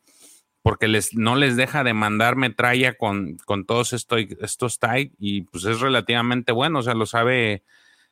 porque 0.68 0.90
les, 0.90 1.14
no 1.14 1.38
les 1.38 1.56
deja 1.56 1.86
de 1.86 1.94
mandar 1.94 2.36
metralla 2.36 2.96
con, 2.96 3.38
con 3.46 3.66
todos 3.66 3.94
estos, 3.94 4.20
estos 4.42 4.80
y 5.18 5.44
pues 5.44 5.64
es 5.64 5.80
relativamente 5.80 6.52
bueno, 6.52 6.80
o 6.80 6.82
sea, 6.82 6.94
lo 6.94 7.06
sabe, 7.06 7.64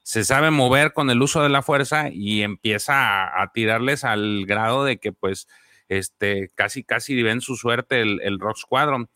se 0.03 0.23
sabe 0.23 0.51
mover 0.51 0.93
con 0.93 1.09
el 1.09 1.21
uso 1.21 1.43
de 1.43 1.49
la 1.49 1.61
fuerza 1.61 2.09
y 2.13 2.43
empieza 2.43 3.41
a, 3.41 3.51
tirarles 3.53 4.05
al 4.05 4.45
grado 4.45 4.85
de 4.85 4.99
que 4.99 5.11
pues 5.11 5.49
este, 5.89 6.49
casi, 6.55 6.85
casi 6.85 7.21
ven 7.21 7.41
su 7.41 7.57
suerte 7.57 7.99
el, 7.99 8.21
el 8.21 8.39
Rock 8.39 8.57
Squadron. 8.57 9.09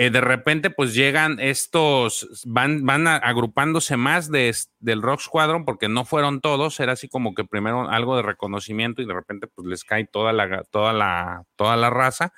Eh, 0.00 0.10
de 0.10 0.20
repente 0.20 0.70
pues 0.70 0.94
llegan 0.94 1.40
estos, 1.40 2.44
van, 2.46 2.86
van 2.86 3.08
agrupándose 3.08 3.96
más 3.96 4.30
de, 4.30 4.54
del 4.78 5.02
Rock 5.02 5.22
Squadron 5.22 5.64
porque 5.64 5.88
no 5.88 6.04
fueron 6.04 6.40
todos, 6.40 6.78
era 6.78 6.92
así 6.92 7.08
como 7.08 7.34
que 7.34 7.44
primero 7.44 7.90
algo 7.90 8.14
de 8.16 8.22
reconocimiento 8.22 9.02
y 9.02 9.06
de 9.06 9.14
repente 9.14 9.48
pues 9.48 9.66
les 9.66 9.82
cae 9.82 10.06
toda 10.06 10.32
la, 10.32 10.62
toda 10.70 10.92
la, 10.92 11.42
toda 11.56 11.76
la 11.76 11.90
raza. 11.90 12.32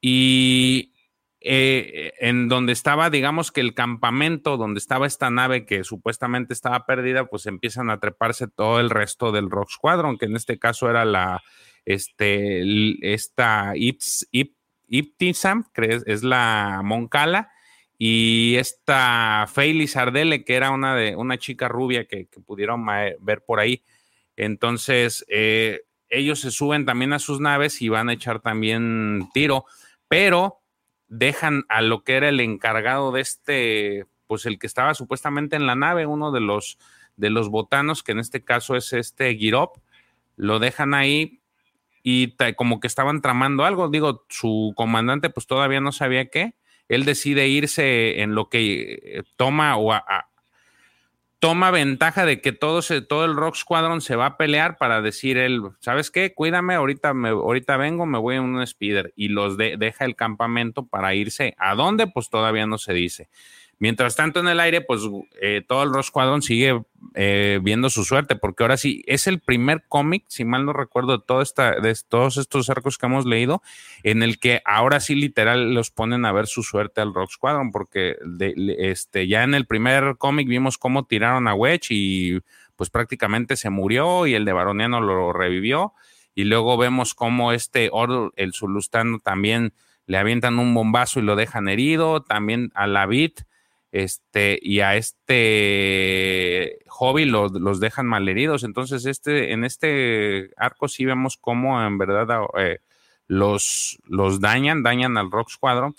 Y 0.00 0.94
eh, 1.38 2.12
en 2.18 2.48
donde 2.48 2.72
estaba, 2.72 3.08
digamos 3.08 3.52
que 3.52 3.60
el 3.60 3.74
campamento, 3.74 4.56
donde 4.56 4.78
estaba 4.78 5.06
esta 5.06 5.30
nave 5.30 5.66
que 5.66 5.84
supuestamente 5.84 6.54
estaba 6.54 6.86
perdida, 6.86 7.26
pues 7.26 7.46
empiezan 7.46 7.88
a 7.88 8.00
treparse 8.00 8.48
todo 8.48 8.80
el 8.80 8.90
resto 8.90 9.30
del 9.30 9.48
Rock 9.48 9.70
Squadron, 9.70 10.18
que 10.18 10.26
en 10.26 10.34
este 10.34 10.58
caso 10.58 10.90
era 10.90 11.04
la, 11.04 11.40
este, 11.84 12.64
esta 13.00 13.76
Ips, 13.76 14.26
Ips 14.32 14.63
Iptisam, 14.98 15.64
que 15.72 16.00
es, 16.06 16.22
la 16.22 16.80
Moncala, 16.84 17.50
y 17.98 18.56
esta 18.56 19.46
Fayli 19.52 19.86
Sardele, 19.86 20.44
que 20.44 20.54
era 20.54 20.70
una, 20.70 20.94
de, 20.94 21.16
una 21.16 21.38
chica 21.38 21.68
rubia 21.68 22.06
que, 22.06 22.28
pudieron 22.46 22.86
ver 23.20 23.44
por 23.44 23.60
ahí. 23.60 23.82
Entonces, 24.36 25.24
eh, 25.28 25.82
ellos 26.08 26.40
se 26.40 26.50
suben 26.50 26.84
también 26.84 27.12
a 27.12 27.18
sus 27.18 27.40
naves 27.40 27.82
y 27.82 27.88
van 27.88 28.08
a 28.08 28.12
echar 28.12 28.40
también 28.40 29.28
tiro, 29.32 29.64
pero 30.08 30.60
dejan 31.08 31.64
a 31.68 31.82
lo 31.82 32.04
que 32.04 32.14
era 32.14 32.28
el 32.28 32.40
encargado 32.40 33.12
de 33.12 33.20
este, 33.20 34.06
pues 34.26 34.46
el 34.46 34.58
que 34.58 34.66
estaba 34.66 34.94
supuestamente 34.94 35.56
en 35.56 35.66
la 35.66 35.74
nave, 35.74 36.06
uno 36.06 36.32
de 36.32 36.40
los, 36.40 36.78
de 37.16 37.30
los 37.30 37.48
botanos, 37.48 38.02
que 38.02 38.12
en 38.12 38.18
este 38.18 38.44
caso 38.44 38.76
es 38.76 38.92
este 38.92 39.34
Girop, 39.34 39.78
lo 40.36 40.58
dejan 40.58 40.94
ahí 40.94 41.40
y 42.06 42.36
como 42.54 42.78
que 42.80 42.86
estaban 42.86 43.22
tramando 43.22 43.64
algo. 43.64 43.88
Digo, 43.88 44.26
su 44.28 44.74
comandante 44.76 45.30
pues 45.30 45.46
todavía 45.46 45.80
no 45.80 45.90
sabía 45.90 46.26
qué. 46.26 46.54
Él 46.86 47.06
decide 47.06 47.48
irse 47.48 48.20
en 48.20 48.34
lo 48.34 48.50
que 48.50 49.00
eh, 49.02 49.22
toma 49.36 49.78
o 49.78 49.90
toma 51.38 51.70
ventaja 51.70 52.26
de 52.26 52.42
que 52.42 52.52
todo, 52.52 52.82
se, 52.82 53.00
todo 53.00 53.24
el 53.24 53.36
Rock 53.36 53.56
Squadron 53.56 54.02
se 54.02 54.16
va 54.16 54.26
a 54.26 54.36
pelear 54.36 54.76
para 54.76 55.00
decir 55.00 55.38
él, 55.38 55.62
¿sabes 55.80 56.10
qué? 56.10 56.34
Cuídame, 56.34 56.74
ahorita, 56.74 57.10
ahorita 57.10 57.76
vengo, 57.78 58.04
me 58.04 58.18
voy 58.18 58.36
en 58.36 58.42
un 58.42 58.66
speeder 58.66 59.12
y 59.16 59.28
los 59.28 59.56
deja 59.56 60.04
el 60.04 60.14
campamento 60.14 60.86
para 60.86 61.14
irse. 61.14 61.54
¿A 61.58 61.74
dónde? 61.74 62.06
Pues 62.06 62.28
todavía 62.28 62.66
no 62.66 62.76
se 62.76 62.92
dice. 62.92 63.28
Mientras 63.78 64.16
tanto, 64.16 64.40
en 64.40 64.48
el 64.48 64.60
aire, 64.60 64.80
pues 64.80 65.02
eh, 65.40 65.62
todo 65.66 65.82
el 65.82 65.92
Ross 65.92 66.06
Squadron 66.06 66.42
sigue 66.42 66.82
eh, 67.14 67.60
viendo 67.62 67.90
su 67.90 68.04
suerte, 68.04 68.36
porque 68.36 68.62
ahora 68.62 68.76
sí 68.76 69.02
es 69.06 69.26
el 69.26 69.40
primer 69.40 69.84
cómic, 69.88 70.24
si 70.28 70.44
mal 70.44 70.64
no 70.64 70.72
recuerdo, 70.72 71.18
de, 71.18 71.42
esta, 71.42 71.80
de 71.80 71.94
todos 72.08 72.36
estos 72.36 72.70
arcos 72.70 72.98
que 72.98 73.06
hemos 73.06 73.26
leído, 73.26 73.62
en 74.02 74.22
el 74.22 74.38
que 74.38 74.62
ahora 74.64 75.00
sí 75.00 75.14
literal 75.14 75.74
los 75.74 75.90
ponen 75.90 76.24
a 76.24 76.32
ver 76.32 76.46
su 76.46 76.62
suerte 76.62 77.00
al 77.00 77.14
Rock 77.14 77.32
Squadron, 77.32 77.72
porque 77.72 78.16
este, 78.78 79.28
ya 79.28 79.42
en 79.42 79.54
el 79.54 79.66
primer 79.66 80.16
cómic 80.18 80.48
vimos 80.48 80.78
cómo 80.78 81.06
tiraron 81.06 81.48
a 81.48 81.54
Wedge 81.54 81.88
y 81.90 82.40
pues 82.76 82.90
prácticamente 82.90 83.56
se 83.56 83.70
murió 83.70 84.26
y 84.26 84.34
el 84.34 84.44
de 84.44 84.52
Baroniano 84.52 85.00
lo 85.00 85.32
revivió. 85.32 85.92
Y 86.34 86.44
luego 86.44 86.76
vemos 86.76 87.14
cómo 87.14 87.52
este 87.52 87.90
Oro, 87.92 88.32
el 88.36 88.52
Zulustano, 88.52 89.20
también 89.20 89.72
le 90.06 90.18
avientan 90.18 90.58
un 90.58 90.74
bombazo 90.74 91.20
y 91.20 91.22
lo 91.22 91.36
dejan 91.36 91.68
herido. 91.68 92.22
También 92.22 92.72
a 92.74 92.86
la 92.86 93.06
Bit 93.06 93.42
este, 93.94 94.58
y 94.60 94.80
a 94.80 94.96
este 94.96 96.80
hobby 96.88 97.26
los, 97.26 97.52
los 97.52 97.78
dejan 97.78 98.06
malheridos. 98.06 98.64
Entonces, 98.64 99.06
este, 99.06 99.52
en 99.52 99.62
este 99.62 100.50
arco 100.56 100.88
sí 100.88 101.04
vemos 101.04 101.36
cómo 101.36 101.80
en 101.80 101.96
verdad 101.96 102.26
eh, 102.58 102.80
los, 103.28 104.00
los 104.04 104.40
dañan, 104.40 104.82
dañan 104.82 105.16
al 105.16 105.30
Rock 105.30 105.50
Squadron, 105.50 105.94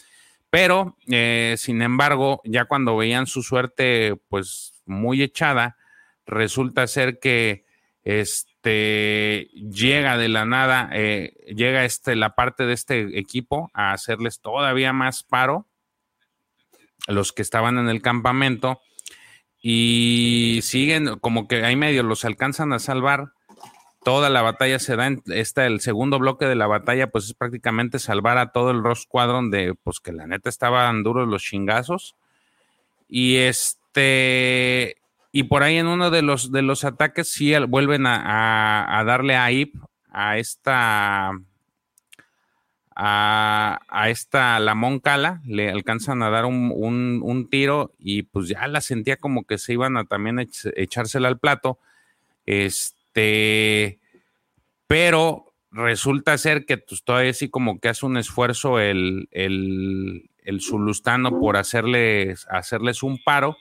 pero 0.49 0.97
eh, 1.07 1.55
sin 1.57 1.81
embargo, 1.81 2.41
ya 2.43 2.65
cuando 2.65 2.97
veían 2.97 3.27
su 3.27 3.43
suerte 3.43 4.17
pues 4.27 4.83
muy 4.85 5.21
echada, 5.21 5.77
resulta 6.25 6.87
ser 6.87 7.19
que 7.19 7.63
este 8.03 9.47
llega 9.53 10.17
de 10.17 10.27
la 10.27 10.43
nada, 10.43 10.89
eh, 10.91 11.33
llega 11.55 11.85
este, 11.85 12.17
la 12.17 12.35
parte 12.35 12.65
de 12.65 12.73
este 12.73 13.17
equipo 13.17 13.71
a 13.73 13.93
hacerles 13.93 14.41
todavía 14.41 14.91
más 14.91 15.23
paro 15.23 15.65
los 17.07 17.33
que 17.33 17.41
estaban 17.41 17.77
en 17.77 17.89
el 17.89 18.01
campamento 18.01 18.81
y 19.61 20.59
siguen 20.61 21.17
como 21.19 21.47
que 21.47 21.63
ahí 21.63 21.75
medio 21.75 22.03
los 22.03 22.25
alcanzan 22.25 22.73
a 22.73 22.79
salvar. 22.79 23.31
Toda 24.03 24.29
la 24.29 24.43
batalla 24.43 24.77
se 24.77 24.95
da 24.95 25.07
en 25.07 25.23
esta, 25.27 25.65
el 25.65 25.79
segundo 25.81 26.19
bloque 26.19 26.45
de 26.45 26.55
la 26.55 26.67
batalla, 26.67 27.07
pues 27.07 27.25
es 27.25 27.33
prácticamente 27.33 27.97
salvar 27.97 28.37
a 28.37 28.51
todo 28.51 28.69
el 28.69 28.83
Ross 28.83 29.01
Squadron 29.03 29.49
de, 29.49 29.73
pues 29.73 29.99
que 29.99 30.11
la 30.11 30.27
neta 30.27 30.49
estaban 30.49 31.01
duros 31.01 31.27
los 31.27 31.41
chingazos. 31.41 32.15
Y 33.09 33.37
este, 33.37 34.97
y 35.31 35.43
por 35.43 35.63
ahí 35.63 35.77
en 35.77 35.87
uno 35.87 36.11
de 36.11 36.21
los, 36.21 36.51
de 36.51 36.61
los 36.61 36.83
ataques 36.83 37.31
sí 37.31 37.55
vuelven 37.67 38.05
a, 38.05 38.99
a 38.99 39.03
darle 39.03 39.35
a 39.35 39.51
Ip, 39.51 39.75
a 40.11 40.37
esta, 40.37 41.31
a, 42.95 43.79
esta 44.07 44.59
la 44.59 44.73
Moncala, 44.73 45.41
le 45.45 45.69
alcanzan 45.69 46.23
a 46.23 46.29
dar 46.29 46.45
un, 46.45 47.47
tiro 47.51 47.93
y 47.99 48.23
pues 48.23 48.47
ya 48.47 48.67
la 48.67 48.81
sentía 48.81 49.17
como 49.17 49.45
que 49.45 49.57
se 49.57 49.73
iban 49.73 49.97
a 49.97 50.05
también 50.05 50.39
echársela 50.75 51.27
al 51.27 51.39
plato. 51.39 51.79
Este, 52.45 53.99
pero 54.87 55.53
resulta 55.71 56.37
ser 56.37 56.65
que 56.65 56.77
pues, 56.77 57.03
todavía 57.03 57.33
sí 57.33 57.49
como 57.49 57.79
que 57.79 57.89
hace 57.89 58.05
un 58.05 58.17
esfuerzo 58.17 58.79
el, 58.79 59.27
el, 59.31 60.29
el 60.43 60.61
Zulustano 60.61 61.37
por 61.39 61.57
hacerles, 61.57 62.47
hacerles 62.49 63.03
un 63.03 63.21
paro 63.21 63.57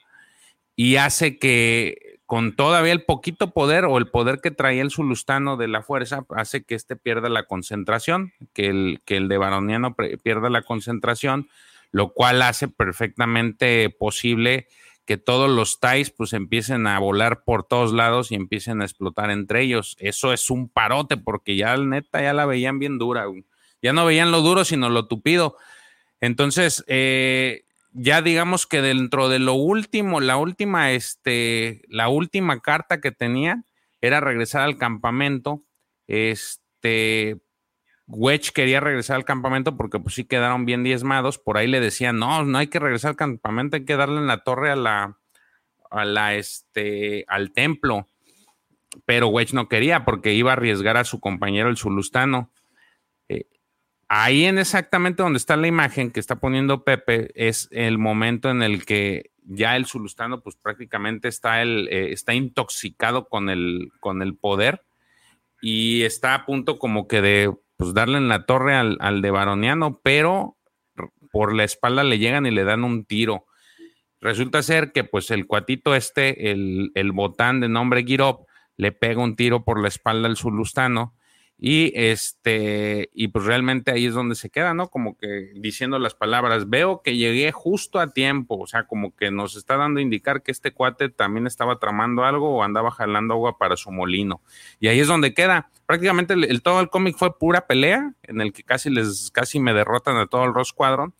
y 0.77 0.95
hace 0.95 1.37
que 1.37 2.14
con 2.25 2.55
todavía 2.55 2.91
el 2.91 3.03
poquito 3.03 3.51
poder 3.51 3.85
o 3.85 3.97
el 3.97 4.07
poder 4.07 4.39
que 4.41 4.51
traía 4.51 4.81
el 4.81 4.91
Zulustano 4.91 5.57
de 5.57 5.67
la 5.67 5.83
fuerza, 5.83 6.25
hace 6.35 6.63
que 6.63 6.75
este 6.75 6.95
pierda 6.95 7.29
la 7.29 7.43
concentración, 7.43 8.33
que 8.53 8.67
el, 8.67 9.01
que 9.05 9.17
el 9.17 9.27
de 9.27 9.37
Baroniano 9.37 9.95
pierda 10.23 10.49
la 10.49 10.63
concentración, 10.63 11.49
lo 11.91 12.13
cual 12.13 12.41
hace 12.41 12.67
perfectamente 12.67 13.89
posible 13.89 14.67
que 15.05 15.17
todos 15.17 15.49
los 15.49 15.79
TIEs 15.79 16.09
pues 16.09 16.33
empiecen 16.33 16.87
a 16.87 16.97
volar 16.97 17.43
por 17.43 17.63
todos 17.63 17.93
lados 17.93 18.31
y 18.31 18.35
empiecen 18.35 18.81
a 18.81 18.85
explotar 18.85 19.29
entre 19.29 19.61
ellos. 19.61 19.95
Eso 19.99 20.33
es 20.33 20.49
un 20.49 20.67
parote 20.67 21.15
porque 21.15 21.55
ya 21.55 21.77
neta 21.77 22.21
ya 22.21 22.33
la 22.33 22.47
veían 22.47 22.79
bien 22.79 22.97
dura. 22.97 23.25
Ya 23.83 23.93
no 23.93 24.03
veían 24.03 24.31
lo 24.31 24.41
duro, 24.41 24.65
sino 24.65 24.89
lo 24.89 25.07
tupido. 25.07 25.57
Entonces, 26.21 26.83
eh, 26.87 27.64
ya 27.97 28.21
digamos 28.21 28.67
que 28.67 28.81
dentro 28.81 29.29
de 29.29 29.39
lo 29.39 29.53
último, 29.53 30.19
la 30.19 30.35
última, 30.35 30.91
este, 30.91 31.81
la 31.87 32.09
última 32.09 32.59
carta 32.59 32.99
que 32.99 33.13
tenía 33.13 33.63
era 34.01 34.19
regresar 34.19 34.63
al 34.63 34.77
campamento. 34.77 35.63
Este, 36.05 37.37
Wedge 38.07 38.51
quería 38.51 38.81
regresar 38.81 39.15
al 39.15 39.23
campamento 39.23 39.77
porque 39.77 39.97
pues 39.99 40.15
sí 40.15 40.25
quedaron 40.25 40.65
bien 40.65 40.83
diezmados. 40.83 41.39
Por 41.39 41.57
ahí 41.57 41.67
le 41.67 41.79
decían, 41.79 42.19
no, 42.19 42.43
no 42.43 42.57
hay 42.57 42.67
que 42.67 42.79
regresar 42.79 43.11
al 43.11 43.15
campamento, 43.15 43.77
hay 43.77 43.85
que 43.85 43.95
darle 43.95 44.17
en 44.17 44.27
la 44.27 44.43
torre 44.43 44.71
a 44.71 44.75
la, 44.75 45.17
a 45.89 46.03
la, 46.03 46.35
este, 46.35 47.23
al 47.29 47.53
templo. 47.53 48.09
Pero 49.05 49.29
Wedge 49.29 49.53
no 49.53 49.69
quería 49.69 50.03
porque 50.03 50.33
iba 50.33 50.51
a 50.51 50.53
arriesgar 50.53 50.97
a 50.97 51.05
su 51.05 51.21
compañero 51.21 51.69
el 51.69 51.77
Zulustano. 51.77 52.51
Ahí 54.17 54.45
en 54.45 54.59
exactamente 54.59 55.23
donde 55.23 55.35
está 55.35 55.57
la 55.57 55.67
imagen 55.67 56.09
que 56.09 56.21
está 56.21 56.37
poniendo 56.37 56.85
Pepe 56.85 57.31
es 57.35 57.67
el 57.71 57.97
momento 57.97 58.49
en 58.49 58.61
el 58.61 58.85
que 58.85 59.31
ya 59.43 59.75
el 59.75 59.87
Zulustano 59.87 60.39
pues 60.39 60.55
prácticamente 60.55 61.27
está, 61.27 61.61
el, 61.61 61.89
eh, 61.91 62.13
está 62.13 62.33
intoxicado 62.33 63.27
con 63.27 63.49
el, 63.49 63.91
con 63.99 64.21
el 64.21 64.37
poder 64.37 64.85
y 65.61 66.03
está 66.03 66.33
a 66.33 66.45
punto 66.45 66.79
como 66.79 67.09
que 67.09 67.19
de 67.19 67.53
pues 67.75 67.93
darle 67.93 68.17
en 68.17 68.29
la 68.29 68.45
torre 68.45 68.75
al, 68.75 69.21
de 69.21 69.31
Baroniano, 69.31 69.99
pero 70.01 70.55
por 71.29 71.53
la 71.53 71.65
espalda 71.65 72.05
le 72.05 72.17
llegan 72.17 72.45
y 72.45 72.51
le 72.51 72.63
dan 72.63 72.85
un 72.85 73.03
tiro. 73.03 73.47
Resulta 74.21 74.63
ser 74.63 74.93
que 74.93 75.03
pues 75.03 75.29
el 75.29 75.45
cuatito 75.45 75.93
este, 75.93 76.51
el, 76.51 76.93
el 76.95 77.11
botán 77.11 77.59
de 77.59 77.67
nombre 77.67 78.05
Girop, 78.05 78.47
le 78.77 78.93
pega 78.93 79.21
un 79.21 79.35
tiro 79.35 79.65
por 79.65 79.81
la 79.81 79.89
espalda 79.89 80.29
al 80.29 80.37
Zulustano 80.37 81.15
y 81.57 81.93
este, 81.95 83.09
y 83.13 83.29
pues 83.29 83.45
realmente 83.45 83.91
ahí 83.91 84.05
es 84.07 84.13
donde 84.13 84.35
se 84.35 84.49
queda, 84.49 84.73
¿no? 84.73 84.89
Como 84.89 85.17
que 85.17 85.51
diciendo 85.55 85.99
las 85.99 86.13
palabras, 86.13 86.69
veo 86.69 87.01
que 87.01 87.15
llegué 87.15 87.51
justo 87.53 87.99
a 87.99 88.11
tiempo, 88.11 88.59
o 88.59 88.67
sea, 88.67 88.83
como 88.83 89.15
que 89.15 89.31
nos 89.31 89.55
está 89.55 89.77
dando 89.77 89.99
a 89.99 90.03
indicar 90.03 90.43
que 90.43 90.51
este 90.51 90.73
cuate 90.73 91.07
también 91.07 91.47
estaba 91.47 91.79
tramando 91.79 92.25
algo 92.25 92.57
o 92.57 92.63
andaba 92.63 92.91
jalando 92.91 93.35
agua 93.35 93.57
para 93.57 93.77
su 93.77 93.89
molino. 93.89 94.41
Y 94.81 94.89
ahí 94.89 94.99
es 94.99 95.07
donde 95.07 95.33
queda. 95.33 95.69
Prácticamente 95.85 96.33
el, 96.33 96.61
todo 96.61 96.81
el 96.81 96.89
cómic 96.89 97.15
fue 97.15 97.37
pura 97.37 97.67
pelea, 97.67 98.13
en 98.23 98.41
el 98.41 98.51
que 98.51 98.63
casi 98.63 98.89
les, 98.89 99.31
casi 99.31 99.59
me 99.59 99.73
derrotan 99.73 100.17
a 100.17 100.27
todo 100.27 100.43
el 100.43 100.53
Rock 100.53 100.65
Squadron. 100.65 101.13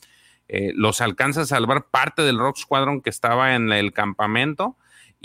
Eh, 0.48 0.74
los 0.76 1.00
alcanza 1.02 1.42
a 1.42 1.46
salvar 1.46 1.88
parte 1.90 2.24
del 2.24 2.38
Rock 2.38 2.58
Squadron 2.58 3.02
que 3.02 3.10
estaba 3.10 3.56
en 3.56 3.72
el 3.72 3.94
campamento 3.94 4.76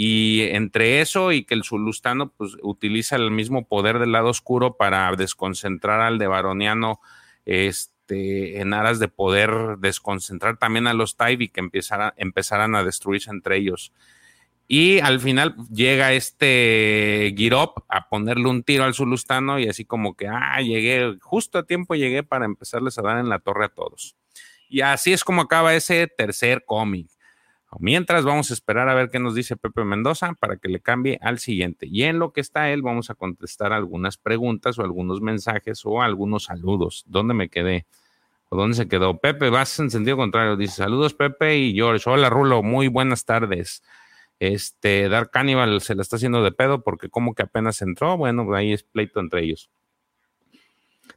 y 0.02 0.44
entre 0.52 1.02
eso 1.02 1.30
y 1.30 1.44
que 1.44 1.52
el 1.52 1.62
Zulustano 1.62 2.32
pues, 2.32 2.56
utiliza 2.62 3.16
el 3.16 3.30
mismo 3.30 3.68
poder 3.68 3.98
del 3.98 4.12
lado 4.12 4.28
oscuro 4.28 4.78
para 4.78 5.14
desconcentrar 5.14 6.00
al 6.00 6.16
de 6.16 6.26
Baroniano 6.26 7.02
este, 7.44 8.62
en 8.62 8.72
aras 8.72 8.98
de 8.98 9.08
poder 9.08 9.76
desconcentrar 9.76 10.56
también 10.56 10.86
a 10.86 10.94
los 10.94 11.18
Taibi 11.18 11.50
que 11.50 11.60
empezaran 11.60 12.74
a 12.76 12.82
destruirse 12.82 13.28
entre 13.30 13.58
ellos. 13.58 13.92
Y 14.66 15.00
al 15.00 15.20
final 15.20 15.54
llega 15.70 16.14
este 16.14 17.34
Girop 17.36 17.84
a 17.90 18.08
ponerle 18.08 18.48
un 18.48 18.62
tiro 18.62 18.84
al 18.84 18.94
Zulustano 18.94 19.58
y 19.58 19.68
así 19.68 19.84
como 19.84 20.16
que, 20.16 20.28
ah, 20.28 20.62
llegué, 20.62 21.18
justo 21.20 21.58
a 21.58 21.66
tiempo 21.66 21.94
llegué 21.94 22.22
para 22.22 22.46
empezarles 22.46 22.96
a 22.96 23.02
dar 23.02 23.18
en 23.18 23.28
la 23.28 23.40
torre 23.40 23.66
a 23.66 23.68
todos. 23.68 24.16
Y 24.66 24.80
así 24.80 25.12
es 25.12 25.24
como 25.24 25.42
acaba 25.42 25.74
ese 25.74 26.06
tercer 26.06 26.64
cómic. 26.64 27.10
Mientras 27.78 28.24
vamos 28.24 28.50
a 28.50 28.54
esperar 28.54 28.88
a 28.88 28.94
ver 28.94 29.10
qué 29.10 29.20
nos 29.20 29.34
dice 29.34 29.56
Pepe 29.56 29.84
Mendoza 29.84 30.34
para 30.34 30.56
que 30.56 30.68
le 30.68 30.80
cambie 30.80 31.18
al 31.22 31.38
siguiente. 31.38 31.86
Y 31.86 32.02
en 32.02 32.18
lo 32.18 32.32
que 32.32 32.40
está 32.40 32.70
él, 32.70 32.82
vamos 32.82 33.10
a 33.10 33.14
contestar 33.14 33.72
algunas 33.72 34.16
preguntas 34.16 34.78
o 34.78 34.82
algunos 34.82 35.20
mensajes 35.20 35.82
o 35.84 36.02
algunos 36.02 36.44
saludos. 36.44 37.04
¿Dónde 37.06 37.32
me 37.32 37.48
quedé? 37.48 37.86
¿O 38.48 38.56
dónde 38.56 38.76
se 38.76 38.88
quedó? 38.88 39.18
Pepe, 39.18 39.50
vas 39.50 39.78
en 39.78 39.90
sentido 39.90 40.16
contrario. 40.16 40.56
Dice, 40.56 40.74
saludos 40.76 41.14
Pepe 41.14 41.58
y 41.58 41.74
George. 41.74 42.10
Hola 42.10 42.28
Rulo, 42.28 42.64
muy 42.64 42.88
buenas 42.88 43.24
tardes. 43.24 43.84
Este, 44.40 45.08
Dark 45.08 45.30
Cannibal 45.30 45.80
se 45.80 45.94
la 45.94 46.02
está 46.02 46.16
haciendo 46.16 46.42
de 46.42 46.50
pedo 46.50 46.82
porque 46.82 47.08
como 47.08 47.34
que 47.34 47.44
apenas 47.44 47.82
entró. 47.82 48.16
Bueno, 48.16 48.52
ahí 48.54 48.72
es 48.72 48.82
pleito 48.82 49.20
entre 49.20 49.44
ellos. 49.44 49.70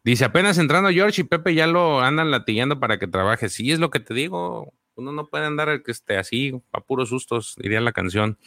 Dice, 0.04 0.26
apenas 0.26 0.60
entrando 0.60 0.90
George 0.92 1.22
y 1.22 1.24
Pepe 1.24 1.56
ya 1.56 1.66
lo 1.66 2.02
andan 2.02 2.30
latillando 2.30 2.80
para 2.80 3.00
que 3.00 3.08
trabaje. 3.08 3.50
Sí, 3.50 3.72
es 3.72 3.80
lo 3.80 3.90
que 3.90 4.00
te 4.00 4.14
digo 4.14 4.72
uno 4.96 5.12
no 5.12 5.28
puede 5.28 5.46
andar 5.46 5.70
este, 5.86 6.18
así 6.18 6.62
a 6.72 6.82
puros 6.82 7.10
sustos, 7.10 7.56
diría 7.58 7.82
la 7.82 7.92
canción. 7.92 8.38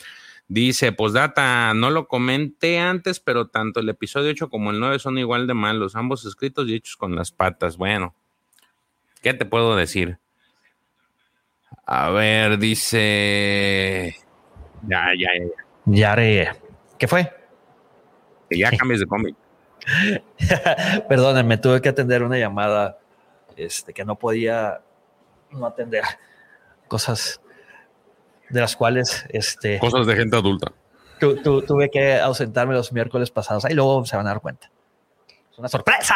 Dice, 0.49 0.95
data 1.13 1.75
no 1.75 1.91
lo 1.91 2.07
comenté 2.07 2.79
antes, 2.79 3.19
pero 3.19 3.49
tanto 3.49 3.81
el 3.81 3.89
episodio 3.89 4.31
8 4.31 4.49
como 4.49 4.71
el 4.71 4.79
9 4.79 5.01
son 5.01 5.19
igual 5.19 5.47
de 5.47 5.55
malos, 5.55 5.97
ambos 5.97 6.25
escritos 6.25 6.69
y 6.69 6.75
hechos 6.75 6.97
con 6.97 7.17
las 7.17 7.33
patas. 7.33 7.77
Bueno, 7.77 8.15
¿qué 9.23 9.35
te 9.35 9.45
puedo 9.45 9.75
decir? 9.75 10.19
A 11.85 12.11
ver, 12.11 12.59
dice... 12.59 14.17
Ya, 14.89 15.07
ya, 15.19 15.29
ya. 15.39 15.65
Ya 15.87 16.13
haré. 16.13 16.51
¿Qué 16.99 17.09
fue? 17.09 17.33
Que 18.49 18.59
ya 18.59 18.71
cambies 18.79 19.01
de 19.01 19.07
cómic. 19.07 19.37
Perdónenme, 21.09 21.59
tuve 21.59 21.81
que 21.81 21.89
atender 21.89 22.23
una 22.23 22.39
llamada 22.39 22.99
este, 23.57 23.93
que 23.93 24.05
no 24.05 24.17
podía 24.17 24.81
no 25.51 25.67
atender. 25.67 26.05
Cosas 26.89 27.41
de 28.49 28.61
las 28.61 28.77
cuales... 28.77 29.25
Este, 29.31 29.79
Cosas 29.79 30.07
de 30.07 30.17
gente 30.17 30.37
adulta. 30.37 30.73
tuve 31.19 31.91
que 31.91 32.15
ausentarme 32.15 32.75
los 32.75 32.93
miércoles 32.93 33.31
pasados. 33.31 33.65
Ahí 33.65 33.75
luego 33.75 34.05
se 34.05 34.17
van 34.17 34.27
a 34.27 34.31
dar 34.31 34.41
cuenta. 34.41 34.71
Es 35.53 35.59
una 35.59 35.69
sorpresa. 35.69 36.15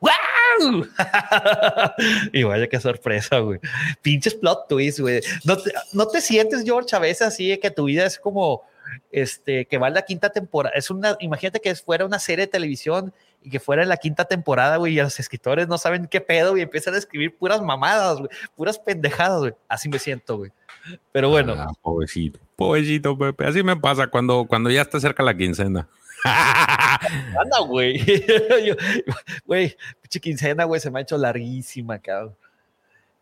¡Wow! 0.00 0.86
y 2.32 2.42
vaya 2.42 2.68
qué 2.68 2.80
sorpresa, 2.80 3.38
güey. 3.38 3.60
Pinches 4.02 4.34
plot 4.34 4.68
twist, 4.68 5.00
güey. 5.00 5.20
¿No 5.44 5.56
te, 5.56 5.72
¿No 5.92 6.06
te 6.06 6.20
sientes, 6.20 6.64
George, 6.64 6.94
a 6.94 6.98
veces 6.98 7.26
así 7.26 7.48
de 7.48 7.58
que 7.58 7.70
tu 7.70 7.84
vida 7.84 8.06
es 8.06 8.18
como 8.18 8.62
este, 9.10 9.66
que 9.66 9.78
va 9.78 9.88
en 9.88 9.94
la 9.94 10.02
quinta 10.02 10.30
temporada. 10.30 10.74
Es 10.76 10.90
una, 10.90 11.16
imagínate 11.20 11.60
que 11.60 11.74
fuera 11.74 12.04
una 12.04 12.18
serie 12.18 12.46
de 12.46 12.52
televisión 12.52 13.12
y 13.46 13.48
que 13.48 13.60
fuera 13.60 13.84
en 13.84 13.88
la 13.88 13.96
quinta 13.96 14.24
temporada, 14.24 14.76
güey, 14.76 14.94
y 14.94 15.00
los 15.00 15.20
escritores 15.20 15.68
no 15.68 15.78
saben 15.78 16.08
qué 16.08 16.20
pedo 16.20 16.56
y 16.56 16.62
empiezan 16.62 16.94
a 16.94 16.98
escribir 16.98 17.36
puras 17.36 17.62
mamadas, 17.62 18.18
güey, 18.18 18.28
puras 18.56 18.76
pendejadas, 18.76 19.38
güey. 19.38 19.52
Así 19.68 19.88
me 19.88 20.00
siento, 20.00 20.38
güey. 20.38 20.50
Pero 21.12 21.28
bueno. 21.28 21.54
Ah, 21.56 21.68
pobrecito, 21.80 22.40
pobrecito, 22.56 23.16
Pepe. 23.16 23.46
Así 23.46 23.62
me 23.62 23.76
pasa 23.76 24.08
cuando, 24.08 24.46
cuando 24.48 24.68
ya 24.68 24.82
está 24.82 24.98
cerca 24.98 25.22
la 25.22 25.36
quincena. 25.36 25.88
Anda, 26.24 27.60
güey. 27.68 28.00
Güey, 29.46 29.76
pinche 30.02 30.18
quincena, 30.18 30.64
güey, 30.64 30.80
se 30.80 30.90
me 30.90 30.98
ha 30.98 31.02
hecho 31.02 31.16
larguísima, 31.16 32.00
cabrón. 32.00 32.34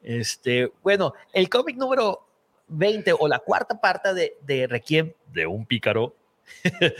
Este, 0.02 0.72
bueno, 0.82 1.12
el 1.34 1.50
cómic 1.50 1.76
número 1.76 2.26
20 2.68 3.12
o 3.18 3.28
la 3.28 3.40
cuarta 3.40 3.78
parte 3.78 4.14
de, 4.14 4.38
de 4.40 4.66
Requiem 4.68 5.12
de 5.26 5.46
un 5.46 5.66
pícaro, 5.66 6.16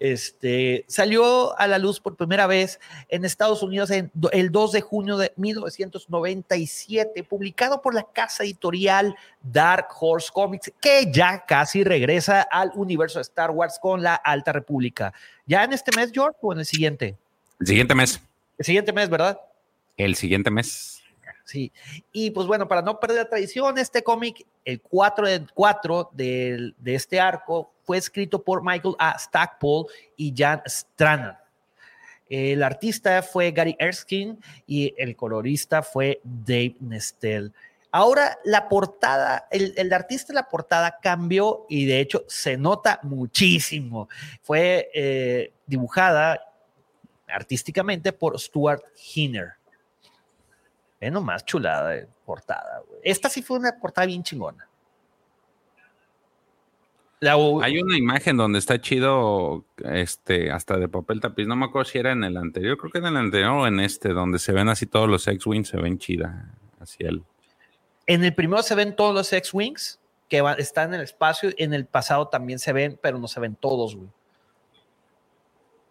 este, 0.00 0.84
salió 0.88 1.58
a 1.58 1.66
la 1.66 1.78
luz 1.78 2.00
por 2.00 2.16
primera 2.16 2.46
vez 2.46 2.80
en 3.08 3.24
Estados 3.24 3.62
Unidos 3.62 3.90
en, 3.90 4.10
el 4.32 4.50
2 4.50 4.72
de 4.72 4.80
junio 4.80 5.16
de 5.16 5.32
1997, 5.36 7.24
publicado 7.24 7.82
por 7.82 7.94
la 7.94 8.04
casa 8.04 8.44
editorial 8.44 9.14
Dark 9.42 9.88
Horse 9.98 10.30
Comics, 10.32 10.72
que 10.80 11.10
ya 11.12 11.44
casi 11.44 11.84
regresa 11.84 12.42
al 12.42 12.72
universo 12.74 13.18
de 13.18 13.22
Star 13.22 13.50
Wars 13.50 13.78
con 13.80 14.02
la 14.02 14.14
Alta 14.14 14.52
República. 14.52 15.12
¿Ya 15.46 15.64
en 15.64 15.72
este 15.72 15.94
mes, 15.96 16.10
George, 16.12 16.38
o 16.40 16.52
en 16.52 16.60
el 16.60 16.66
siguiente? 16.66 17.16
El 17.58 17.66
siguiente 17.66 17.94
mes. 17.94 18.20
El 18.58 18.64
siguiente 18.64 18.92
mes, 18.92 19.08
¿verdad? 19.08 19.40
El 19.96 20.16
siguiente 20.16 20.50
mes. 20.50 21.02
Sí, 21.44 21.72
y 22.12 22.30
pues 22.30 22.46
bueno, 22.46 22.68
para 22.68 22.80
no 22.80 23.00
perder 23.00 23.18
la 23.18 23.28
tradición, 23.28 23.76
este 23.76 24.04
cómic, 24.04 24.46
el 24.64 24.80
4 24.80 25.26
de, 25.26 25.46
4 25.52 26.10
de, 26.12 26.72
de 26.78 26.94
este 26.94 27.18
arco, 27.18 27.72
fue 27.90 27.98
escrito 27.98 28.40
por 28.40 28.62
Michael 28.62 28.94
A. 29.00 29.18
Stackpole 29.18 29.92
y 30.16 30.32
Jan 30.36 30.62
Stranan. 30.64 31.36
El 32.28 32.62
artista 32.62 33.20
fue 33.20 33.50
Gary 33.50 33.74
Erskine 33.80 34.38
y 34.64 34.94
el 34.96 35.16
colorista 35.16 35.82
fue 35.82 36.20
Dave 36.22 36.76
Nestel. 36.78 37.52
Ahora 37.90 38.38
la 38.44 38.68
portada, 38.68 39.48
el, 39.50 39.92
artista 39.92 40.28
de 40.28 40.34
la 40.34 40.48
portada 40.48 41.00
cambió 41.02 41.66
y 41.68 41.84
de 41.84 41.98
hecho 41.98 42.24
se 42.28 42.56
nota 42.56 43.00
muchísimo. 43.02 44.08
Fue 44.40 44.88
eh, 44.94 45.52
dibujada 45.66 46.40
artísticamente 47.26 48.12
por 48.12 48.38
Stuart 48.38 48.84
Hinner. 49.16 49.54
Ve 51.00 51.10
nomás 51.10 51.44
chulada 51.44 51.88
de 51.88 52.06
portada. 52.24 52.84
Esta 53.02 53.28
sí 53.28 53.42
fue 53.42 53.58
una 53.58 53.76
portada 53.80 54.06
bien 54.06 54.22
chingona. 54.22 54.69
La 57.20 57.34
Hay 57.34 57.78
una 57.78 57.98
imagen 57.98 58.38
donde 58.38 58.58
está 58.58 58.80
chido, 58.80 59.66
este, 59.84 60.50
hasta 60.50 60.78
de 60.78 60.88
papel 60.88 61.20
tapiz. 61.20 61.46
No 61.46 61.54
me 61.54 61.66
acuerdo 61.66 61.90
si 61.90 61.98
era 61.98 62.12
en 62.12 62.24
el 62.24 62.38
anterior, 62.38 62.78
creo 62.78 62.90
que 62.90 62.98
en 62.98 63.06
el 63.06 63.16
anterior 63.18 63.50
o 63.50 63.66
en 63.66 63.78
este, 63.78 64.14
donde 64.14 64.38
se 64.38 64.52
ven 64.52 64.70
así 64.70 64.86
todos 64.86 65.06
los 65.06 65.28
X-Wings, 65.28 65.68
se 65.68 65.76
ven 65.76 65.98
chida. 65.98 66.54
Así 66.80 67.04
el. 67.04 67.22
En 68.06 68.24
el 68.24 68.34
primero 68.34 68.62
se 68.62 68.74
ven 68.74 68.96
todos 68.96 69.14
los 69.14 69.30
X-Wings 69.30 70.00
que 70.30 70.42
están 70.56 70.88
en 70.88 71.00
el 71.00 71.02
espacio. 71.02 71.50
En 71.58 71.74
el 71.74 71.84
pasado 71.84 72.28
también 72.28 72.58
se 72.58 72.72
ven, 72.72 72.98
pero 73.02 73.18
no 73.18 73.28
se 73.28 73.38
ven 73.38 73.54
todos, 73.54 73.94
güey. 73.94 74.08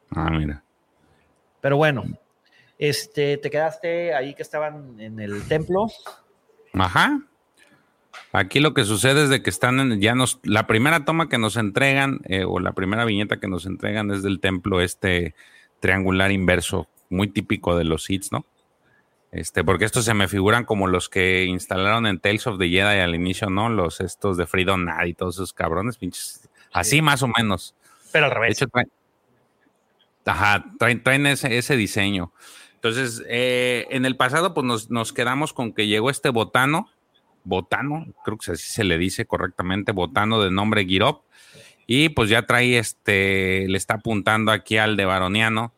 Ah, 0.10 0.32
mira. 0.32 0.64
Pero 1.62 1.78
bueno, 1.78 2.06
este, 2.80 3.38
te 3.38 3.52
quedaste 3.52 4.16
ahí 4.16 4.34
que 4.34 4.42
estaban 4.42 5.00
en 5.00 5.20
el 5.20 5.48
templo. 5.48 5.88
Ajá. 6.74 7.22
Aquí 8.32 8.60
lo 8.60 8.74
que 8.74 8.86
sucede 8.86 9.24
es 9.24 9.30
de 9.30 9.42
que 9.42 9.50
están 9.50 9.80
en, 9.80 10.02
ya 10.02 10.14
nos, 10.16 10.40
la 10.44 10.68
primera 10.68 11.06
toma 11.06 11.30
que 11.30 11.38
nos 11.38 11.58
entregan, 11.58 12.22
eh, 12.26 12.44
o 12.46 12.60
la 12.60 12.74
primera 12.74 13.06
viñeta 13.06 13.40
que 13.40 13.48
nos 13.48 13.66
entregan 13.66 14.12
es 14.12 14.22
del 14.22 14.40
templo 14.40 14.82
este 14.82 15.34
triangular 15.80 16.32
inverso, 16.32 16.88
muy 17.10 17.28
típico 17.28 17.76
de 17.78 17.86
los 17.86 18.10
hits, 18.10 18.32
¿no? 18.32 18.46
Este, 19.32 19.64
porque 19.64 19.86
estos 19.86 20.06
se 20.06 20.14
me 20.14 20.28
figuran 20.28 20.66
como 20.66 20.88
los 20.88 21.08
que 21.08 21.46
instalaron 21.46 22.08
en 22.08 22.20
Tales 22.20 22.48
of 22.48 22.58
the 22.58 22.68
Jedi 22.68 23.00
al 23.00 23.14
inicio, 23.14 23.50
¿no? 23.50 23.70
Los 23.70 24.02
estos 24.02 24.38
de 24.38 24.48
Freedom 24.48 24.84
Night 24.86 25.10
y 25.10 25.14
todos 25.14 25.36
esos 25.36 25.54
cabrones, 25.54 25.98
pinches. 25.98 26.50
Así 26.72 26.98
sí. 26.98 27.02
más 27.02 27.22
o 27.22 27.28
menos. 27.28 27.76
Pero 28.12 28.26
al 28.26 28.32
revés. 28.32 28.50
De 28.50 28.66
hecho, 28.66 28.68
traen, 28.68 28.90
ajá, 30.26 30.66
traen, 30.80 31.04
traen 31.04 31.26
ese, 31.28 31.58
ese 31.58 31.76
diseño. 31.76 32.32
Entonces, 32.76 33.24
eh, 33.28 33.88
en 33.92 34.06
el 34.06 34.16
pasado, 34.16 34.54
pues 34.54 34.66
nos, 34.66 34.90
nos, 34.90 35.14
quedamos 35.14 35.54
con 35.54 35.74
que 35.74 35.88
llegó 35.88 36.10
este 36.10 36.30
botano, 36.30 36.90
botano, 37.44 38.06
creo 38.24 38.38
que 38.38 38.52
así 38.52 38.70
se 38.70 38.84
le 38.84 38.98
dice 38.98 39.26
correctamente, 39.26 39.92
botano 39.92 40.42
de 40.42 40.52
nombre 40.52 40.86
Girop, 40.86 41.24
y 41.88 42.10
pues 42.10 42.30
ya 42.30 42.46
trae 42.46 42.78
este, 42.78 43.68
le 43.68 43.78
está 43.78 43.96
apuntando 43.96 44.52
aquí 44.52 44.78
al 44.78 44.96
de 44.96 45.06
Baroniano, 45.06 45.74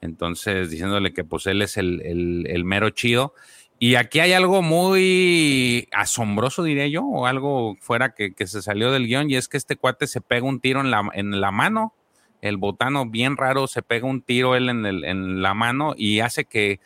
entonces 0.00 0.70
diciéndole 0.70 1.12
que 1.12 1.24
pues 1.24 1.46
él 1.46 1.62
es 1.62 1.76
el, 1.76 2.00
el, 2.46 2.64
mero 2.64 2.90
chido. 2.90 3.34
Y 3.78 3.96
aquí 3.96 4.20
hay 4.20 4.32
algo 4.32 4.62
muy 4.62 5.88
asombroso, 5.92 6.62
diría 6.62 6.86
yo, 6.86 7.04
o 7.04 7.26
algo 7.26 7.76
fuera 7.80 8.14
que, 8.14 8.32
que, 8.32 8.46
se 8.46 8.62
salió 8.62 8.92
del 8.92 9.06
guion, 9.06 9.30
y 9.30 9.36
es 9.36 9.48
que 9.48 9.56
este 9.56 9.76
cuate 9.76 10.06
se 10.06 10.20
pega 10.20 10.46
un 10.46 10.60
tiro 10.60 10.80
en 10.80 10.90
la, 10.90 11.08
en 11.14 11.40
la 11.40 11.50
mano 11.50 11.94
el 12.42 12.56
botano 12.56 13.06
bien 13.06 13.36
raro 13.36 13.68
se 13.68 13.82
pega 13.82 14.06
un 14.06 14.20
tiro 14.20 14.56
él 14.56 14.68
en, 14.68 14.84
el, 14.84 15.04
en, 15.04 15.40
la 15.40 15.54
mano 15.54 15.94
y 15.96 16.20
hace 16.20 16.44
que, 16.44 16.80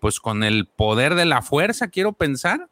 pues 0.00 0.18
con 0.18 0.42
el 0.42 0.66
poder 0.66 1.14
de 1.14 1.26
la 1.26 1.42
fuerza, 1.42 1.88
quiero 1.88 2.14
pensar, 2.14 2.68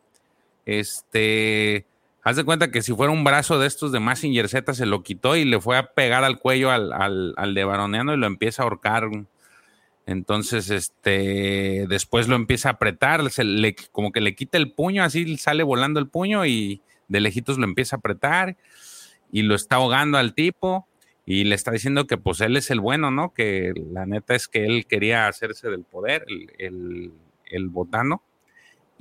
este, 0.66 1.86
haz 2.22 2.36
de 2.36 2.44
cuenta 2.44 2.70
que 2.70 2.82
si 2.82 2.94
fuera 2.94 3.12
un 3.12 3.24
brazo 3.24 3.58
de 3.58 3.66
estos 3.66 3.92
de 3.92 4.00
Massinger 4.00 4.48
Z 4.48 4.74
se 4.74 4.86
lo 4.86 5.02
quitó 5.02 5.36
y 5.36 5.44
le 5.44 5.60
fue 5.60 5.76
a 5.76 5.92
pegar 5.92 6.24
al 6.24 6.38
cuello 6.38 6.70
al, 6.70 6.92
al, 6.92 7.34
al 7.36 7.54
de 7.54 7.64
Baroneano 7.64 8.14
y 8.14 8.16
lo 8.16 8.26
empieza 8.26 8.62
a 8.62 8.64
ahorcar. 8.64 9.08
Entonces, 10.06 10.70
este, 10.70 11.86
después 11.88 12.26
lo 12.26 12.34
empieza 12.34 12.68
a 12.68 12.72
apretar, 12.72 13.20
como 13.92 14.12
que 14.12 14.20
le 14.20 14.34
quita 14.34 14.58
el 14.58 14.72
puño, 14.72 15.04
así 15.04 15.36
sale 15.36 15.62
volando 15.62 16.00
el 16.00 16.08
puño 16.08 16.46
y 16.46 16.80
de 17.08 17.20
lejitos 17.20 17.58
lo 17.58 17.64
empieza 17.64 17.96
a 17.96 17.98
apretar 17.98 18.56
y 19.30 19.42
lo 19.42 19.54
está 19.54 19.76
ahogando 19.76 20.18
al 20.18 20.34
tipo 20.34 20.86
y 21.26 21.44
le 21.44 21.54
está 21.54 21.70
diciendo 21.70 22.06
que 22.06 22.16
pues 22.16 22.40
él 22.40 22.56
es 22.56 22.70
el 22.70 22.80
bueno, 22.80 23.10
¿no? 23.10 23.32
Que 23.32 23.72
la 23.92 24.06
neta 24.06 24.34
es 24.34 24.48
que 24.48 24.64
él 24.64 24.86
quería 24.86 25.28
hacerse 25.28 25.68
del 25.68 25.84
poder, 25.84 26.24
el, 26.58 27.12
el 27.46 27.68
botano, 27.68 28.22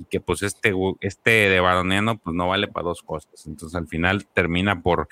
y 0.00 0.04
que 0.06 0.18
pues 0.18 0.42
este, 0.42 0.74
este 1.00 1.30
de 1.30 1.60
baroniano 1.60 2.18
pues 2.18 2.34
no 2.34 2.48
vale 2.48 2.66
para 2.66 2.88
dos 2.88 3.02
cosas. 3.02 3.46
Entonces 3.46 3.76
al 3.76 3.86
final 3.86 4.26
termina 4.26 4.82
por 4.82 5.08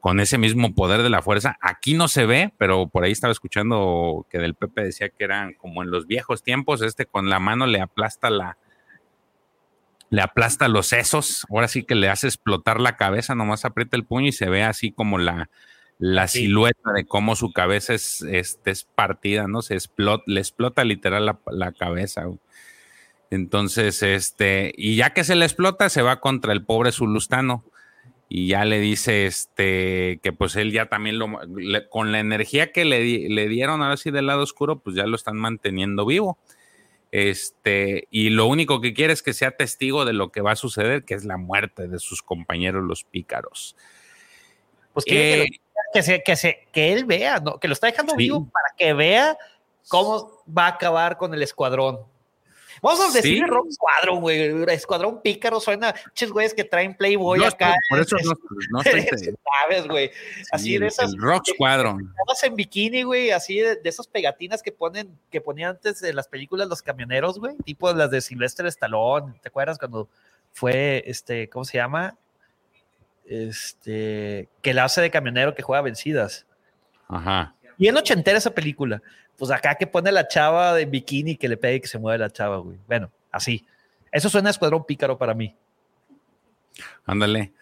con 0.00 0.20
ese 0.20 0.38
mismo 0.38 0.74
poder 0.74 1.02
de 1.02 1.10
la 1.10 1.22
fuerza. 1.22 1.58
Aquí 1.60 1.94
no 1.94 2.06
se 2.06 2.24
ve, 2.24 2.54
pero 2.56 2.88
por 2.88 3.02
ahí 3.02 3.10
estaba 3.10 3.32
escuchando 3.32 4.26
que 4.30 4.38
del 4.38 4.54
Pepe 4.54 4.84
decía 4.84 5.08
que 5.08 5.24
eran 5.24 5.54
como 5.54 5.82
en 5.82 5.90
los 5.90 6.06
viejos 6.06 6.44
tiempos, 6.44 6.82
este 6.82 7.04
con 7.04 7.28
la 7.28 7.40
mano 7.40 7.66
le 7.66 7.80
aplasta 7.80 8.30
la, 8.30 8.58
le 10.10 10.22
aplasta 10.22 10.68
los 10.68 10.86
sesos, 10.86 11.44
ahora 11.50 11.66
sí 11.66 11.82
que 11.82 11.96
le 11.96 12.08
hace 12.08 12.28
explotar 12.28 12.80
la 12.80 12.96
cabeza, 12.96 13.34
nomás 13.34 13.64
aprieta 13.64 13.96
el 13.96 14.04
puño 14.04 14.28
y 14.28 14.32
se 14.32 14.48
ve 14.48 14.62
así 14.62 14.92
como 14.92 15.18
la, 15.18 15.50
la 15.98 16.28
sí. 16.28 16.42
silueta 16.42 16.92
de 16.92 17.04
cómo 17.04 17.34
su 17.34 17.52
cabeza 17.52 17.92
es, 17.92 18.22
es, 18.22 18.60
es 18.64 18.84
partida, 18.84 19.48
¿no? 19.48 19.62
Se 19.62 19.74
explota, 19.74 20.22
le 20.26 20.40
explota 20.40 20.84
literal 20.84 21.26
la, 21.26 21.40
la, 21.50 21.72
cabeza. 21.72 22.26
Entonces, 23.30 24.02
este, 24.02 24.72
y 24.76 24.96
ya 24.96 25.10
que 25.10 25.24
se 25.24 25.34
le 25.34 25.44
explota, 25.44 25.88
se 25.88 26.02
va 26.02 26.20
contra 26.20 26.52
el 26.52 26.64
pobre 26.64 26.92
Zulustano. 26.92 27.64
Y 28.30 28.48
ya 28.48 28.66
le 28.66 28.78
dice, 28.78 29.26
este, 29.26 30.20
que 30.22 30.32
pues 30.34 30.54
él 30.56 30.70
ya 30.70 30.86
también 30.86 31.18
lo, 31.18 31.28
le, 31.46 31.88
con 31.88 32.12
la 32.12 32.20
energía 32.20 32.72
que 32.72 32.84
le, 32.84 33.28
le 33.30 33.48
dieron 33.48 33.82
ahora 33.82 33.96
sí 33.96 34.10
del 34.10 34.26
lado 34.26 34.42
oscuro, 34.42 34.80
pues 34.80 34.96
ya 34.96 35.06
lo 35.06 35.16
están 35.16 35.36
manteniendo 35.36 36.04
vivo. 36.04 36.38
Este, 37.10 38.06
y 38.10 38.30
lo 38.30 38.46
único 38.46 38.80
que 38.80 38.92
quiere 38.92 39.12
es 39.12 39.22
que 39.22 39.32
sea 39.32 39.52
testigo 39.52 40.04
de 40.04 40.12
lo 40.12 40.30
que 40.30 40.42
va 40.42 40.52
a 40.52 40.56
suceder, 40.56 41.04
que 41.04 41.14
es 41.14 41.24
la 41.24 41.38
muerte 41.38 41.88
de 41.88 41.98
sus 41.98 42.22
compañeros, 42.22 42.84
los 42.84 43.04
pícaros. 43.04 43.76
Pues 44.92 45.04
quiere 45.06 45.42
eh, 45.42 45.46
que, 45.46 45.50
lo, 45.52 45.58
que, 45.94 46.02
se, 46.02 46.22
que, 46.22 46.36
se, 46.36 46.68
que 46.70 46.92
él 46.92 47.04
vea, 47.06 47.40
¿no? 47.40 47.58
que 47.58 47.68
lo 47.68 47.72
está 47.72 47.86
dejando 47.86 48.12
sí. 48.12 48.18
vivo 48.18 48.48
para 48.50 48.74
que 48.76 48.92
vea 48.92 49.38
cómo 49.88 50.42
va 50.46 50.66
a 50.66 50.70
acabar 50.70 51.16
con 51.16 51.32
el 51.32 51.42
escuadrón. 51.42 52.00
Vamos 52.82 53.00
a 53.00 53.12
decir 53.12 53.46
Rock 53.46 53.70
Squadron, 53.70 54.20
güey. 54.20 54.64
Escuadrón 54.72 55.20
Pícaro 55.22 55.60
suena 55.60 55.94
muchos 56.06 56.30
güeyes 56.30 56.54
que 56.54 56.64
traen 56.64 56.96
Playboy 56.96 57.44
acá. 57.44 57.74
Por 57.88 58.00
eso 58.00 58.16
no, 58.24 58.32
no 58.70 58.80
estoy. 58.80 59.02
¿Sabes, 59.62 59.86
güey? 59.88 60.10
Así 60.52 60.78
de 60.78 60.86
esas. 60.86 61.14
Rock 61.16 61.46
Squadron. 61.54 62.14
en 62.42 62.54
bikini, 62.54 63.02
güey, 63.02 63.30
así 63.30 63.58
de, 63.58 63.80
esas 63.84 64.06
pegatinas 64.06 64.62
que 64.62 64.72
ponen, 64.72 65.18
que 65.30 65.40
ponían 65.40 65.70
antes 65.70 66.00
de 66.00 66.12
las 66.12 66.28
películas 66.28 66.68
los 66.68 66.82
camioneros, 66.82 67.38
güey, 67.38 67.56
tipo 67.64 67.92
las 67.92 68.10
de 68.10 68.20
Sylvester 68.20 68.66
Stallone. 68.66 69.34
¿Te 69.40 69.48
acuerdas 69.48 69.78
cuando 69.78 70.08
fue, 70.52 71.02
este, 71.06 71.48
¿cómo 71.48 71.64
se 71.64 71.78
llama? 71.78 72.16
Este, 73.24 74.48
que 74.62 74.74
la 74.74 74.84
hace 74.84 75.00
de 75.00 75.10
camionero 75.10 75.54
que 75.54 75.62
juega 75.62 75.82
vencidas. 75.82 76.46
Ajá. 77.08 77.54
Y 77.78 77.86
en 77.86 77.96
ochentera 77.96 78.38
esa 78.38 78.54
película. 78.54 79.00
Pues 79.36 79.50
acá 79.50 79.76
que 79.76 79.86
pone 79.86 80.10
la 80.10 80.26
chava 80.26 80.74
de 80.74 80.84
bikini 80.84 81.36
que 81.36 81.48
le 81.48 81.56
pegue 81.56 81.76
y 81.76 81.80
que 81.80 81.86
se 81.86 81.98
mueve 81.98 82.18
la 82.18 82.30
chava, 82.30 82.58
güey. 82.58 82.76
Bueno, 82.88 83.10
así. 83.30 83.64
Eso 84.10 84.28
suena 84.28 84.48
a 84.48 84.50
escuadrón 84.50 84.84
pícaro 84.84 85.16
para 85.16 85.34
mí. 85.34 85.54
Ándale. 87.06 87.52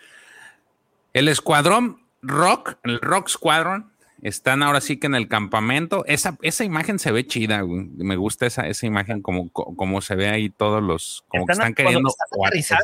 El 1.13 1.29
escuadrón 1.29 2.01
rock, 2.23 2.77
el 2.83 3.01
rock 3.01 3.29
squadron, 3.29 3.93
están 4.23 4.63
ahora 4.63 4.81
sí 4.81 4.99
que 4.99 5.07
en 5.07 5.15
el 5.15 5.29
campamento. 5.29 6.05
Esa, 6.07 6.37
esa 6.43 6.65
imagen 6.65 6.99
se 6.99 7.13
ve 7.13 7.27
chida, 7.27 7.61
güey. 7.61 7.85
Me 7.97 8.17
gusta 8.17 8.47
esa, 8.47 8.67
esa 8.67 8.87
imagen 8.87 9.21
como, 9.23 9.51
como 9.51 10.01
se 10.01 10.15
ve 10.15 10.29
ahí 10.29 10.49
todos 10.49 10.83
los, 10.83 11.25
como 11.29 11.47
que 11.47 11.53
están 11.53 11.75
queriendo 11.75 12.11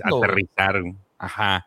aterrizar. 0.06 0.82
Ajá. 1.18 1.66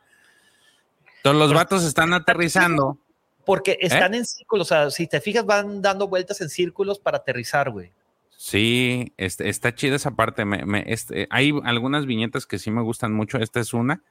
Todos 1.24 1.36
los 1.36 1.54
vatos 1.54 1.84
están 1.84 2.14
aterrizando. 2.14 3.00
Porque 3.46 3.74
¿Eh? 3.74 3.78
están 3.82 4.14
en 4.14 4.26
círculos, 4.26 4.68
o 4.68 4.76
sea, 4.76 4.90
si 4.92 5.08
te 5.08 5.22
fijas, 5.22 5.46
van 5.46 5.82
dando 5.82 6.08
vueltas 6.08 6.42
en 6.42 6.50
círculos 6.50 7.00
para 7.00 7.18
aterrizar, 7.18 7.70
güey. 7.70 7.92
Sí, 8.38 9.14
este, 9.18 9.50
está 9.50 9.74
chida 9.74 9.96
esa 9.96 10.12
parte. 10.12 10.44
Este, 10.86 11.28
hay 11.30 11.52
algunas 11.64 12.06
viñetas 12.06 12.46
que 12.46 12.60
sí 12.60 12.70
me 12.70 12.82
gustan 12.82 13.14
mucho. 13.14 13.38
Esta 13.38 13.60
es 13.60 13.74
una. 13.74 14.04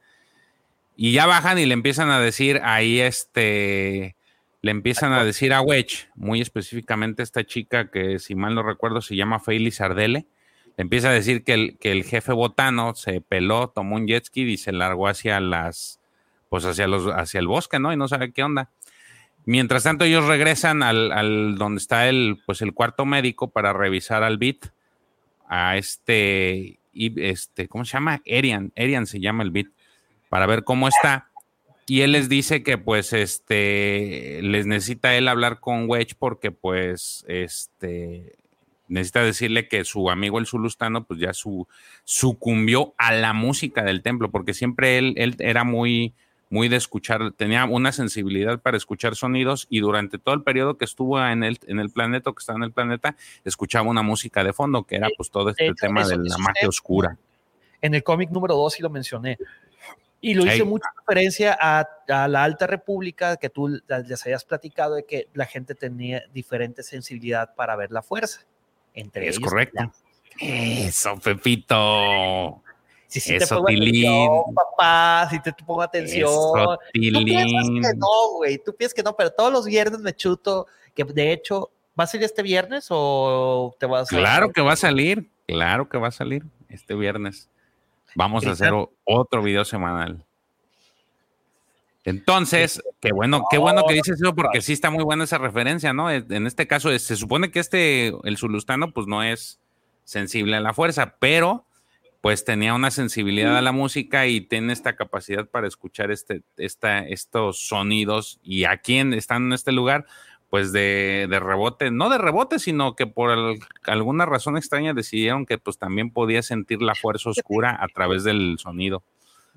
Y 0.97 1.11
ya 1.11 1.25
bajan 1.25 1.59
y 1.59 1.65
le 1.65 1.73
empiezan 1.73 2.09
a 2.09 2.19
decir 2.19 2.61
ahí, 2.63 3.01
este, 3.01 4.15
le 4.61 4.71
empiezan 4.71 5.13
a 5.13 5.23
decir 5.23 5.53
a 5.53 5.61
Wedge, 5.61 6.09
muy 6.15 6.41
específicamente 6.41 7.21
esta 7.21 7.43
chica 7.43 7.91
que, 7.91 8.17
si 8.19 8.33
mal 8.33 8.55
no 8.55 8.63
recuerdo, 8.63 9.01
se 9.01 9.15
llama 9.15 9.39
Feili 9.39 9.71
Sardele. 9.71 10.25
Le 10.77 10.81
empieza 10.81 11.09
a 11.09 11.13
decir 11.13 11.43
que 11.43 11.53
el, 11.53 11.77
que 11.77 11.91
el 11.91 12.03
jefe 12.03 12.33
botano 12.33 12.95
se 12.95 13.21
peló, 13.21 13.69
tomó 13.69 13.95
un 13.95 14.07
jet 14.07 14.25
ski 14.25 14.41
y 14.41 14.57
se 14.57 14.71
largó 14.71 15.07
hacia 15.07 15.39
las, 15.39 15.99
pues 16.49 16.65
hacia 16.65 16.87
los, 16.87 17.07
hacia 17.07 17.39
el 17.39 17.47
bosque, 17.47 17.79
¿no? 17.79 17.93
Y 17.93 17.97
no 17.97 18.07
sabe 18.07 18.31
qué 18.31 18.43
onda. 18.43 18.71
Mientras 19.45 19.83
tanto, 19.83 20.05
ellos 20.05 20.25
regresan 20.25 20.81
al, 20.81 21.55
donde 21.55 21.79
está 21.79 22.09
el, 22.09 22.41
pues 22.45 22.61
el 22.61 22.73
cuarto 22.73 23.05
médico 23.05 23.49
para 23.51 23.73
revisar 23.73 24.23
al 24.23 24.37
Beat, 24.37 24.71
a 25.47 25.77
este, 25.77 26.79
este, 26.93 27.67
¿cómo 27.67 27.85
se 27.85 27.93
llama? 27.93 28.21
Erian, 28.25 28.71
Erian 28.75 29.05
se 29.05 29.19
llama 29.19 29.43
el 29.43 29.51
Beat, 29.51 29.67
para 30.29 30.47
ver 30.47 30.63
cómo 30.63 30.87
está. 30.87 31.29
Y 31.87 32.01
él 32.01 32.13
les 32.13 32.29
dice 32.29 32.63
que 32.63 32.79
pues 32.79 33.13
este, 33.13 34.39
les 34.41 34.65
necesita 34.65 35.15
él 35.15 35.27
hablar 35.27 35.59
con 35.59 35.87
Wedge 35.87 36.15
porque 36.17 36.49
pues 36.49 37.23
este, 37.27 38.33
necesita 38.87 39.23
decirle 39.23 39.67
que 39.67 39.85
su 39.85 40.09
amigo 40.09 40.39
el 40.39 40.47
Zulustano 40.47 41.05
pues 41.05 41.19
ya 41.19 41.33
su, 41.33 41.67
sucumbió 42.03 42.95
a 42.97 43.13
la 43.13 43.33
música 43.33 43.83
del 43.83 44.01
templo, 44.01 44.31
porque 44.31 44.55
siempre 44.55 44.97
él, 44.97 45.13
él 45.17 45.35
era 45.37 45.63
muy 45.63 46.15
muy 46.49 46.69
de 46.69 46.77
escuchar, 46.77 47.31
tenía 47.31 47.65
una 47.65 47.91
sensibilidad 47.91 48.59
para 48.59 48.77
escuchar 48.77 49.15
sonidos 49.15 49.67
y 49.69 49.79
durante 49.79 50.17
todo 50.17 50.35
el 50.35 50.43
periodo 50.43 50.77
que 50.77 50.85
estuvo 50.85 51.23
en 51.23 51.43
el, 51.43 51.59
en 51.67 51.79
el 51.79 51.89
planeta, 51.89 52.31
que 52.31 52.39
estaba 52.39 52.57
en 52.57 52.63
el 52.63 52.71
planeta, 52.71 53.15
escuchaba 53.43 53.89
una 53.89 54.03
música 54.03 54.43
de 54.43 54.53
fondo, 54.53 54.83
que 54.83 54.95
era 54.97 55.09
pues 55.17 55.31
todo 55.31 55.49
este 55.49 55.73
tema 55.73 56.07
de 56.07 56.17
la 56.17 56.37
magia 56.37 56.69
oscura. 56.69 57.17
En 57.81 57.93
el 57.93 58.03
cómic 58.03 58.29
número 58.29 58.55
2 58.55 58.73
sí 58.73 58.83
lo 58.83 58.89
mencioné. 58.89 59.37
Y 60.21 60.33
lo 60.33 60.43
hice 60.43 60.63
mucha 60.63 60.89
referencia 60.97 61.55
a, 61.59 61.87
la 62.27 62.43
Alta 62.43 62.65
República, 62.65 63.37
que 63.37 63.49
tú 63.49 63.67
les 63.87 64.25
habías 64.25 64.43
platicado 64.43 64.95
de 64.95 65.05
que 65.05 65.27
la 65.33 65.45
gente 65.45 65.75
tenía 65.75 66.23
diferente 66.33 66.81
sensibilidad 66.81 67.53
para 67.53 67.75
ver 67.75 67.91
la 67.91 68.01
fuerza. 68.01 68.41
Entre 68.95 69.27
es 69.27 69.39
correcto. 69.39 69.91
Eso, 70.39 71.19
Pepito. 71.19 72.63
Si 73.15 73.21
sí 73.21 73.37
te 73.37 73.47
pongo 73.47 73.69
atención, 73.69 74.53
papá, 74.53 75.29
si 75.29 75.39
te, 75.39 75.53
pongo 75.53 75.81
atención. 75.81 76.29
Eso, 76.29 76.79
Tú 76.93 77.23
piensas 77.23 77.69
que 77.69 77.97
no, 77.97 78.31
güey, 78.35 78.57
tú 78.57 78.75
piensas 78.75 78.93
que 78.93 79.03
no, 79.03 79.15
pero 79.15 79.31
todos 79.31 79.53
los 79.53 79.65
viernes 79.65 80.01
me 80.01 80.13
chuto, 80.13 80.67
que 80.93 81.05
de 81.05 81.31
hecho, 81.31 81.71
¿va 81.97 82.03
a 82.03 82.07
salir 82.07 82.25
este 82.25 82.43
viernes 82.43 82.87
o 82.89 83.73
te 83.79 83.85
vas 83.85 84.11
a 84.11 84.17
Claro 84.17 84.51
que 84.51 84.59
va 84.59 84.73
a 84.73 84.75
salir, 84.75 85.29
claro 85.47 85.87
que 85.87 85.97
va 85.97 86.09
a 86.09 86.11
salir 86.11 86.43
este 86.67 86.93
viernes. 86.93 87.49
Vamos 88.15 88.45
a 88.45 88.51
hacer 88.51 88.73
otro 89.05 89.41
video 89.41 89.63
semanal. 89.63 90.25
Entonces, 92.03 92.83
qué 92.99 93.13
bueno, 93.13 93.45
qué 93.49 93.57
bueno 93.57 93.85
que 93.87 93.93
dices 93.93 94.19
eso, 94.21 94.35
porque 94.35 94.59
sí 94.59 94.73
está 94.73 94.89
muy 94.89 95.05
buena 95.05 95.23
esa 95.23 95.37
referencia, 95.37 95.93
¿no? 95.93 96.11
En 96.11 96.47
este 96.47 96.67
caso, 96.67 96.99
se 96.99 97.15
supone 97.15 97.49
que 97.49 97.59
este, 97.59 98.07
el 98.25 98.35
zulustano, 98.35 98.91
pues 98.91 99.07
no 99.07 99.23
es 99.23 99.61
sensible 100.03 100.57
a 100.57 100.59
la 100.59 100.73
fuerza, 100.73 101.15
pero 101.17 101.65
pues 102.25 102.43
tenía 102.43 102.73
una 102.73 102.89
sensibilidad 102.89 103.55
a 103.55 103.61
la 103.61 103.71
música 103.71 104.25
y 104.25 104.41
tiene 104.41 104.73
esta 104.73 104.95
capacidad 104.95 105.45
para 105.47 105.67
escuchar 105.67 106.09
este, 106.09 106.41
esta, 106.57 107.05
estos 107.05 107.67
sonidos. 107.67 108.39
Y 108.41 108.63
aquí 108.63 108.97
en, 108.97 109.13
están 109.13 109.43
en 109.43 109.53
este 109.53 109.71
lugar, 109.71 110.07
pues 110.49 110.71
de, 110.71 111.27
rebote, 111.29 111.91
no 111.91 112.09
de 112.09 112.17
rebote, 112.17 112.57
sino 112.57 112.95
que 112.95 113.05
por 113.05 113.29
alguna 113.83 114.25
razón 114.25 114.57
extraña 114.57 114.95
decidieron 114.95 115.45
que 115.45 115.59
pues 115.59 115.77
también 115.77 116.09
podía 116.09 116.41
sentir 116.41 116.81
la 116.81 116.95
fuerza 116.95 117.29
oscura 117.29 117.77
a 117.79 117.87
través 117.89 118.23
del 118.23 118.57
sonido. 118.57 119.03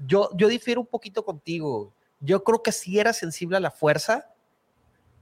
Yo, 0.07 0.29
yo 0.37 0.47
difiero 0.49 0.83
un 0.83 0.89
poquito 0.89 1.25
contigo. 1.25 1.95
Yo 2.21 2.45
creo 2.45 2.63
que 2.63 2.73
sí 2.73 2.99
era 2.99 3.15
sensible 3.15 3.57
a 3.57 3.61
la 3.61 3.71
fuerza, 3.71 4.27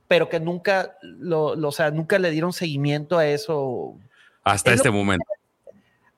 pero 0.08 0.28
que 0.28 0.40
nunca, 0.40 0.98
lo, 1.00 1.50
o 1.50 1.70
sea, 1.70 1.92
nunca 1.92 2.18
le 2.18 2.32
dieron 2.32 2.52
seguimiento 2.52 3.18
a 3.18 3.28
eso. 3.28 3.94
Hasta 4.42 4.72
este 4.72 4.90
momento 4.90 5.24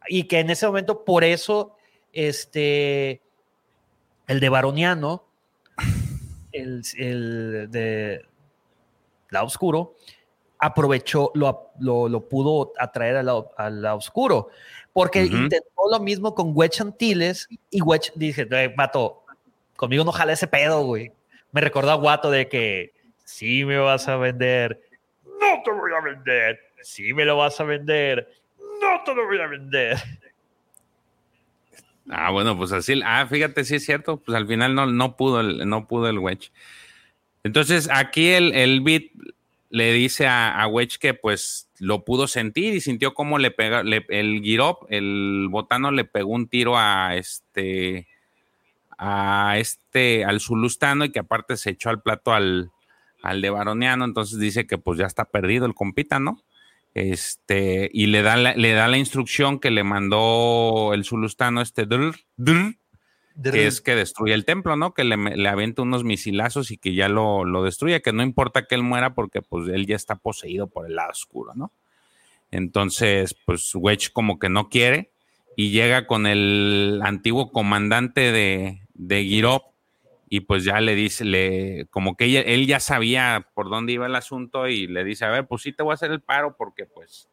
y 0.08 0.24
que 0.24 0.40
en 0.40 0.50
ese 0.50 0.66
momento 0.66 1.04
por 1.04 1.24
eso 1.24 1.76
este 2.12 3.22
el 4.26 4.40
de 4.40 4.48
Baroniano 4.48 5.24
el, 6.52 6.82
el 6.96 7.70
de 7.70 8.26
la 9.30 9.42
oscuro 9.42 9.94
aprovechó 10.58 11.30
lo, 11.34 11.70
lo, 11.78 12.28
pudo 12.28 12.72
atraer 12.78 13.16
al 13.16 13.26
lado, 13.26 13.52
al 13.56 13.84
oscuro 13.86 14.48
porque 14.92 15.22
intentó 15.22 15.82
lo 15.90 16.00
mismo 16.00 16.34
con 16.34 16.52
Wedge 16.54 16.80
Antilles 16.80 17.48
y 17.70 17.80
Wedge 17.80 18.12
dice 18.16 18.48
mato 18.76 19.24
conmigo 19.76 20.04
no 20.04 20.12
jala 20.12 20.32
ese 20.32 20.48
pedo 20.48 20.82
güey 20.84 21.12
me 21.52 21.60
recordó 21.60 21.92
a 21.92 21.94
Guato 21.94 22.30
de 22.30 22.48
que 22.48 22.92
sí 23.24 23.64
me 23.64 23.78
vas 23.78 24.08
a 24.08 24.16
vender 24.16 24.80
no 25.24 25.62
te 25.64 25.70
voy 25.70 25.92
a 25.96 26.00
vender 26.00 26.58
sí 26.82 27.12
me 27.14 27.24
lo 27.24 27.36
vas 27.36 27.60
a 27.60 27.64
vender 27.64 28.28
no 28.80 29.02
te 29.04 29.14
lo 29.14 29.26
voy 29.26 29.40
a 29.40 29.46
vender. 29.46 29.96
Ah, 32.10 32.30
bueno, 32.30 32.56
pues 32.56 32.72
así, 32.72 33.00
ah, 33.04 33.26
fíjate, 33.26 33.64
sí 33.64 33.76
es 33.76 33.84
cierto, 33.84 34.18
pues 34.18 34.36
al 34.36 34.46
final 34.46 34.74
no, 34.74 34.86
no 34.86 35.16
pudo 35.16 35.40
el, 35.40 35.68
no 35.68 35.86
pudo 35.86 36.08
el 36.08 36.18
Wedge. 36.18 36.50
Entonces, 37.44 37.88
aquí 37.92 38.28
el, 38.28 38.54
el 38.54 38.80
beat 38.80 39.10
le 39.70 39.92
dice 39.92 40.26
a, 40.26 40.60
a, 40.60 40.66
Wedge 40.66 40.98
que 40.98 41.12
pues 41.12 41.68
lo 41.78 42.04
pudo 42.04 42.26
sentir 42.26 42.74
y 42.74 42.80
sintió 42.80 43.12
como 43.12 43.38
le 43.38 43.50
pega, 43.50 43.80
el 43.80 44.40
Girop, 44.42 44.86
el 44.88 45.48
botano 45.50 45.90
le 45.90 46.04
pegó 46.04 46.32
un 46.32 46.48
tiro 46.48 46.78
a 46.78 47.14
este, 47.16 48.08
a 48.96 49.58
este, 49.58 50.24
al 50.24 50.40
Zulustano 50.40 51.04
y 51.04 51.12
que 51.12 51.18
aparte 51.18 51.56
se 51.58 51.70
echó 51.70 51.90
al 51.90 52.00
plato 52.00 52.32
al, 52.32 52.70
al 53.22 53.42
de 53.42 53.50
Baroniano, 53.50 54.04
entonces 54.04 54.38
dice 54.38 54.66
que 54.66 54.78
pues 54.78 54.98
ya 54.98 55.06
está 55.06 55.26
perdido 55.26 55.66
el 55.66 55.74
compita, 55.74 56.18
¿no? 56.18 56.42
Este, 56.94 57.90
y 57.92 58.06
le 58.06 58.22
da 58.22 58.36
la, 58.36 58.54
le 58.54 58.72
da 58.72 58.88
la 58.88 58.98
instrucción 58.98 59.60
que 59.60 59.70
le 59.70 59.84
mandó 59.84 60.92
el 60.94 61.04
zulustano, 61.04 61.60
este 61.60 61.86
que 63.42 63.66
es 63.66 63.80
que 63.80 63.94
destruye 63.94 64.34
el 64.34 64.44
templo, 64.44 64.76
¿no? 64.76 64.94
Que 64.94 65.04
le, 65.04 65.16
le 65.16 65.48
avienta 65.48 65.82
unos 65.82 66.02
misilazos 66.02 66.70
y 66.70 66.76
que 66.76 66.94
ya 66.94 67.08
lo, 67.08 67.44
lo 67.44 67.62
destruya, 67.62 68.00
que 68.00 68.12
no 68.12 68.22
importa 68.22 68.66
que 68.66 68.74
él 68.74 68.82
muera 68.82 69.14
porque 69.14 69.42
pues 69.42 69.68
él 69.68 69.86
ya 69.86 69.96
está 69.96 70.16
poseído 70.16 70.66
por 70.66 70.86
el 70.86 70.96
lado 70.96 71.10
oscuro, 71.10 71.54
¿no? 71.54 71.72
Entonces, 72.50 73.36
pues 73.44 73.70
Wedge 73.74 74.10
como 74.12 74.38
que 74.38 74.48
no 74.48 74.68
quiere 74.68 75.12
y 75.56 75.70
llega 75.70 76.06
con 76.06 76.26
el 76.26 77.00
antiguo 77.04 77.52
comandante 77.52 78.32
de, 78.32 78.80
de 78.94 79.24
Girop 79.24 79.64
y 80.30 80.40
pues 80.40 80.64
ya 80.64 80.80
le 80.80 80.94
dice, 80.94 81.24
le, 81.24 81.86
como 81.90 82.16
que 82.16 82.40
él 82.40 82.66
ya 82.66 82.80
sabía 82.80 83.48
por 83.54 83.70
dónde 83.70 83.92
iba 83.92 84.06
el 84.06 84.14
asunto 84.14 84.68
y 84.68 84.86
le 84.86 85.04
dice, 85.04 85.24
a 85.24 85.30
ver, 85.30 85.46
pues 85.46 85.62
sí 85.62 85.72
te 85.72 85.82
voy 85.82 85.92
a 85.92 85.94
hacer 85.94 86.10
el 86.10 86.20
paro 86.20 86.56
porque 86.56 86.84
pues 86.84 87.28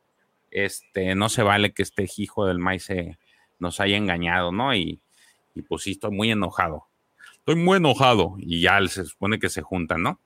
este, 0.51 1.15
no 1.15 1.27
se 1.29 1.43
vale 1.43 1.73
que 1.73 1.83
este 1.83 2.07
hijo 2.17 2.45
del 2.45 2.59
maíz 2.59 2.87
nos 3.59 3.79
haya 3.79 3.97
engañado, 3.97 4.51
¿no? 4.51 4.73
Y, 4.73 5.01
y, 5.53 5.61
pues 5.63 5.83
sí, 5.83 5.91
estoy 5.91 6.11
muy 6.11 6.31
enojado. 6.31 6.87
Estoy 7.33 7.55
muy 7.55 7.77
enojado 7.77 8.35
y 8.37 8.61
ya 8.61 8.85
se 8.87 9.05
supone 9.05 9.39
que 9.39 9.49
se 9.49 9.61
juntan, 9.61 10.01
¿no? 10.01 10.21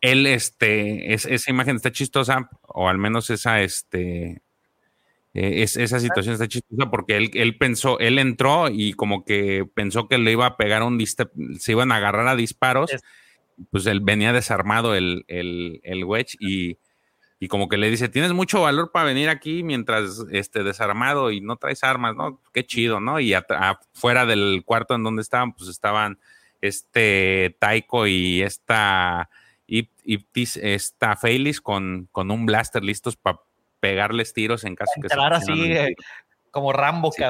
Él, 0.00 0.26
este, 0.26 1.12
es, 1.12 1.26
esa 1.26 1.50
imagen 1.50 1.76
está 1.76 1.92
chistosa, 1.92 2.50
o 2.62 2.88
al 2.88 2.98
menos 2.98 3.30
esa, 3.30 3.60
este, 3.60 4.42
Eh, 5.34 5.62
es, 5.62 5.76
esa 5.76 5.98
situación 5.98 6.34
está 6.34 6.46
chistosa 6.46 6.90
porque 6.90 7.16
él, 7.16 7.30
él, 7.34 7.56
pensó, 7.56 7.98
él 7.98 8.18
entró 8.18 8.68
y 8.68 8.92
como 8.92 9.24
que 9.24 9.66
pensó 9.74 10.06
que 10.06 10.18
le 10.18 10.32
iba 10.32 10.44
a 10.44 10.56
pegar 10.56 10.82
un 10.82 11.02
se 11.06 11.72
iban 11.72 11.92
a 11.92 11.96
agarrar 11.96 12.28
a 12.28 12.36
disparos. 12.36 12.90
Pues 13.70 13.86
él 13.86 14.00
venía 14.00 14.32
desarmado 14.32 14.94
el, 14.94 15.24
el, 15.28 15.80
el 15.84 16.04
wedge 16.04 16.36
y, 16.40 16.78
y, 17.38 17.48
como 17.48 17.68
que 17.68 17.76
le 17.76 17.90
dice, 17.90 18.08
tienes 18.08 18.32
mucho 18.32 18.62
valor 18.62 18.90
para 18.92 19.06
venir 19.06 19.28
aquí 19.28 19.62
mientras 19.62 20.24
esté 20.32 20.62
desarmado 20.62 21.30
y 21.30 21.40
no 21.40 21.56
traes 21.56 21.84
armas, 21.84 22.16
¿no? 22.16 22.40
Qué 22.52 22.64
chido, 22.64 23.00
¿no? 23.00 23.20
Y 23.20 23.34
afuera 23.34 24.26
del 24.26 24.62
cuarto 24.64 24.94
en 24.94 25.02
donde 25.02 25.22
estaban, 25.22 25.52
pues 25.52 25.68
estaban 25.70 26.18
este 26.60 27.56
Taiko 27.58 28.06
y 28.06 28.42
esta, 28.42 29.28
y, 29.66 29.88
esta 30.62 31.16
Feilis 31.16 31.60
con, 31.60 32.08
con 32.10 32.30
un 32.30 32.46
blaster 32.46 32.82
listos 32.82 33.16
para 33.16 33.40
pegarles 33.82 34.32
tiros 34.32 34.62
en 34.62 34.76
caso 34.76 34.92
que 35.02 35.08
se 35.08 35.20
así 35.20 35.72
eh, 35.72 35.96
como 36.52 36.72
Rambo, 36.72 37.10
sí. 37.10 37.24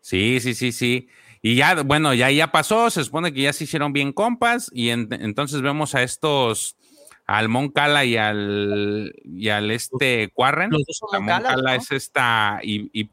Sí, 0.00 0.40
sí, 0.40 0.54
sí, 0.54 0.72
sí. 0.72 1.08
Y 1.42 1.54
ya, 1.54 1.82
bueno, 1.84 2.12
ya, 2.12 2.28
ya 2.32 2.50
pasó, 2.50 2.90
se 2.90 3.04
supone 3.04 3.32
que 3.32 3.42
ya 3.42 3.52
se 3.52 3.64
hicieron 3.64 3.92
bien 3.92 4.12
compas 4.12 4.68
y 4.74 4.90
entonces 4.90 5.62
vemos 5.62 5.94
a 5.94 6.02
estos, 6.02 6.76
al 7.24 7.48
Moncala 7.48 8.04
y 8.04 8.16
al, 8.16 9.14
y 9.24 9.48
al 9.48 9.70
este 9.70 10.30
Quarren. 10.34 10.70
La 11.12 11.20
Moncala 11.20 11.76
es 11.76 11.92
esta 11.92 12.58
y, 12.64 12.90
y 12.92 13.08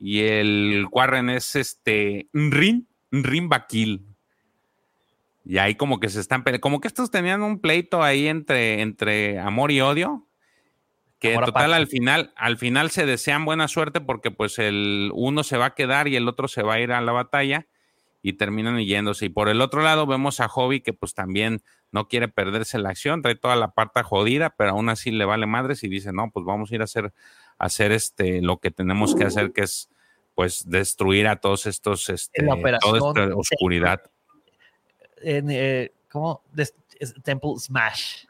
y 0.00 0.20
el 0.20 0.86
Quarren 0.90 1.30
es 1.30 1.56
este 1.56 2.28
Rin, 2.34 2.86
Rin 3.10 3.48
Bakil. 3.48 4.04
Y 5.46 5.56
ahí 5.56 5.76
como 5.76 5.98
que 5.98 6.10
se 6.10 6.20
están 6.20 6.44
como 6.60 6.78
que 6.80 6.88
estos 6.88 7.10
tenían 7.10 7.42
un 7.42 7.58
pleito 7.58 8.02
ahí 8.02 8.28
entre, 8.28 8.82
entre 8.82 9.38
amor 9.38 9.72
y 9.72 9.80
odio, 9.80 10.27
que 11.18 11.34
en 11.34 11.40
total 11.40 11.74
al 11.74 11.86
final, 11.86 12.32
al 12.36 12.58
final 12.58 12.90
se 12.90 13.04
desean 13.04 13.44
buena 13.44 13.68
suerte 13.68 14.00
porque 14.00 14.30
pues 14.30 14.58
el 14.58 15.10
uno 15.14 15.42
se 15.42 15.56
va 15.56 15.66
a 15.66 15.74
quedar 15.74 16.08
y 16.08 16.16
el 16.16 16.28
otro 16.28 16.48
se 16.48 16.62
va 16.62 16.74
a 16.74 16.80
ir 16.80 16.92
a 16.92 17.00
la 17.00 17.12
batalla 17.12 17.66
y 18.22 18.34
terminan 18.34 18.78
yéndose. 18.78 19.26
Y 19.26 19.28
por 19.28 19.48
el 19.48 19.60
otro 19.60 19.82
lado 19.82 20.06
vemos 20.06 20.40
a 20.40 20.48
Hobby 20.48 20.80
que 20.80 20.92
pues 20.92 21.14
también 21.14 21.62
no 21.90 22.08
quiere 22.08 22.28
perderse 22.28 22.78
la 22.78 22.90
acción, 22.90 23.22
trae 23.22 23.34
toda 23.34 23.56
la 23.56 23.72
parte 23.72 24.02
jodida, 24.02 24.54
pero 24.56 24.70
aún 24.70 24.88
así 24.88 25.10
le 25.10 25.24
vale 25.24 25.46
madres 25.46 25.82
y 25.84 25.88
dice, 25.88 26.12
no, 26.12 26.30
pues 26.30 26.44
vamos 26.44 26.70
a 26.70 26.74
ir 26.74 26.80
a 26.82 26.84
hacer, 26.84 27.12
a 27.58 27.64
hacer 27.64 27.92
este, 27.92 28.42
lo 28.42 28.58
que 28.58 28.70
tenemos 28.70 29.14
que 29.14 29.24
hacer, 29.24 29.52
que 29.52 29.62
es 29.62 29.88
pues 30.34 30.68
destruir 30.68 31.26
a 31.26 31.36
todos 31.36 31.66
estos, 31.66 32.08
este, 32.10 32.46
toda 32.80 32.98
esta 32.98 33.34
oscuridad. 33.34 34.02
En, 35.20 35.50
eh, 35.50 35.90
¿Cómo? 36.10 36.42
Temple 37.24 37.54
Smash. 37.58 38.24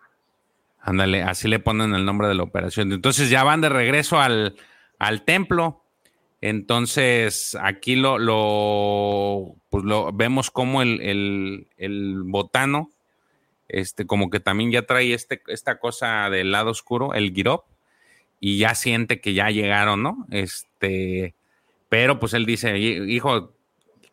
Ándale, 0.80 1.22
así 1.22 1.48
le 1.48 1.58
ponen 1.58 1.94
el 1.94 2.04
nombre 2.04 2.28
de 2.28 2.34
la 2.34 2.42
operación. 2.42 2.92
Entonces 2.92 3.30
ya 3.30 3.44
van 3.44 3.60
de 3.60 3.68
regreso 3.68 4.20
al, 4.20 4.54
templo. 5.24 5.84
Entonces 6.40 7.56
aquí 7.60 7.96
lo, 7.96 8.18
lo, 8.18 9.56
pues 9.70 9.84
lo 9.84 10.12
vemos 10.12 10.50
como 10.50 10.82
el, 10.82 11.66
botano, 12.26 12.90
este, 13.68 14.06
como 14.06 14.30
que 14.30 14.40
también 14.40 14.70
ya 14.70 14.82
trae 14.82 15.12
este, 15.12 15.42
esta 15.48 15.78
cosa 15.78 16.30
del 16.30 16.52
lado 16.52 16.70
oscuro, 16.70 17.12
el 17.14 17.34
girop, 17.34 17.64
y 18.40 18.58
ya 18.58 18.74
siente 18.74 19.20
que 19.20 19.34
ya 19.34 19.50
llegaron, 19.50 20.02
¿no? 20.02 20.26
Este, 20.30 21.34
pero 21.88 22.20
pues 22.20 22.34
él 22.34 22.46
dice, 22.46 22.78
hijo, 22.78 23.52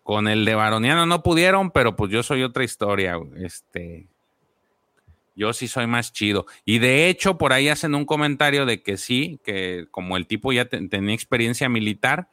con 0.04 0.28
el 0.28 0.46
de 0.46 0.56
Baroniano 0.56 1.06
no 1.06 1.24
pudieron, 1.24 1.72
pero 1.72 1.96
pues 1.96 2.12
yo 2.12 2.24
soy 2.24 2.44
otra 2.44 2.64
historia, 2.64 3.18
este, 3.38 4.08
yo 5.36 5.54
sí 5.54 5.68
soy 5.68 5.88
más 5.88 6.14
chido. 6.14 6.46
Y 6.64 6.80
de 6.80 7.10
hecho, 7.10 7.38
por 7.38 7.54
ahí 7.54 7.70
hacen 7.70 7.96
un 7.96 8.06
comentario 8.06 8.66
de 8.66 8.82
que 8.82 8.98
sí, 8.98 9.40
que 9.44 9.88
como 9.92 10.18
el 10.18 10.28
tipo 10.28 10.54
ya 10.54 10.66
tenía 10.66 11.14
experiencia 11.14 11.70
militar 11.70 12.30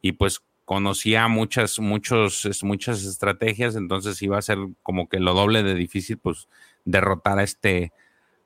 y 0.00 0.12
pues 0.12 0.42
conocía 0.64 1.28
muchas, 1.28 1.78
muchos, 1.78 2.46
muchas 2.62 3.04
estrategias, 3.04 3.76
entonces 3.76 4.20
iba 4.22 4.38
a 4.38 4.42
ser 4.42 4.58
como 4.82 5.08
que 5.08 5.20
lo 5.20 5.34
doble 5.34 5.62
de 5.62 5.74
difícil, 5.74 6.18
pues, 6.18 6.48
derrotar 6.84 7.38
a 7.38 7.42
este, 7.42 7.92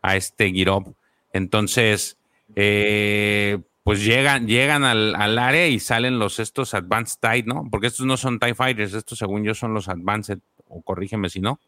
a 0.03 0.17
este 0.17 0.51
Girop. 0.51 0.95
Entonces, 1.33 2.17
eh, 2.57 3.59
pues 3.85 4.05
llegan, 4.05 4.47
llegan 4.47 4.85
al, 4.85 5.39
área 5.39 5.67
y 5.69 5.79
salen 5.79 6.19
los 6.19 6.41
estos 6.41 6.75
Advanced 6.75 7.21
TIE, 7.21 7.45
¿no? 7.45 7.69
Porque 7.71 7.87
estos 7.87 8.07
no 8.07 8.17
son 8.17 8.39
TIE 8.39 8.55
Fighters, 8.55 8.95
estos 8.95 9.19
según 9.19 9.45
yo 9.45 9.55
son 9.55 9.73
los 9.73 9.89
Advanced, 9.89 10.39
o 10.69 10.83
corrígeme 10.83 11.31
si 11.31 11.41
no. 11.41 11.59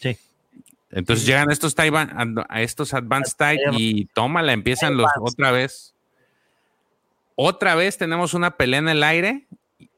Sí. 0.00 0.16
Entonces 0.92 1.26
llegan 1.26 1.50
estos 1.50 1.74
a 1.78 2.62
estos 2.62 2.94
Advanced 2.94 3.36
Type 3.36 3.62
y 3.72 4.04
tómala, 4.06 4.52
empiezan 4.52 4.96
los 4.96 5.10
otra 5.20 5.50
vez. 5.50 5.94
Otra 7.34 7.74
vez 7.74 7.96
tenemos 7.96 8.34
una 8.34 8.56
pelea 8.56 8.78
en 8.78 8.88
el 8.88 9.02
aire 9.02 9.46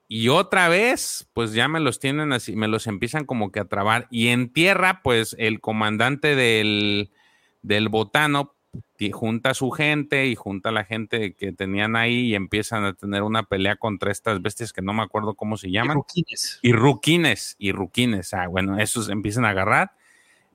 y 0.06 0.28
otra 0.28 0.68
vez, 0.68 1.28
pues 1.34 1.52
ya 1.52 1.66
me 1.66 1.80
los 1.80 1.98
tienen 1.98 2.32
así, 2.32 2.54
me 2.54 2.68
los 2.68 2.86
empiezan 2.86 3.24
como 3.24 3.50
que 3.50 3.58
a 3.60 3.64
trabar. 3.64 4.06
Y 4.10 4.28
en 4.28 4.52
tierra, 4.52 5.00
pues 5.02 5.34
el 5.38 5.60
comandante 5.60 6.36
del, 6.36 7.10
del 7.62 7.88
botano 7.88 8.54
junta 9.12 9.50
a 9.50 9.54
su 9.54 9.70
gente 9.70 10.26
y 10.26 10.34
junta 10.34 10.70
a 10.70 10.72
la 10.72 10.84
gente 10.84 11.34
que 11.34 11.52
tenían 11.52 11.96
ahí 11.96 12.26
y 12.26 12.34
empiezan 12.34 12.84
a 12.84 12.94
tener 12.94 13.22
una 13.22 13.42
pelea 13.42 13.76
contra 13.76 14.10
estas 14.10 14.40
bestias 14.40 14.72
que 14.72 14.82
no 14.82 14.92
me 14.92 15.02
acuerdo 15.02 15.34
cómo 15.34 15.56
se 15.56 15.70
llaman. 15.70 15.98
Y 16.62 16.72
ruquines. 16.72 17.56
Y 17.58 17.72
ruquines. 17.72 18.34
Ah, 18.34 18.46
bueno, 18.46 18.78
esos 18.78 19.08
empiezan 19.08 19.44
a 19.44 19.50
agarrar 19.50 19.92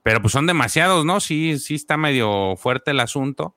pero 0.02 0.20
pues 0.20 0.32
son 0.32 0.46
demasiados, 0.46 1.04
¿no? 1.04 1.20
Sí, 1.20 1.58
sí 1.58 1.74
está 1.74 1.96
medio 1.96 2.56
fuerte 2.56 2.92
el 2.92 3.00
asunto. 3.00 3.54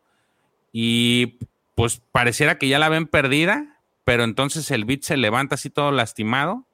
Y 0.72 1.40
pues 1.76 2.02
pareciera 2.12 2.58
que 2.58 2.68
ya 2.68 2.80
la 2.80 2.90
ven 2.90 3.08
perdida, 3.08 3.80
pero 4.04 4.24
entonces 4.24 4.70
el 4.72 4.86
beat 4.86 5.04
se 5.04 5.18
levanta 5.18 5.56
así 5.56 5.70
todo 5.70 5.92
lastimado 5.92 6.66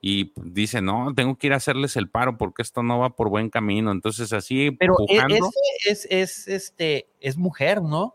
y 0.00 0.32
dice, 0.36 0.82
no, 0.82 1.14
tengo 1.14 1.36
que 1.36 1.46
ir 1.46 1.52
a 1.52 1.56
hacerles 1.56 1.96
el 1.96 2.08
paro 2.08 2.36
porque 2.36 2.62
esto 2.62 2.82
no 2.82 2.98
va 2.98 3.10
por 3.10 3.28
buen 3.28 3.50
camino. 3.50 3.92
Entonces 3.92 4.32
así... 4.32 4.72
Pero 4.72 4.96
e, 5.08 5.38
es, 5.88 6.06
es, 6.10 6.48
este, 6.48 7.06
es 7.20 7.36
mujer, 7.36 7.80
¿no? 7.82 8.14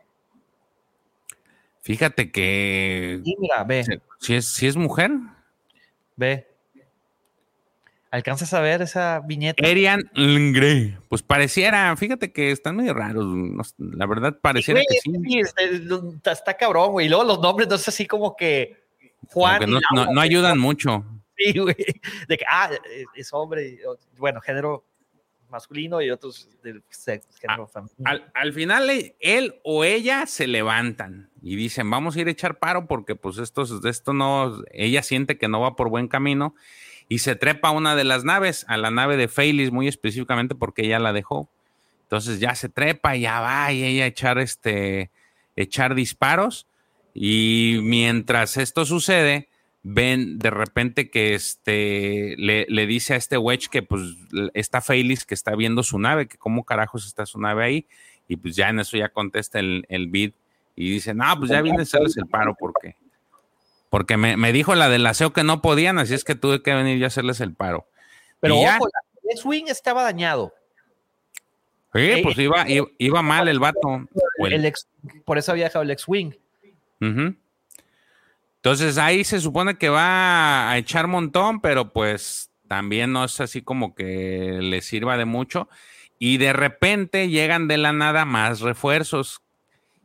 Fíjate 1.82 2.30
que... 2.32 3.22
Sí, 3.24 3.36
mira, 3.40 3.64
ve. 3.64 3.86
Si 4.20 4.36
es, 4.36 4.46
si 4.46 4.68
es 4.68 4.76
mujer. 4.76 5.12
Ve. 6.18 6.46
¿Alcanzas 8.10 8.54
a 8.54 8.62
ver 8.62 8.82
esa 8.82 9.22
viñeta? 9.26 9.68
Erian 9.68 10.10
Lingre. 10.14 10.98
Pues 11.10 11.22
pareciera, 11.24 11.96
fíjate 11.98 12.32
que 12.32 12.52
están 12.52 12.78
medio 12.78 12.94
raros. 12.94 13.26
la 13.78 14.06
verdad, 14.06 14.38
pareciera 14.40 14.82
que 14.88 15.00
sí. 15.00 15.42
está, 16.24 16.54
cabrón, 16.56 16.92
güey. 16.92 17.08
Y 17.08 17.10
luego 17.10 17.26
los 17.26 17.40
nombres, 17.40 17.68
no 17.68 17.76
es 17.76 17.88
así 17.88 18.06
como 18.06 18.36
que 18.36 18.78
Juan. 19.28 19.70
no, 19.70 20.22
ayudan 20.22 20.58
mucho. 20.58 21.04
Sí, 21.38 21.58
güey. 21.58 21.76
De 22.28 22.38
que, 22.38 22.46
ah, 22.50 22.72
es 23.16 23.34
hombre, 23.34 23.80
bueno, 24.18 24.42
género 24.42 24.86
masculino 25.50 26.02
y 26.02 26.10
otros 26.10 26.50
del 26.64 26.84
género 27.40 27.68
femenino. 27.68 27.96
Al, 28.06 28.32
al, 28.34 28.54
final, 28.54 28.90
él 29.20 29.60
o 29.64 29.84
ella 29.84 30.26
se 30.26 30.48
levantan 30.48 31.30
y 31.42 31.56
dicen, 31.56 31.90
vamos 31.90 32.16
a 32.16 32.22
ir 32.22 32.28
a 32.28 32.32
echar 32.32 32.60
paro 32.60 32.88
porque, 32.88 33.16
pues, 33.16 33.38
esto, 33.38 33.64
esto 33.88 34.14
no, 34.14 34.62
ella 34.72 35.04
siente 35.04 35.38
que 35.38 35.48
no 35.48 35.62
va 35.62 35.76
por 35.76 35.90
buen 35.90 36.08
camino 36.08 36.56
y 37.10 37.20
se 37.20 37.36
trepa 37.36 37.70
a 37.70 37.72
una 37.72 37.96
de 37.96 38.04
las 38.04 38.24
naves, 38.24 38.66
a 38.68 38.78
la 38.78 38.92
nave 38.92 39.18
de 39.18 39.28
Feilis 39.28 39.72
muy 39.72 39.88
específicamente 39.88 40.56
porque 40.56 40.86
ella 40.86 41.00
la 41.00 41.14
dejó. 41.14 41.50
Entonces 42.04 42.40
ya 42.40 42.56
se 42.56 42.70
trepa, 42.70 43.16
y 43.16 43.22
ya 43.22 43.40
va 43.42 43.72
y 43.72 43.84
ella 43.84 44.06
echar, 44.06 44.38
este, 44.40 45.12
echar 45.56 45.96
disparos 45.96 46.68
y 47.14 47.80
mientras 47.82 48.58
esto 48.58 48.86
sucede, 48.86 49.50
ven 49.84 50.38
de 50.38 50.50
repente 50.50 51.10
que 51.10 51.34
este, 51.34 52.36
le, 52.38 52.88
dice 52.88 53.16
a 53.16 53.18
este 53.18 53.38
Wedge 53.38 53.70
que 53.70 53.82
pues 53.82 54.02
está 54.54 54.82
Feilis 54.82 55.26
que 55.26 55.34
está 55.34 55.56
viendo 55.56 55.82
su 55.84 55.98
nave, 55.98 56.28
que 56.28 56.38
cómo 56.38 56.64
carajos 56.64 57.06
está 57.06 57.26
su 57.26 57.40
nave 57.40 57.64
ahí 57.64 57.86
y 58.28 58.36
pues 58.36 58.56
ya 58.56 58.70
en 58.70 58.80
eso 58.80 58.98
ya 58.98 59.10
contesta 59.10 59.60
el, 59.60 59.86
el 59.90 60.08
bid 60.08 60.34
y 60.76 60.92
dice, 60.92 61.14
no, 61.14 61.26
pues 61.40 61.50
ya 61.50 61.62
viene 61.62 61.80
a 61.80 61.84
hacerles 61.84 62.16
el 62.18 62.28
paro 62.28 62.56
porque 62.58 62.96
porque 63.90 64.18
me, 64.18 64.52
dijo 64.52 64.76
la 64.76 64.90
del 64.90 65.06
aseo 65.06 65.34
que 65.34 65.44
no 65.44 65.62
podían, 65.62 66.00
así 66.00 66.14
es 66.14 66.24
que 66.24 66.36
tuve 66.36 66.62
que 66.62 66.74
venir 66.74 66.98
yo 66.98 67.06
a 67.06 67.08
hacerles 67.08 67.40
el 67.42 67.54
paro. 67.54 67.88
Pero 68.40 68.58
ojo, 68.58 68.90
el 69.30 69.38
swing 69.38 69.66
estaba 69.68 70.04
dañado. 70.04 70.54
Sí, 71.94 72.02
eh, 72.02 72.20
pues 72.22 72.38
iba, 72.38 72.66
iba, 72.68 73.22
mal 73.22 73.48
el 73.48 73.60
vato. 73.60 74.08
por 75.26 75.38
eso 75.38 75.52
había 75.52 75.66
dejado 75.66 75.84
el 75.84 75.92
ex-wing. 75.92 76.34
Entonces 78.58 78.98
ahí 78.98 79.24
se 79.24 79.40
supone 79.40 79.78
que 79.78 79.90
va 79.90 80.70
a 80.70 80.78
echar 80.78 81.08
montón, 81.08 81.62
pero 81.62 81.94
pues 81.94 82.52
también 82.68 83.14
no 83.14 83.24
es 83.24 83.40
así 83.40 83.62
como 83.62 83.96
que 83.96 84.60
le 84.62 84.82
sirva 84.82 85.18
de 85.18 85.26
mucho. 85.26 85.70
Y 86.20 86.38
de 86.38 86.52
repente 86.52 87.30
llegan 87.30 87.68
de 87.68 87.78
la 87.78 87.94
nada 87.94 88.26
más 88.26 88.60
refuerzos 88.60 89.42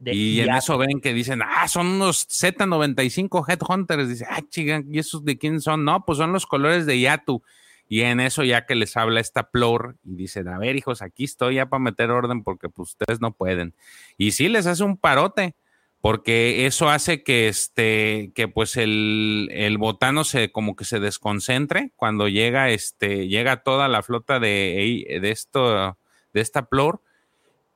y 0.05 0.41
en 0.41 0.55
eso 0.55 0.79
ven 0.79 1.01
que 1.01 1.13
dicen, 1.13 1.41
ah, 1.43 1.69
son 1.69 1.87
unos 1.87 2.29
Z95 2.29 3.45
Headhunters. 3.49 4.09
Dice, 4.09 4.27
ah, 4.29 4.43
chica, 4.49 4.83
¿y 4.89 4.99
esos 4.99 5.25
de 5.25 5.39
quién 5.39 5.61
son? 5.61 5.85
No, 5.85 6.05
pues 6.05 6.19
son 6.19 6.33
los 6.33 6.47
colores 6.47 6.87
de 6.87 7.01
Yatu. 7.01 7.43
Y 7.89 8.03
en 8.03 8.21
eso 8.21 8.43
ya 8.43 8.65
que 8.65 8.75
les 8.75 8.97
habla 8.97 9.21
esta 9.21 9.51
Plor 9.51 9.97
y 10.03 10.15
dicen, 10.15 10.49
a 10.49 10.59
ver, 10.59 10.77
hijos, 10.77 11.03
aquí 11.03 11.25
estoy 11.25 11.57
ya 11.57 11.67
para 11.67 11.83
meter 11.83 12.11
orden 12.11 12.43
porque 12.43 12.69
pues 12.69 12.91
ustedes 12.91 13.21
no 13.21 13.33
pueden. 13.33 13.75
Y 14.17 14.33
sí 14.33 14.49
les 14.49 14.67
hace 14.67 14.83
un 14.83 14.97
parote, 14.97 15.55
porque 16.01 16.65
eso 16.67 16.89
hace 16.89 17.23
que 17.23 17.49
este, 17.49 18.33
que 18.35 18.49
pues 18.49 18.77
el, 18.77 19.51
el, 19.53 19.77
botano 19.77 20.25
se 20.25 20.51
como 20.51 20.75
que 20.75 20.85
se 20.85 21.01
desconcentre 21.01 21.93
cuando 21.95 22.29
llega, 22.29 22.71
este, 22.71 23.29
llega 23.29 23.63
toda 23.63 23.89
la 23.89 24.03
flota 24.03 24.41
de, 24.41 25.19
de 25.21 25.31
esto, 25.31 25.97
de 26.33 26.41
esta 26.41 26.71
plor, 26.71 27.03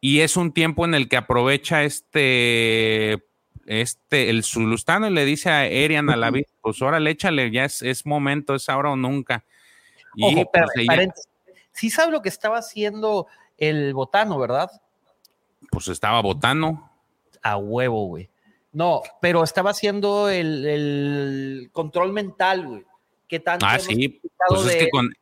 y 0.07 0.21
es 0.21 0.37
un 0.37 0.53
tiempo 0.53 0.85
en 0.85 0.95
el 0.95 1.09
que 1.09 1.17
aprovecha 1.17 1.83
este, 1.83 3.27
este, 3.67 4.31
el 4.31 4.45
Zulustano 4.45 5.09
y 5.09 5.11
le 5.13 5.25
dice 5.25 5.51
a 5.51 5.67
Erian 5.67 6.11
a 6.11 6.17
la 6.17 6.31
vida, 6.31 6.47
pues 6.61 6.81
órale, 6.81 7.11
échale, 7.11 7.51
ya 7.51 7.65
es, 7.65 7.83
es, 7.83 8.07
momento, 8.07 8.55
es 8.55 8.69
ahora 8.69 8.93
o 8.93 8.97
nunca. 8.97 9.45
Y 10.15 10.45
pues, 10.45 11.11
sí 11.73 11.91
sabe 11.91 12.13
lo 12.13 12.23
que 12.23 12.29
estaba 12.29 12.59
haciendo 12.59 13.27
el 13.59 13.95
botano, 13.95 14.39
¿verdad? 14.39 14.71
Pues 15.73 15.89
estaba 15.89 16.23
botano 16.23 16.89
a 17.43 17.57
huevo, 17.57 18.07
güey. 18.07 18.31
No, 18.71 19.03
pero 19.21 19.43
estaba 19.43 19.71
haciendo 19.71 20.29
el, 20.29 21.69
control 21.73 22.13
mental, 22.13 22.65
güey. 22.65 22.85
¿Qué 23.27 23.41
tanto? 23.41 23.67
Ah, 23.69 23.81
sí. 23.81 24.21
Pues 24.49 24.67
es, 24.67 24.77
que 24.77 24.89
con, 24.89 25.13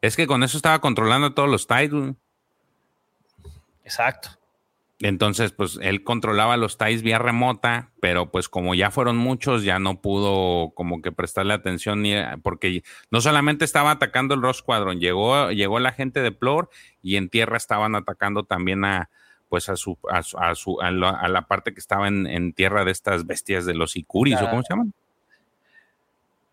es 0.00 0.16
que 0.16 0.26
con 0.26 0.42
eso 0.44 0.56
estaba 0.56 0.80
controlando 0.80 1.34
todos 1.34 1.50
los 1.50 1.66
güey. 1.66 2.14
Exacto. 3.88 4.28
Entonces, 5.00 5.52
pues 5.52 5.78
él 5.80 6.02
controlaba 6.02 6.56
los 6.56 6.76
TIEs 6.76 7.02
vía 7.02 7.18
remota, 7.18 7.92
pero 8.00 8.30
pues 8.30 8.48
como 8.48 8.74
ya 8.74 8.90
fueron 8.90 9.16
muchos, 9.16 9.62
ya 9.62 9.78
no 9.78 10.02
pudo 10.02 10.72
como 10.74 11.00
que 11.00 11.10
prestarle 11.10 11.54
atención 11.54 12.02
ni 12.02 12.14
porque 12.42 12.82
no 13.10 13.20
solamente 13.20 13.64
estaba 13.64 13.92
atacando 13.92 14.34
el 14.34 14.42
Ross 14.42 14.58
Squadron, 14.58 15.00
llegó, 15.00 15.52
llegó 15.52 15.78
la 15.78 15.92
gente 15.92 16.20
de 16.20 16.32
Plor 16.32 16.68
y 17.00 17.16
en 17.16 17.30
tierra 17.30 17.56
estaban 17.56 17.94
atacando 17.94 18.44
también 18.44 18.84
a, 18.84 19.08
pues 19.48 19.68
a 19.68 19.76
su, 19.76 19.96
a, 20.10 20.22
su, 20.54 20.80
a, 20.80 20.90
la, 20.90 21.42
parte 21.46 21.72
que 21.72 21.80
estaba 21.80 22.08
en, 22.08 22.52
tierra 22.52 22.84
de 22.84 22.90
estas 22.90 23.24
bestias 23.24 23.64
de 23.64 23.74
los 23.74 23.96
Ikuris, 23.96 24.42
¿o 24.42 24.50
cómo 24.50 24.62
se 24.62 24.70
llaman? 24.70 24.92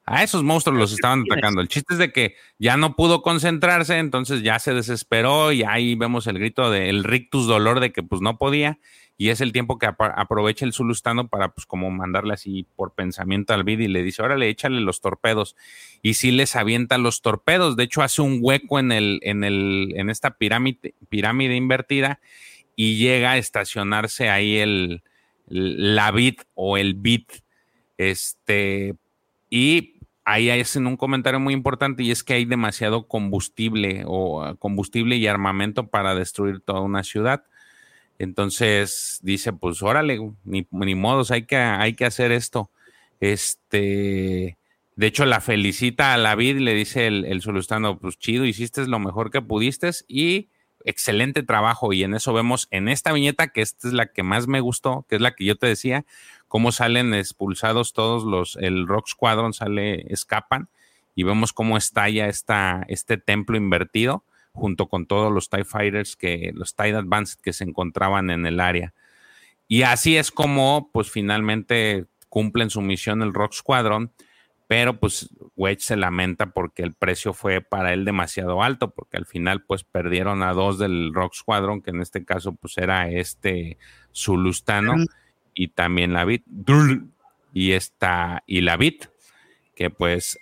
A 0.06 0.24
esos 0.24 0.44
monstruos 0.44 0.78
los 0.78 0.94
estaban 0.94 1.24
atacando. 1.30 1.62
El 1.62 1.68
chiste 1.68 1.94
es 1.96 2.00
de 2.00 2.12
que 2.12 2.36
ya 2.60 2.78
no 2.78 2.96
pudo 2.96 3.22
concentrarse, 3.22 3.98
entonces 3.98 4.44
ya 4.44 4.60
se 4.60 4.74
desesperó 4.74 5.52
y 5.52 5.64
ahí 5.64 5.96
vemos 5.96 6.28
el 6.28 6.38
grito 6.38 6.70
del 6.70 7.04
rictus 7.04 7.48
dolor 7.48 7.80
de 7.80 7.92
que 7.92 8.04
pues 8.04 8.22
no 8.22 8.38
podía 8.38 8.80
y 9.18 9.30
es 9.30 9.40
el 9.40 9.54
tiempo 9.54 9.80
que 9.80 9.88
aprovecha 9.88 10.66
el 10.66 10.74
Zulustano 10.74 11.30
para 11.30 11.54
pues 11.54 11.66
como 11.66 11.90
mandarle 11.90 12.34
así 12.34 12.68
por 12.76 12.94
pensamiento 12.94 13.54
al 13.54 13.64
vid 13.64 13.80
y 13.80 13.88
le 13.88 14.04
dice, 14.04 14.22
órale, 14.22 14.50
échale 14.50 14.82
los 14.82 15.00
torpedos. 15.00 15.56
Y 16.02 16.16
sí 16.16 16.32
les 16.32 16.56
avienta 16.58 16.98
los 16.98 17.22
torpedos. 17.22 17.78
De 17.78 17.86
hecho, 17.86 18.02
hace 18.02 18.22
un 18.22 18.40
hueco 18.42 18.78
en 18.78 18.92
el, 18.92 19.20
en 19.24 19.46
el, 19.46 19.94
en 19.96 20.10
esta 20.10 20.38
pirámide, 20.38 20.96
pirámide 21.08 21.56
invertida 21.56 22.20
y 22.76 22.98
llega 22.98 23.32
a 23.32 23.38
estacionarse 23.38 24.30
ahí 24.30 24.58
el, 24.58 25.02
la 25.48 26.12
bit 26.12 26.42
o 26.54 26.78
el 26.78 26.96
bit. 26.96 27.32
Este, 27.98 28.96
y 29.50 29.95
ahí 30.26 30.50
hacen 30.50 30.88
un 30.88 30.98
comentario 30.98 31.40
muy 31.40 31.54
importante 31.54 32.04
y 32.04 32.12
es 32.12 32.24
que 32.24 32.34
hay 32.34 32.46
demasiado 32.46 33.08
combustible 33.08 34.04
o 34.08 34.44
ah, 34.44 34.56
combustible 34.56 35.16
y 35.16 35.28
armamento 35.28 35.88
para 35.88 36.16
destruir 36.16 36.60
toda 36.62 36.82
una 36.82 37.04
ciudad. 37.04 37.46
Entonces 38.18 39.20
dice, 39.24 39.54
pues 39.54 39.84
órale, 39.84 40.20
ni, 40.44 40.68
ni 40.72 40.96
modos, 40.96 41.32
hay 41.32 41.46
que, 41.46 41.58
hay 41.58 41.94
que 41.94 42.06
hacer 42.06 42.32
esto. 42.32 42.72
Este, 43.20 44.58
de 44.96 45.08
hecho, 45.08 45.26
la 45.26 45.42
felicita 45.42 46.14
a 46.14 46.18
la 46.18 46.36
vid 46.36 46.58
le 46.58 46.74
dice 46.74 47.08
el, 47.08 47.26
el 47.26 47.42
solustano, 47.42 48.00
pues 48.00 48.18
chido, 48.18 48.46
hiciste 48.46 48.86
lo 48.88 49.00
mejor 49.00 49.32
que 49.32 49.42
pudiste 49.42 49.92
y 50.08 50.50
excelente 50.86 51.44
trabajo 51.44 51.92
y 51.92 52.04
en 52.04 52.14
eso 52.14 52.34
vemos 52.34 52.68
en 52.72 52.88
esta 52.88 53.12
viñeta, 53.12 53.48
que 53.50 53.62
esta 53.62 53.88
es 53.88 53.94
la 53.94 54.06
que 54.08 54.24
más 54.24 54.48
me 54.48 54.62
gustó, 54.62 55.06
que 55.10 55.16
es 55.16 55.22
la 55.22 55.36
que 55.36 55.44
yo 55.44 55.58
te 55.58 55.68
decía, 55.68 56.06
cómo 56.48 56.72
salen 56.72 57.14
expulsados 57.14 57.94
todos 57.94 58.24
los, 58.24 58.56
el 58.56 58.88
Rock 58.88 59.08
Squadron 59.10 59.54
sale, 59.54 60.06
escapan 60.14 60.70
y 61.16 61.24
vemos 61.24 61.52
cómo 61.52 61.76
estalla 61.76 62.28
esta, 62.28 62.86
este 62.88 63.18
templo 63.18 63.58
invertido 63.58 64.24
junto 64.54 64.88
con 64.88 65.06
todos 65.06 65.34
los 65.34 65.50
TIE 65.50 65.66
Fighters, 65.66 66.16
que, 66.16 66.52
los 66.54 66.76
TIE 66.76 66.96
Advanced 66.96 67.42
que 67.42 67.52
se 67.52 67.66
encontraban 67.66 68.30
en 68.30 68.46
el 68.46 68.62
área. 68.62 68.94
Y 69.68 69.82
así 69.82 70.16
es 70.16 70.32
como, 70.32 70.90
pues 70.94 71.12
finalmente 71.12 72.06
cumplen 72.30 72.70
su 72.70 72.82
misión 72.82 73.22
el 73.22 73.34
Rock 73.34 73.54
Squadron 73.54 74.12
pero 74.68 75.00
pues 75.00 75.30
Wedge 75.56 75.82
se 75.82 75.96
lamenta 75.96 76.48
porque 76.48 76.82
el 76.82 76.94
precio 76.94 77.34
fue 77.34 77.62
para 77.62 77.94
él 77.94 78.04
demasiado 78.06 78.64
alto, 78.64 78.92
porque 78.92 79.18
al 79.18 79.26
final 79.26 79.64
pues 79.64 79.84
perdieron 79.84 80.42
a 80.44 80.54
dos 80.54 80.80
del 80.80 81.14
Rock 81.14 81.34
Squadron, 81.36 81.82
que 81.82 81.92
en 81.92 82.02
este 82.02 82.26
caso 82.26 82.54
pues 82.54 82.78
era 82.78 83.10
este 83.10 83.78
Zulustano 84.14 84.96
y 85.54 85.70
también 85.70 86.14
la 86.14 86.26
Bit, 86.26 86.46
y 87.54 87.74
esta, 87.74 88.44
y 88.48 88.62
la 88.62 88.78
Bit, 88.78 89.06
que 89.76 89.90
pues 89.90 90.40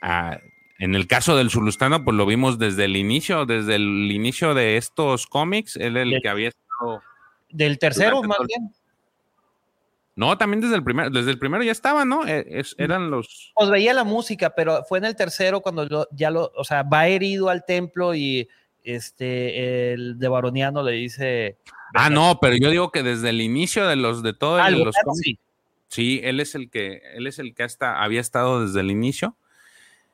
en 0.80 0.95
el 0.95 1.07
caso 1.07 1.36
del 1.36 1.49
Zulustano 1.49 2.03
pues 2.05 2.15
lo 2.15 2.26
vimos 2.26 2.57
desde 2.57 2.86
el 2.86 2.95
inicio, 2.95 3.45
desde 3.45 3.76
el 3.76 4.09
inicio 4.11 4.53
de 4.53 4.78
estos 4.78 5.28
cómics, 5.28 5.76
él 5.76 5.97
el 5.97 6.21
que 6.21 6.30
había 6.30 6.49
estado... 6.49 7.01
Del 7.49 7.78
tercero 7.78 8.24
más 8.24 8.39
bien. 8.47 8.74
No, 10.16 10.38
también 10.38 10.61
desde 10.61 10.76
el 10.76 10.84
primero, 10.84 11.09
desde 11.09 11.32
el 11.32 11.39
primero 11.39 11.64
ya 11.64 11.72
estaba, 11.72 12.05
¿no? 12.05 12.28
E, 12.28 12.64
eran 12.78 13.09
los. 13.09 13.51
Os 13.55 13.70
veía 13.70 13.93
la 13.93 14.03
música, 14.03 14.51
pero 14.51 14.84
fue 14.84 14.99
en 14.99 15.05
el 15.05 15.16
tercero 15.16 15.61
cuando 15.61 16.07
ya 16.11 16.30
lo, 16.30 16.51
o 16.55 16.64
sea, 16.64 16.84
va 16.84 17.07
herido 17.07 17.49
al 17.49 17.66
templo 17.66 18.14
y 18.14 18.47
este 18.84 19.93
el 19.93 20.20
de 20.20 20.28
Baroniano 20.28 20.84
le 20.84 20.91
dice. 20.91 21.57
Ah, 21.95 22.09
no, 22.09 22.38
pero 22.39 22.55
yo 22.57 22.70
digo 22.70 22.91
que 22.91 23.01
desde 23.01 23.30
el 23.30 23.41
inicio 23.41 23.88
de 23.88 23.95
los 23.95 24.22
de 24.22 24.34
todos 24.34 24.61
ah, 24.64 24.70
los 24.70 24.95
sí. 25.22 25.39
sí. 25.88 26.22
él 26.24 26.39
es 26.39 26.53
el 26.53 26.70
que, 26.70 27.01
él 27.16 27.28
es 27.28 27.39
el 27.39 27.55
que 27.55 27.64
hasta 27.64 28.03
había 28.03 28.22
estado 28.22 28.66
desde 28.66 28.82
el 28.82 28.91
inicio. 28.91 29.36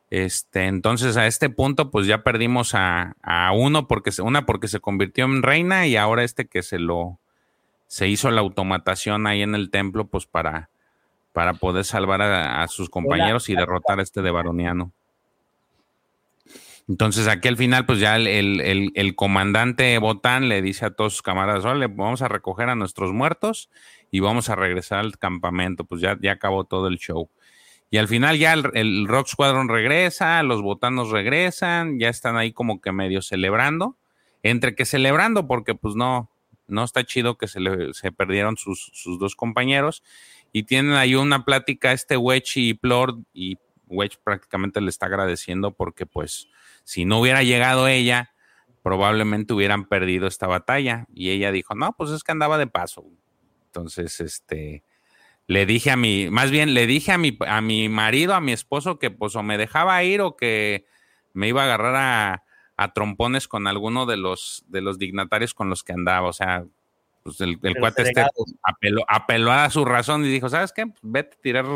Este, 0.08 0.66
entonces 0.66 1.16
a 1.16 1.26
este 1.26 1.50
punto, 1.50 1.90
pues 1.90 2.06
ya 2.06 2.24
perdimos 2.24 2.74
a, 2.74 3.16
a 3.22 3.52
uno 3.52 3.86
porque 3.86 4.10
una 4.22 4.44
porque 4.44 4.66
se 4.66 4.80
convirtió 4.80 5.24
en 5.26 5.42
reina 5.42 5.86
y 5.86 5.96
ahora 5.96 6.24
este 6.24 6.48
que 6.48 6.62
se 6.62 6.78
lo 6.78 7.19
se 7.90 8.06
hizo 8.06 8.30
la 8.30 8.40
automatación 8.40 9.26
ahí 9.26 9.42
en 9.42 9.56
el 9.56 9.68
templo, 9.68 10.06
pues 10.06 10.24
para, 10.24 10.70
para 11.32 11.54
poder 11.54 11.84
salvar 11.84 12.22
a, 12.22 12.64
sus 12.68 12.88
compañeros 12.88 13.48
y 13.48 13.56
derrotar 13.56 13.98
a 13.98 14.02
este 14.04 14.22
de 14.22 14.30
Baroniano. 14.30 14.92
Entonces 16.88 17.26
aquí 17.26 17.48
al 17.48 17.56
final, 17.56 17.86
pues 17.86 17.98
ya 17.98 18.14
el, 18.14 19.14
comandante 19.16 19.98
Botán 19.98 20.48
le 20.48 20.62
dice 20.62 20.86
a 20.86 20.90
todos 20.90 21.14
sus 21.14 21.22
camaradas, 21.22 21.64
vale, 21.64 21.88
vamos 21.88 22.22
a 22.22 22.28
recoger 22.28 22.68
a 22.68 22.76
nuestros 22.76 23.12
muertos 23.12 23.70
y 24.12 24.20
vamos 24.20 24.50
a 24.50 24.54
regresar 24.54 25.00
al 25.00 25.18
campamento. 25.18 25.82
Pues 25.82 26.00
ya, 26.00 26.16
ya 26.22 26.30
acabó 26.30 26.62
todo 26.62 26.86
el 26.86 26.96
show. 26.98 27.28
Y 27.90 27.96
al 27.96 28.06
final 28.06 28.38
ya 28.38 28.52
el, 28.52 28.70
el, 28.74 29.08
Rock 29.08 29.26
Squadron 29.26 29.68
regresa, 29.68 30.40
los 30.44 30.62
botanos 30.62 31.10
regresan, 31.10 31.98
ya 31.98 32.08
están 32.08 32.36
ahí 32.36 32.52
como 32.52 32.80
que 32.80 32.92
medio 32.92 33.20
celebrando. 33.20 33.96
Entre 34.44 34.76
que 34.76 34.84
celebrando, 34.84 35.48
porque 35.48 35.74
pues 35.74 35.96
no, 35.96 36.29
no 36.70 36.84
está 36.84 37.04
chido 37.04 37.36
que 37.36 37.48
se, 37.48 37.60
le, 37.60 37.94
se 37.94 38.12
perdieron 38.12 38.56
sus, 38.56 38.90
dos 39.18 39.36
compañeros 39.36 40.02
y 40.52 40.64
tienen 40.64 40.92
ahí 40.92 41.14
una 41.14 41.44
plática 41.44 41.92
este 41.92 42.16
Wedge 42.16 42.56
y 42.56 42.74
Plord 42.74 43.18
y 43.32 43.58
Wedge 43.86 44.18
prácticamente 44.22 44.80
le 44.80 44.90
está 44.90 45.06
agradeciendo 45.06 45.72
porque 45.72 46.06
pues 46.06 46.48
si 46.84 47.04
no 47.04 47.20
hubiera 47.20 47.42
llegado 47.42 47.88
ella, 47.88 48.32
probablemente 48.82 49.52
hubieran 49.52 49.84
perdido 49.84 50.26
esta 50.26 50.46
batalla 50.46 51.06
y 51.14 51.30
ella 51.30 51.52
dijo, 51.52 51.74
no, 51.74 51.94
pues 51.96 52.10
es 52.10 52.24
que 52.24 52.32
andaba 52.32 52.58
de 52.58 52.66
paso. 52.66 53.04
Entonces, 53.66 54.20
este, 54.20 54.82
le 55.46 55.66
dije 55.66 55.90
a 55.90 55.96
mi, 55.96 56.30
más 56.30 56.50
bien 56.50 56.74
le 56.74 56.86
dije 56.86 57.12
a 57.12 57.18
mi, 57.18 57.36
a 57.46 57.60
mi 57.60 57.88
marido, 57.88 58.34
a 58.34 58.40
mi 58.40 58.52
esposo 58.52 58.98
que 58.98 59.10
pues 59.10 59.36
o 59.36 59.42
me 59.42 59.58
dejaba 59.58 60.02
ir 60.02 60.20
o 60.20 60.36
que 60.36 60.86
me 61.32 61.48
iba 61.48 61.62
a 61.62 61.64
agarrar 61.64 61.96
a, 61.96 62.44
a 62.80 62.94
trompones 62.94 63.46
con 63.46 63.66
alguno 63.66 64.06
de 64.06 64.16
los, 64.16 64.64
de 64.68 64.80
los 64.80 64.98
dignatarios 64.98 65.52
con 65.52 65.68
los 65.68 65.84
que 65.84 65.92
andaba. 65.92 66.26
O 66.26 66.32
sea, 66.32 66.64
pues 67.22 67.38
el, 67.42 67.58
cuate 67.78 68.04
este 68.04 68.24
apeló, 69.06 69.52
a 69.52 69.68
su 69.68 69.84
razón 69.84 70.24
y 70.24 70.28
dijo, 70.28 70.48
¿sabes 70.48 70.72
qué? 70.72 70.86
Pues 70.86 70.98
vete 71.02 71.36
a 71.36 71.40
tirar, 71.42 71.66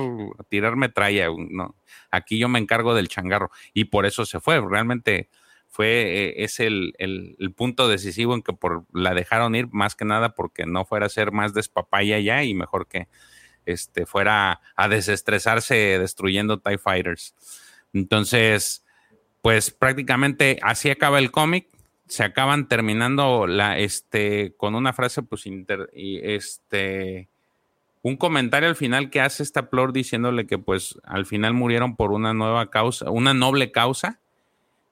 tirar 0.48 0.76
metralla. 0.76 1.28
No, 1.50 1.76
aquí 2.10 2.38
yo 2.38 2.48
me 2.48 2.58
encargo 2.58 2.94
del 2.94 3.08
changarro. 3.08 3.50
Y 3.74 3.84
por 3.84 4.06
eso 4.06 4.24
se 4.24 4.40
fue. 4.40 4.66
Realmente 4.66 5.28
fue, 5.68 5.88
eh, 5.88 6.34
es 6.42 6.58
el, 6.58 6.94
punto 7.54 7.86
decisivo 7.86 8.34
en 8.34 8.40
que 8.40 8.54
por, 8.54 8.86
la 8.94 9.12
dejaron 9.12 9.54
ir, 9.54 9.68
más 9.72 9.96
que 9.96 10.06
nada 10.06 10.30
porque 10.34 10.64
no 10.64 10.86
fuera 10.86 11.04
a 11.04 11.10
ser 11.10 11.32
más 11.32 11.52
despapaya 11.52 12.18
ya 12.18 12.44
y 12.44 12.54
mejor 12.54 12.88
que 12.88 13.08
este, 13.66 14.06
fuera 14.06 14.62
a 14.74 14.88
desestresarse 14.88 15.98
destruyendo 15.98 16.60
TIE 16.60 16.78
Fighters. 16.78 17.34
Entonces, 17.92 18.83
pues 19.44 19.70
prácticamente 19.70 20.58
así 20.62 20.88
acaba 20.88 21.18
el 21.18 21.30
cómic. 21.30 21.68
Se 22.06 22.24
acaban 22.24 22.66
terminando 22.66 23.46
la, 23.46 23.78
este, 23.78 24.54
con 24.56 24.74
una 24.74 24.94
frase, 24.94 25.22
pues, 25.22 25.44
inter, 25.44 25.90
y 25.94 26.18
este, 26.22 27.28
un 28.00 28.16
comentario 28.16 28.70
al 28.70 28.74
final 28.74 29.10
que 29.10 29.20
hace 29.20 29.42
esta 29.42 29.68
Plor 29.68 29.92
diciéndole 29.92 30.46
que, 30.46 30.56
pues, 30.56 30.98
al 31.04 31.26
final 31.26 31.52
murieron 31.52 31.94
por 31.94 32.12
una 32.12 32.32
nueva 32.32 32.70
causa, 32.70 33.10
una 33.10 33.34
noble 33.34 33.70
causa. 33.70 34.18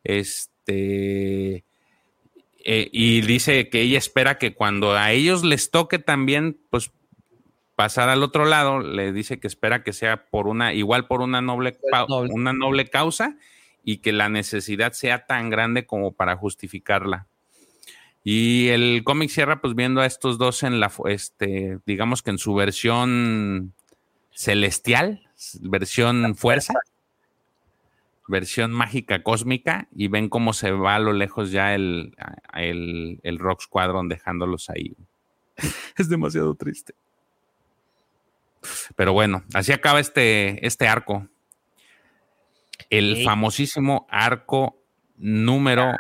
Este, 0.05 1.65
eh, 2.63 2.91
y 2.93 3.23
dice 3.23 3.71
que 3.71 3.81
ella 3.81 3.97
espera 3.97 4.37
que 4.37 4.53
cuando 4.53 4.93
a 4.93 5.13
ellos 5.13 5.45
les 5.45 5.71
toque 5.71 5.99
también, 5.99 6.59
pues, 6.69 6.91
pasar 7.75 8.11
al 8.11 8.23
otro 8.23 8.45
lado, 8.45 8.81
le 8.81 9.15
dice 9.15 9.41
que 9.41 9.47
espera 9.47 9.83
que 9.83 9.95
sea 9.95 10.27
por 10.27 10.47
una, 10.47 10.75
igual 10.75 11.07
por 11.07 11.23
una 11.23 11.41
noble, 11.41 11.79
una 12.29 12.53
noble 12.53 12.91
causa 12.91 13.39
y 13.85 13.99
que 13.99 14.13
la 14.13 14.29
necesidad 14.29 14.93
sea 14.93 15.27
tan 15.27 15.51
grande 15.51 15.87
como 15.87 16.13
para 16.13 16.37
justificarla. 16.37 17.27
Y 18.25 18.69
el 18.69 19.03
cómic 19.05 19.31
cierra 19.31 19.61
pues 19.61 19.75
viendo 19.75 20.01
a 20.01 20.07
estos 20.07 20.39
dos 20.39 20.63
en 20.63 20.79
la, 20.79 20.93
este, 21.07 21.79
digamos 21.87 22.23
que 22.23 22.31
en 22.31 22.39
su 22.39 22.55
versión 22.55 23.75
celestial, 24.33 25.29
versión 25.61 26.37
fuerza, 26.37 26.75
versión 28.29 28.71
mágica 28.71 29.23
cósmica, 29.23 29.89
y 29.95 30.09
ven 30.09 30.29
cómo 30.29 30.53
se 30.53 30.71
va 30.71 30.95
a 30.95 31.01
lo 31.01 31.13
lejos 31.13 31.51
ya 31.51 31.75
el, 31.75 32.15
el, 32.55 33.19
el 33.25 33.39
Rock 33.39 33.63
Squadron 33.63 34.09
dejándolos 34.09 34.71
ahí. 34.71 34.95
es 35.97 36.09
demasiado 36.09 36.55
triste. 36.55 36.95
Pero 38.95 39.13
bueno, 39.13 39.43
así 39.55 39.73
acaba 39.73 40.01
este, 40.01 40.65
este 40.67 40.87
arco. 40.87 41.27
El 42.93 43.25
famosísimo 43.25 44.07
arco 44.11 44.83
número. 45.17 45.95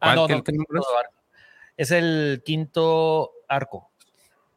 Ah, 0.00 0.14
es? 1.76 1.90
el 1.90 2.42
quinto 2.44 3.32
arco. 3.48 3.90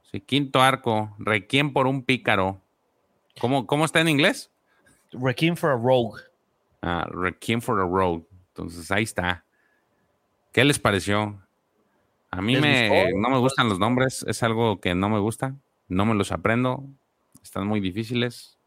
Sí, 0.10 0.22
quinto 0.22 0.62
arco. 0.62 1.16
Requiem 1.20 1.74
por 1.74 1.86
un 1.86 2.04
pícaro. 2.04 2.62
¿Cómo, 3.40 3.68
cómo 3.68 3.86
está 3.86 4.00
en 4.00 4.08
inglés? 4.08 4.52
Requiem 5.12 5.56
for 5.56 5.72
a 5.72 5.76
Rogue. 5.76 6.22
Ah, 6.82 7.06
Requiem 7.12 7.62
for 7.62 7.80
a 7.80 7.84
Rogue. 7.84 8.26
Entonces 8.48 8.90
ahí 8.92 9.04
está. 9.04 9.44
¿Qué 10.52 10.64
les 10.64 10.80
pareció? 10.80 11.42
A 12.32 12.42
mí 12.42 12.56
me, 12.58 13.12
no 13.16 13.30
me 13.30 13.38
gustan 13.40 13.70
los 13.70 13.80
nombres, 13.80 14.24
es 14.28 14.44
algo 14.44 14.80
que 14.80 14.94
no 14.94 15.10
me 15.10 15.20
gusta, 15.20 15.56
no 15.88 16.06
me 16.06 16.14
los 16.14 16.32
aprendo, 16.32 16.86
están 17.42 17.66
muy 17.66 17.80
difíciles. 17.80 18.59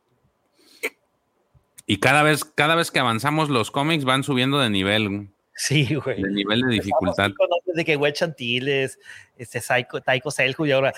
Y 1.87 1.99
cada 1.99 2.23
vez, 2.23 2.45
cada 2.45 2.75
vez 2.75 2.91
que 2.91 3.01
avanzamos 3.01 3.49
los 3.49 3.71
cómics 3.71 4.05
van 4.05 4.23
subiendo 4.23 4.59
de 4.61 4.71
nivel. 4.71 5.29
Sí, 5.55 5.95
güey. 5.95 6.23
De 6.23 6.31
nivel 6.31 6.63
de 6.63 6.75
dificultad. 6.75 7.31
De 7.67 7.85
que 7.85 7.97
güey 7.97 8.13
Chantiles, 8.13 8.99
este 9.37 9.61
Psycho, 9.61 10.01
Taiko 10.01 10.31
Selku 10.31 10.67
y 10.67 10.73
ahora. 10.73 10.93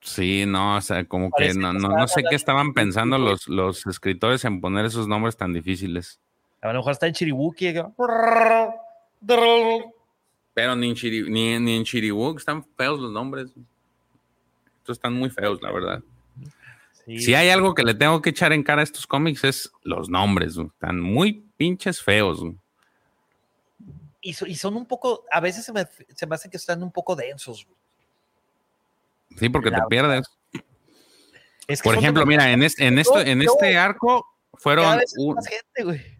Sí, 0.00 0.44
no, 0.46 0.76
o 0.76 0.80
sea, 0.80 1.04
como 1.04 1.30
que 1.36 1.52
no, 1.54 1.72
no, 1.72 1.88
no 1.88 2.08
sé 2.08 2.22
qué 2.28 2.36
estaban 2.36 2.72
pensando 2.74 3.18
los, 3.18 3.48
los 3.48 3.86
escritores 3.86 4.44
en 4.44 4.60
poner 4.60 4.86
esos 4.86 5.08
nombres 5.08 5.36
tan 5.36 5.52
difíciles. 5.52 6.20
A 6.60 6.68
lo 6.68 6.74
mejor 6.74 6.92
está 6.92 7.06
en 7.06 7.12
Chiribuki. 7.12 7.74
Pero 10.54 10.76
ni 10.76 10.90
en, 10.90 11.32
ni, 11.32 11.58
ni 11.58 11.76
en 11.76 11.84
Chiribuki 11.84 12.38
están 12.38 12.64
feos 12.76 13.00
los 13.00 13.12
nombres. 13.12 13.52
Estos 14.78 14.96
están 14.96 15.14
muy 15.14 15.30
feos, 15.30 15.60
la 15.60 15.72
verdad. 15.72 16.02
Si 17.06 17.34
hay 17.34 17.50
algo 17.50 17.74
que 17.74 17.84
le 17.84 17.94
tengo 17.94 18.20
que 18.20 18.30
echar 18.30 18.52
en 18.52 18.64
cara 18.64 18.80
a 18.80 18.84
estos 18.84 19.06
cómics 19.06 19.44
es 19.44 19.72
los 19.82 20.08
nombres. 20.08 20.56
Están 20.56 21.00
muy 21.00 21.44
pinches 21.56 22.02
feos. 22.02 22.42
Y, 24.20 24.34
son 24.34 24.76
un 24.76 24.86
poco, 24.86 25.24
a 25.30 25.38
veces 25.38 25.64
se 25.64 25.72
me, 25.72 25.86
se 26.14 26.26
me 26.26 26.34
hace 26.34 26.50
que 26.50 26.56
están 26.56 26.82
un 26.82 26.90
poco 26.90 27.14
densos. 27.14 27.68
Sí, 29.38 29.48
porque 29.48 29.70
te 29.70 29.80
pierdes. 29.88 30.26
Por 31.84 31.96
ejemplo, 31.96 32.26
mira, 32.26 32.50
en 32.50 32.64
este, 32.64 32.86
en, 32.86 32.98
esto, 32.98 33.20
en 33.20 33.40
este 33.40 33.76
arco 33.76 34.26
fueron... 34.54 34.98
gente, 34.98 35.84
güey. 35.84 36.16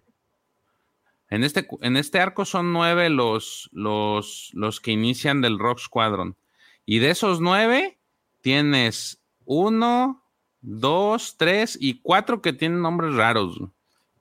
En 1.28 1.42
este, 1.42 1.66
en 1.82 1.96
este 1.96 2.20
arco 2.20 2.44
son 2.44 2.72
nueve 2.72 3.10
los, 3.10 3.68
los, 3.72 4.50
los 4.54 4.80
que 4.80 4.92
inician 4.92 5.40
del 5.40 5.58
Rock 5.58 5.80
Squadron. 5.80 6.36
Y 6.84 7.00
de 7.00 7.10
esos 7.10 7.40
nueve, 7.40 7.98
tienes 8.40 9.20
uno, 9.44 10.22
dos, 10.66 11.36
tres 11.38 11.78
y 11.80 12.01
cuatro 12.01 12.43
que 12.43 12.52
tienen 12.52 12.82
nombres 12.82 13.14
raros. 13.14 13.59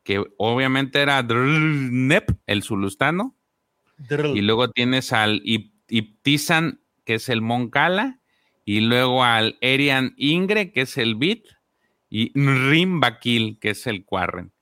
Que 0.03 0.23
obviamente 0.37 1.01
era 1.01 1.21
Nep, 1.23 2.29
el 2.45 2.63
zulustano. 2.63 3.35
Y 4.09 4.41
luego 4.41 4.69
tienes 4.69 5.13
al 5.13 5.41
Iptizan, 5.43 6.81
que 7.03 7.15
es 7.15 7.29
el 7.29 7.41
Moncala. 7.41 8.19
Y 8.63 8.81
luego 8.81 9.23
al 9.23 9.57
Erian 9.61 10.13
Ingre, 10.17 10.71
que 10.71 10.81
es 10.81 10.97
el 10.97 11.15
Bit. 11.15 11.45
Y 12.09 12.31
Bakil, 12.35 13.59
que 13.59 13.71
es 13.71 13.87
el 13.87 14.05
Quarren 14.05 14.53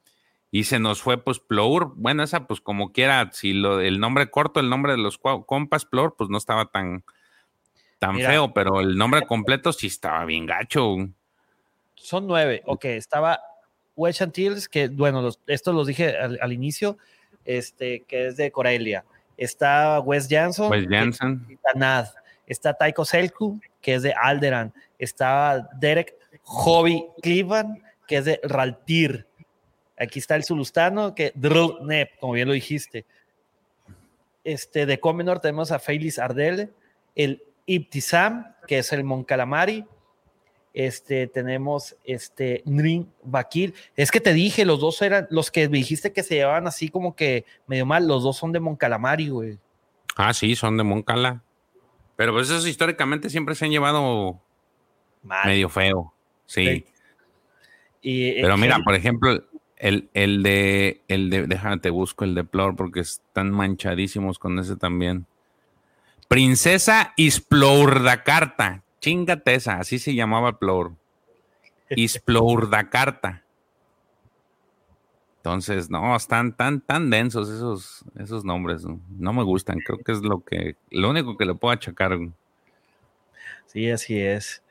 y 0.55 0.65
se 0.65 0.77
nos 0.77 1.01
fue 1.01 1.17
pues 1.17 1.39
Plour. 1.39 1.93
Bueno, 1.95 2.21
esa 2.21 2.45
pues 2.45 2.61
como 2.61 2.91
quiera, 2.91 3.31
si 3.33 3.53
lo, 3.53 3.79
el 3.79 3.99
nombre 3.99 4.29
corto, 4.29 4.59
el 4.59 4.69
nombre 4.69 4.91
de 4.91 4.99
los 4.99 5.17
compas 5.17 5.85
Plour, 5.85 6.13
pues 6.15 6.29
no 6.29 6.37
estaba 6.37 6.67
tan, 6.67 7.03
tan 7.97 8.17
feo, 8.17 8.53
pero 8.53 8.79
el 8.79 8.95
nombre 8.95 9.25
completo 9.25 9.73
sí 9.73 9.87
estaba 9.87 10.23
bien 10.25 10.45
gacho. 10.45 11.09
Son 12.03 12.27
nueve, 12.27 12.61
ok, 12.65 12.83
estaba 12.85 13.39
Wedge 13.95 14.21
Antilles, 14.21 14.67
que 14.67 14.89
bueno, 14.89 15.29
esto 15.47 15.71
los 15.71 15.87
dije 15.87 16.17
al, 16.17 16.51
inicio, 16.51 16.97
este, 17.45 18.01
que 18.01 18.27
es 18.27 18.35
de 18.35 18.51
Corelia. 18.51 19.05
Está 19.37 20.01
Wes 20.01 20.27
Janson. 20.29 20.69
Wes 20.69 20.85
Janson. 20.89 21.47
Está 21.49 21.79
Nad. 21.79 22.07
Está 22.45 22.73
Taiko 22.73 23.05
Selku, 23.05 23.61
que 23.79 23.93
es 23.95 24.03
de 24.03 24.13
Alderan. 24.13 24.73
Está 24.99 25.69
Derek 25.79 26.13
Hobby 26.43 27.07
Cleveland, 27.21 27.81
que 28.05 28.17
es 28.17 28.25
de 28.25 28.41
Raltir. 28.43 29.25
Aquí 29.97 30.19
está 30.19 30.35
el 30.35 30.43
Zulustano, 30.43 31.15
que 31.15 31.31
Nep, 31.35 32.19
como 32.19 32.33
bien 32.33 32.49
lo 32.49 32.53
dijiste. 32.53 33.05
Este, 34.43 34.85
de 34.85 34.99
Comenor 34.99 35.39
tenemos 35.39 35.71
a 35.71 35.79
Félix 35.79 36.19
Ardel, 36.19 36.73
el 37.15 37.41
Ibtisam, 37.65 38.55
que 38.67 38.79
es 38.79 38.91
el 38.91 39.05
Moncalamari. 39.05 39.85
Este, 40.73 41.27
tenemos 41.27 41.95
este 42.03 42.63
Nrin 42.65 43.07
Bakir. 43.23 43.75
Es 43.95 44.09
que 44.09 44.19
te 44.19 44.33
dije, 44.33 44.65
los 44.65 44.79
dos 44.79 45.01
eran 45.01 45.27
los 45.29 45.51
que 45.51 45.67
dijiste 45.67 46.11
que 46.13 46.23
se 46.23 46.35
llevaban 46.35 46.67
así 46.67 46.89
como 46.89 47.15
que 47.15 47.45
medio 47.67 47.85
mal. 47.85 48.07
Los 48.07 48.23
dos 48.23 48.37
son 48.37 48.51
de 48.51 48.59
Moncalamari, 48.59 49.29
güey. 49.29 49.59
Ah, 50.15 50.33
sí, 50.33 50.55
son 50.55 50.77
de 50.77 50.83
Moncala. 50.83 51.43
Pero 52.15 52.33
pues 52.33 52.49
esos 52.49 52.67
históricamente 52.67 53.29
siempre 53.29 53.55
se 53.55 53.65
han 53.65 53.71
llevado 53.71 54.39
medio 55.45 55.69
feo. 55.69 56.13
Sí. 56.45 56.85
Eh, 58.03 58.39
Pero 58.41 58.57
mira, 58.57 58.79
por 58.79 58.95
ejemplo, 58.95 59.43
el, 59.77 60.09
el 60.13 60.43
de, 60.43 61.01
el 61.07 61.29
de, 61.29 61.47
déjate 61.47 61.89
busco 61.89 62.25
el 62.25 62.35
de 62.35 62.43
Plor 62.43 62.75
porque 62.75 62.99
están 62.99 63.51
manchadísimos 63.51 64.39
con 64.39 64.59
ese 64.59 64.75
también. 64.75 65.25
Princesa 66.27 67.13
Isplourdacarta. 67.15 68.83
Chingate 69.03 69.55
esa, 69.55 69.79
así 69.79 69.99
se 69.99 70.15
llamaba 70.15 70.57
Plor. 70.57 70.93
Isplourdacarta. 71.89 73.43
Entonces, 75.35 75.89
no, 75.89 76.15
están 76.15 76.55
tan, 76.55 76.79
tan 76.79 77.09
densos 77.09 77.49
esos, 77.49 78.05
esos 78.17 78.45
nombres. 78.45 78.85
¿no? 78.85 79.33
me 79.33 79.43
gustan. 79.43 79.79
Creo 79.79 79.97
que 79.97 80.13
es 80.13 80.21
lo 80.21 80.39
que, 80.39 80.77
lo 80.89 81.09
único 81.09 81.35
que 81.35 81.43
le 81.43 81.53
puedo 81.53 81.73
achacar. 81.73 82.17
Sí, 83.65 83.91
así 83.91 84.21
es. 84.21 84.63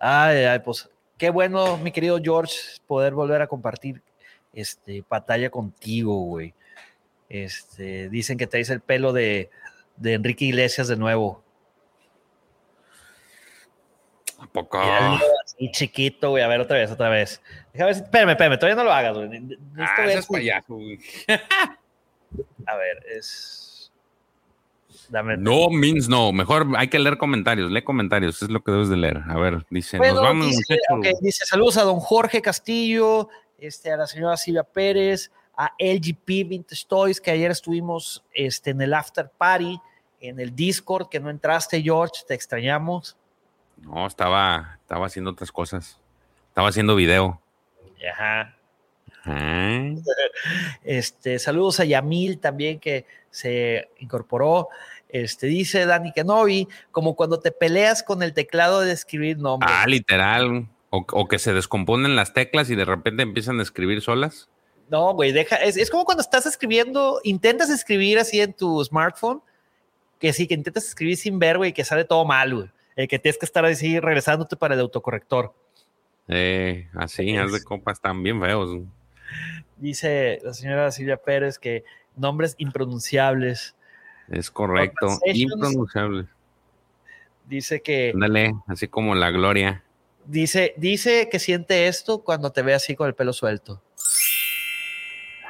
Ay, 0.00 0.38
ay, 0.38 0.58
pues 0.58 0.90
qué 1.16 1.30
bueno, 1.30 1.76
mi 1.76 1.92
querido 1.92 2.18
George, 2.20 2.56
poder 2.88 3.14
volver 3.14 3.40
a 3.40 3.46
compartir 3.46 4.02
este, 4.52 5.04
batalla 5.08 5.48
contigo, 5.48 6.24
güey. 6.24 6.54
Este, 7.28 8.08
dicen 8.08 8.36
que 8.36 8.48
traes 8.48 8.68
el 8.70 8.80
pelo 8.80 9.12
de, 9.12 9.48
de 9.96 10.14
Enrique 10.14 10.46
Iglesias 10.46 10.88
de 10.88 10.96
nuevo. 10.96 11.44
¿A 14.40 14.46
poco? 14.46 14.78
Así 14.80 15.70
chiquito, 15.70 16.30
güey. 16.30 16.42
A 16.42 16.48
ver, 16.48 16.60
otra 16.60 16.78
vez, 16.78 16.90
otra 16.90 17.10
vez. 17.10 17.42
Déjame 17.72 17.92
ver 17.92 18.02
espérame, 18.02 18.30
espérame, 18.30 18.58
todavía 18.58 18.76
no 18.76 18.84
lo 18.84 18.92
hagas, 18.92 19.16
güey. 19.16 19.58
Ah, 19.78 20.06
es 20.06 20.26
payaso, 20.26 20.74
güey. 20.74 20.98
A 22.66 22.76
ver, 22.76 23.04
es. 23.14 23.92
Dame. 25.08 25.36
No 25.36 25.68
means 25.70 26.08
no. 26.08 26.32
Mejor 26.32 26.66
hay 26.76 26.88
que 26.88 26.98
leer 26.98 27.18
comentarios. 27.18 27.70
Lee 27.70 27.82
comentarios, 27.82 28.42
es 28.42 28.48
lo 28.48 28.62
que 28.62 28.72
debes 28.72 28.88
de 28.88 28.96
leer. 28.96 29.22
A 29.28 29.36
ver, 29.36 29.66
dice, 29.68 29.98
nos 29.98 30.14
vamos, 30.14 30.46
dice, 30.46 30.78
dice 31.20 31.44
saludos 31.44 31.76
a 31.76 31.82
don 31.82 31.98
Jorge 31.98 32.40
Castillo, 32.40 33.28
este, 33.58 33.92
a 33.92 33.96
la 33.96 34.06
señora 34.06 34.36
Silvia 34.36 34.62
Pérez, 34.62 35.32
a 35.56 35.74
LGP 35.78 36.48
Vintage 36.48 36.86
Toys, 36.86 37.20
que 37.20 37.32
ayer 37.32 37.50
estuvimos 37.50 38.24
este, 38.32 38.70
en 38.70 38.80
el 38.80 38.94
after 38.94 39.28
party, 39.36 39.78
en 40.20 40.38
el 40.38 40.54
Discord, 40.54 41.08
que 41.08 41.18
no 41.18 41.28
entraste, 41.28 41.82
George, 41.82 42.22
te 42.26 42.34
extrañamos. 42.34 43.16
No, 43.80 44.06
estaba, 44.06 44.78
estaba 44.80 45.06
haciendo 45.06 45.30
otras 45.30 45.52
cosas. 45.52 45.98
Estaba 46.48 46.68
haciendo 46.68 46.94
video. 46.96 47.40
Ajá. 48.12 48.56
Este, 50.84 51.38
saludos 51.38 51.80
a 51.80 51.84
Yamil 51.84 52.38
también 52.38 52.80
que 52.80 53.06
se 53.30 53.88
incorporó. 53.98 54.68
Este, 55.08 55.46
dice 55.46 55.86
Dani 55.86 56.12
Kenobi, 56.12 56.68
como 56.92 57.16
cuando 57.16 57.40
te 57.40 57.50
peleas 57.50 58.02
con 58.02 58.22
el 58.22 58.32
teclado 58.32 58.80
de 58.80 58.92
escribir 58.92 59.38
nombres. 59.38 59.72
Ah, 59.74 59.86
literal. 59.86 60.68
O, 60.90 61.28
que 61.28 61.38
se 61.38 61.52
descomponen 61.52 62.16
las 62.16 62.32
teclas 62.32 62.68
y 62.68 62.74
de 62.74 62.84
repente 62.84 63.22
empiezan 63.22 63.60
a 63.60 63.62
escribir 63.62 64.02
solas. 64.02 64.48
No, 64.88 65.14
güey, 65.14 65.30
deja. 65.30 65.56
Es, 65.56 65.88
como 65.88 66.04
cuando 66.04 66.20
estás 66.20 66.46
escribiendo, 66.46 67.20
intentas 67.22 67.70
escribir 67.70 68.18
así 68.18 68.40
en 68.40 68.52
tu 68.52 68.84
smartphone 68.84 69.40
que 70.18 70.32
sí, 70.32 70.48
que 70.48 70.54
intentas 70.54 70.86
escribir 70.86 71.16
sin 71.16 71.38
ver, 71.38 71.58
güey, 71.58 71.72
que 71.72 71.84
sale 71.84 72.04
todo 72.04 72.24
mal, 72.24 72.54
güey. 72.54 72.70
El 72.96 73.08
que 73.08 73.18
tienes 73.18 73.38
que 73.38 73.46
estar 73.46 73.64
así 73.64 74.00
regresándote 74.00 74.56
para 74.56 74.74
el 74.74 74.80
autocorrector. 74.80 75.54
Eh, 76.28 76.88
así, 76.94 77.36
haz 77.36 77.52
de 77.52 77.62
compas, 77.64 77.98
están 77.98 78.22
bien 78.22 78.40
feos. 78.40 78.82
Dice 79.76 80.38
la 80.42 80.54
señora 80.54 80.90
Silvia 80.90 81.16
Pérez 81.16 81.58
que 81.58 81.84
nombres 82.16 82.54
impronunciables. 82.58 83.74
Es 84.28 84.50
correcto, 84.50 85.18
impronunciables. 85.24 86.26
Dice 87.46 87.82
que. 87.82 88.12
Ándale, 88.14 88.54
así 88.68 88.86
como 88.86 89.14
la 89.14 89.30
gloria. 89.30 89.82
Dice, 90.26 90.74
dice 90.76 91.28
que 91.30 91.38
siente 91.38 91.88
esto 91.88 92.22
cuando 92.22 92.52
te 92.52 92.62
ve 92.62 92.74
así 92.74 92.94
con 92.94 93.08
el 93.08 93.14
pelo 93.14 93.32
suelto. 93.32 93.82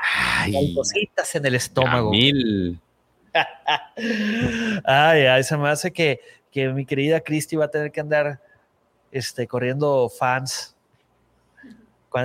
Ay, 0.02 0.74
cositas 0.74 1.34
en 1.34 1.44
el 1.44 1.56
estómago. 1.56 2.10
Mil. 2.10 2.80
ay, 4.84 5.26
ay, 5.26 5.44
se 5.44 5.56
me 5.56 5.68
hace 5.68 5.92
que, 5.92 6.20
que 6.50 6.68
mi 6.68 6.84
querida 6.84 7.20
Cristi 7.20 7.56
va 7.56 7.66
a 7.66 7.70
tener 7.70 7.92
que 7.92 8.00
andar 8.00 8.40
este, 9.10 9.46
corriendo 9.46 10.08
fans. 10.08 10.76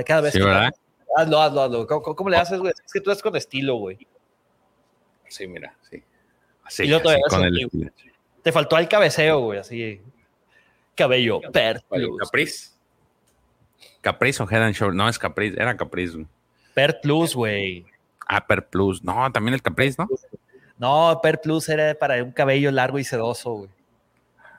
Cada 0.05 0.21
vez 0.21 0.33
sí, 0.33 0.39
¿verdad? 0.39 0.73
Hazlo, 1.15 1.41
hazlo, 1.41 1.61
hazlo. 1.61 1.87
¿Cómo, 1.87 2.29
le 2.29 2.37
haces, 2.37 2.59
güey? 2.59 2.73
Es 2.85 2.91
que 2.91 2.99
tú 2.99 3.11
eres 3.11 3.21
con 3.21 3.35
estilo, 3.35 3.75
güey. 3.75 4.07
Sí, 5.27 5.47
mira, 5.47 5.75
sí. 5.89 6.03
Así, 6.63 6.85
y 6.85 6.93
así 6.93 7.03
con 7.29 7.43
el 7.43 7.59
estilo. 7.59 7.91
Te 8.41 8.51
faltó 8.51 8.77
el 8.77 8.87
cabeceo, 8.87 9.39
güey, 9.39 9.59
así. 9.59 10.01
Cabello, 10.95 11.41
per 11.51 11.83
Caprice. 12.19 12.71
Caprice 14.01 14.43
o 14.43 14.49
Head 14.49 14.63
and 14.63 14.75
Shoulders. 14.75 14.95
No, 14.95 15.09
es 15.09 15.19
Caprice, 15.19 15.59
era 15.59 15.75
Caprice. 15.75 16.25
Per 16.73 16.99
Plus, 17.01 17.35
güey. 17.35 17.85
Ah, 18.27 18.45
Per 18.45 18.67
Plus. 18.67 19.03
No, 19.03 19.31
también 19.31 19.53
el 19.53 19.61
Caprice, 19.61 19.95
¿no? 19.97 20.07
No, 20.77 21.19
Per 21.21 21.41
Plus 21.41 21.69
era 21.69 21.95
para 21.95 22.23
un 22.23 22.31
cabello 22.31 22.71
largo 22.71 22.99
y 22.99 23.03
sedoso, 23.03 23.51
güey. 23.51 23.69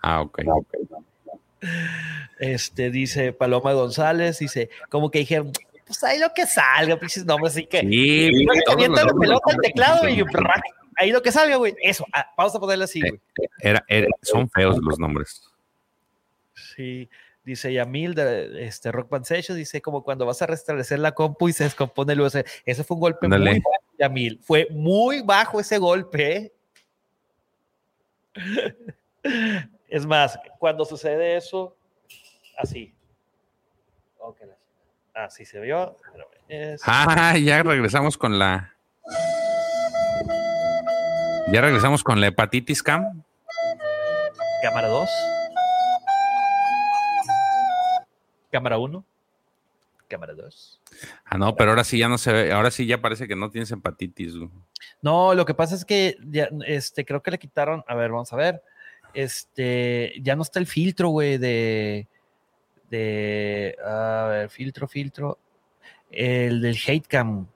Ah, 0.09 0.21
ok. 0.21 0.39
Este 2.39 2.91
dice 2.91 3.33
Paloma 3.33 3.73
González, 3.73 4.39
dice, 4.39 4.71
como 4.89 5.11
que 5.11 5.19
dijeron, 5.19 5.51
pues 5.85 6.05
ahí 6.05 6.21
lo 6.21 6.33
que 6.33 6.47
salga, 6.47 6.97
pinches 6.97 7.25
nombres, 7.25 7.55
así 7.55 7.67
que. 7.67 7.81
Sí, 7.81 8.31
la 8.45 9.07
pelota 9.19 9.51
al 9.51 9.57
teclado 9.61 10.09
y 10.09 10.23
ahí 10.95 11.11
lo 11.11 11.23
que 11.23 11.33
salga, 11.33 11.57
güey. 11.57 11.75
Eso, 11.83 12.07
ah, 12.13 12.31
vamos 12.37 12.55
a 12.55 12.61
ponerlo 12.61 12.85
así, 12.85 13.01
güey. 13.01 13.21
Era, 13.59 13.85
son 14.23 14.49
feos 14.49 14.79
los 14.81 14.97
nombres. 15.01 15.43
Sí, 16.55 17.09
dice 17.45 17.73
Yamil 17.73 18.15
de 18.15 18.65
este, 18.65 18.93
Rock 18.93 19.11
Band 19.11 19.25
Sessions, 19.25 19.59
dice 19.59 19.83
como 19.83 20.05
cuando 20.05 20.25
vas 20.25 20.41
a 20.41 20.47
restablecer 20.47 21.01
la 21.01 21.17
compu 21.17 21.49
y 21.49 21.53
se 21.53 21.65
descompone 21.65 22.13
el 22.13 22.21
USB. 22.21 22.45
Ese 22.65 22.85
fue 22.85 22.95
un 22.95 23.01
golpe 23.01 23.27
muy 23.27 23.39
bajo, 23.39 23.71
Yamil. 23.99 24.39
Fue 24.41 24.69
muy 24.71 25.23
bajo 25.23 25.59
ese 25.59 25.79
golpe. 25.79 26.53
Es 29.97 30.05
más, 30.05 30.39
cuando 30.59 30.85
sucede 30.85 31.37
eso, 31.37 31.75
así. 32.59 32.95
Así 35.15 35.47
se 35.47 35.59
vio. 35.61 35.97
Ah, 36.85 37.35
ya 37.39 37.63
regresamos 37.63 38.19
con 38.19 38.39
la. 38.39 38.75
Ya 41.51 41.63
regresamos 41.63 42.05
con 42.05 42.21
la 42.21 42.27
hepatitis 42.27 42.83
cam. 42.83 43.23
Cámara 44.63 44.89
2. 44.89 45.09
Cámara 48.53 48.77
1. 48.77 49.05
Cámara 50.09 50.35
2. 50.35 50.83
Ah, 51.25 51.39
no, 51.39 51.57
pero 51.57 51.71
ahora 51.71 51.85
sí 51.85 51.97
ya 51.97 52.09
no 52.09 52.19
se 52.19 52.33
ve, 52.33 52.53
ahora 52.53 52.71
sí 52.71 52.87
ya 52.87 53.01
parece 53.01 53.27
que 53.27 53.37
no 53.37 53.51
tienes 53.51 53.71
hepatitis. 53.71 54.35
No, 55.01 55.35
lo 55.35 55.47
que 55.47 55.55
pasa 55.55 55.75
es 55.75 55.87
que 55.87 56.19
ya, 56.27 56.51
este, 56.67 57.07
creo 57.07 57.23
que 57.23 57.31
le 57.31 57.39
quitaron, 57.39 57.83
a 57.87 57.95
ver, 57.95 58.11
vamos 58.11 58.31
a 58.35 58.37
ver. 58.37 58.63
Este, 59.17 60.13
ya 60.21 60.37
no 60.37 60.43
está 60.43 60.59
el 60.59 60.67
filtro, 60.67 61.09
güey, 61.09 61.39
de, 61.39 62.07
de, 62.91 63.75
a 63.83 64.27
ver, 64.29 64.51
filtro, 64.51 64.87
filtro, 64.87 65.39
el 66.11 66.61
del 66.61 66.77
hate 66.87 67.07
cam. 67.07 67.47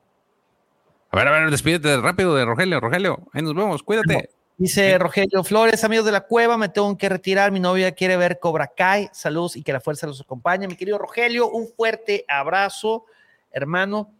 A 1.11 1.17
ver, 1.19 1.29
a 1.29 1.31
ver, 1.33 1.51
despídete 1.51 1.99
rápido 1.99 2.35
de 2.35 2.47
Rogelio, 2.47 2.81
Rogelio, 2.81 3.29
ahí 3.35 3.43
nos 3.43 3.55
vemos, 3.55 3.83
cuídate. 3.83 4.31
Dice 4.57 4.97
Rogelio 4.97 5.45
Flores, 5.45 5.85
amigos 5.85 6.07
de 6.07 6.13
la 6.13 6.23
cueva, 6.23 6.57
me 6.57 6.71
tengo 6.71 6.97
que 6.97 7.11
retirar. 7.11 7.53
Mi 7.53 7.61
novia 7.61 7.93
quiere 7.93 8.17
ver 8.17 8.39
Cobra 8.39 8.67
Kai. 8.67 9.11
Saludos 9.13 9.57
y 9.57 9.63
que 9.63 9.73
la 9.73 9.81
fuerza 9.81 10.07
los 10.07 10.21
acompañe. 10.21 10.67
Mi 10.67 10.77
querido 10.77 10.97
Rogelio, 10.97 11.51
un 11.51 11.69
fuerte 11.69 12.25
abrazo, 12.27 13.05
hermano, 13.53 14.13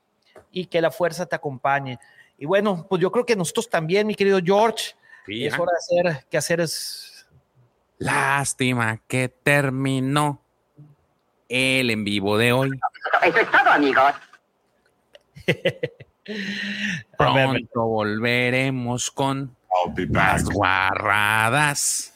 y 0.51 0.67
que 0.67 0.81
la 0.81 0.91
fuerza 0.91 1.25
te 1.25 1.37
acompañe. 1.37 1.99
Y 2.39 2.45
bueno, 2.45 2.87
pues 2.89 3.01
yo 3.01 3.11
creo 3.11 3.25
que 3.25 3.37
nosotros 3.37 3.69
también, 3.71 4.07
mi 4.07 4.15
querido 4.15 4.41
George, 4.43 4.95
es 5.27 5.59
hora 5.59 5.73
de 5.73 6.11
hacer 6.11 6.27
que 6.31 6.37
hacer 6.37 6.61
es. 6.61 7.10
Lástima 8.01 8.99
que 9.07 9.29
terminó 9.29 10.43
el 11.51 11.91
en 11.91 12.03
vivo 12.03 12.39
de 12.39 12.51
hoy. 12.51 12.71
Eso 13.23 13.39
es 13.39 13.51
todo, 13.51 13.69
amigos. 13.69 14.15
Pronto 17.19 17.85
volveremos 17.85 19.11
con 19.11 19.55
las 20.09 20.45
guarradas. 20.45 22.15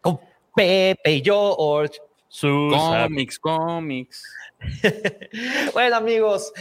Con 0.00 0.18
Pepe 0.52 1.12
y 1.12 1.22
George. 1.22 2.00
Comics, 2.40 3.38
cómics. 3.38 4.24
bueno, 5.74 5.94
amigos, 5.94 6.52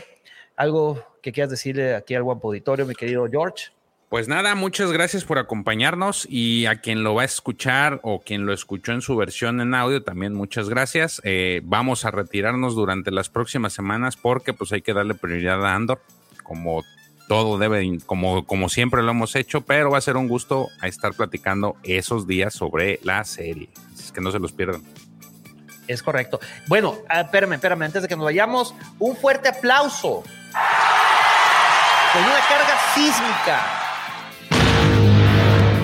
algo 0.61 1.03
que 1.23 1.33
quieras 1.33 1.51
decirle 1.51 1.95
aquí 1.95 2.15
al 2.15 2.23
guapo 2.23 2.49
auditorio, 2.49 2.85
mi 2.85 2.95
querido 2.95 3.27
George. 3.31 3.69
Pues 4.11 4.29
nada, 4.29 4.55
muchas 4.55 4.93
gracias 4.93 5.25
por 5.25 5.39
acompañarnos 5.39 6.27
y 6.29 6.67
a 6.67 6.81
quien 6.81 7.03
lo 7.03 7.15
va 7.15 7.23
a 7.23 7.25
escuchar 7.25 8.01
o 8.03 8.21
quien 8.21 8.45
lo 8.45 8.53
escuchó 8.53 8.93
en 8.93 9.01
su 9.01 9.17
versión 9.17 9.63
en 9.63 9.73
audio, 9.73 10.03
también 10.03 10.35
muchas 10.35 10.69
gracias. 10.69 11.23
Eh, 11.25 11.63
vamos 11.65 12.05
a 12.05 12.11
retirarnos 12.11 12.75
durante 12.75 13.11
las 13.11 13.31
próximas 13.31 13.73
semanas 13.73 14.17
porque 14.17 14.53
pues 14.53 14.73
hay 14.73 14.83
que 14.83 14.93
darle 14.93 15.15
prioridad 15.15 15.65
a 15.65 15.75
Andor, 15.75 16.03
como 16.43 16.83
todo 17.27 17.57
debe, 17.57 17.99
como, 18.05 18.45
como 18.45 18.69
siempre 18.69 19.03
lo 19.03 19.13
hemos 19.13 19.37
hecho, 19.37 19.63
pero 19.63 19.91
va 19.91 19.97
a 19.97 20.03
ser 20.03 20.19
un 20.19 20.29
gusto 20.29 20.69
estar 20.83 21.15
platicando 21.15 21.77
esos 21.85 22.27
días 22.27 22.53
sobre 22.53 23.01
la 23.03 23.25
serie. 23.25 23.71
Así 23.95 24.13
que 24.13 24.21
no 24.21 24.31
se 24.31 24.41
los 24.41 24.53
pierdan. 24.53 24.83
Es 25.91 26.05
correcto. 26.05 26.39
Bueno, 26.69 26.99
ah, 27.09 27.23
espérame, 27.23 27.55
espérame, 27.55 27.83
antes 27.83 28.03
de 28.03 28.07
que 28.09 28.15
nos 28.15 28.25
vayamos, 28.25 28.77
un 29.01 29.17
fuerte 29.17 29.49
aplauso 29.49 30.23
con 32.13 32.23
una 32.23 32.41
carga 32.49 32.79
sísmica 32.95 33.61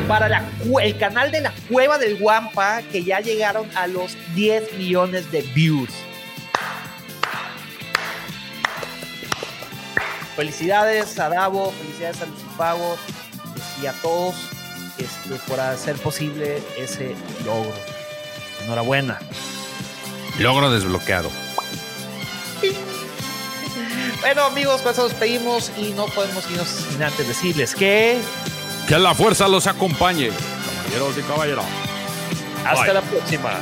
para 0.06 0.44
el 0.80 0.98
canal 0.98 1.32
de 1.32 1.40
la 1.40 1.52
Cueva 1.68 1.98
del 1.98 2.18
Guampa, 2.18 2.82
que 2.82 3.02
ya 3.02 3.18
llegaron 3.18 3.68
a 3.76 3.88
los 3.88 4.16
10 4.36 4.74
millones 4.74 5.32
de 5.32 5.42
views. 5.42 5.90
Felicidades 10.36 11.18
a 11.18 11.28
Davo, 11.30 11.72
felicidades 11.72 12.22
a 12.22 12.26
Lucifago 12.26 12.96
y 13.82 13.86
a 13.86 13.92
todos 14.02 14.36
este, 14.98 15.34
por 15.48 15.58
hacer 15.58 15.96
posible 15.96 16.62
ese 16.78 17.16
logro. 17.44 17.74
Enhorabuena. 18.62 19.18
Logro 20.38 20.70
desbloqueado. 20.70 21.30
Bueno, 24.20 24.42
amigos, 24.44 24.82
pues 24.82 24.98
nos 24.98 25.14
pedimos 25.14 25.70
y 25.78 25.92
no 25.92 26.06
podemos 26.06 26.50
irnos 26.50 26.68
sin 26.68 27.02
antes 27.02 27.26
decirles 27.28 27.74
que. 27.74 28.18
Que 28.88 28.98
la 28.98 29.14
fuerza 29.14 29.48
los 29.48 29.66
acompañe, 29.66 30.30
caballeros 30.30 31.18
y 31.18 31.22
caballeras. 31.22 31.64
Hasta 32.64 32.92
la 32.92 33.02
próxima. 33.02 33.52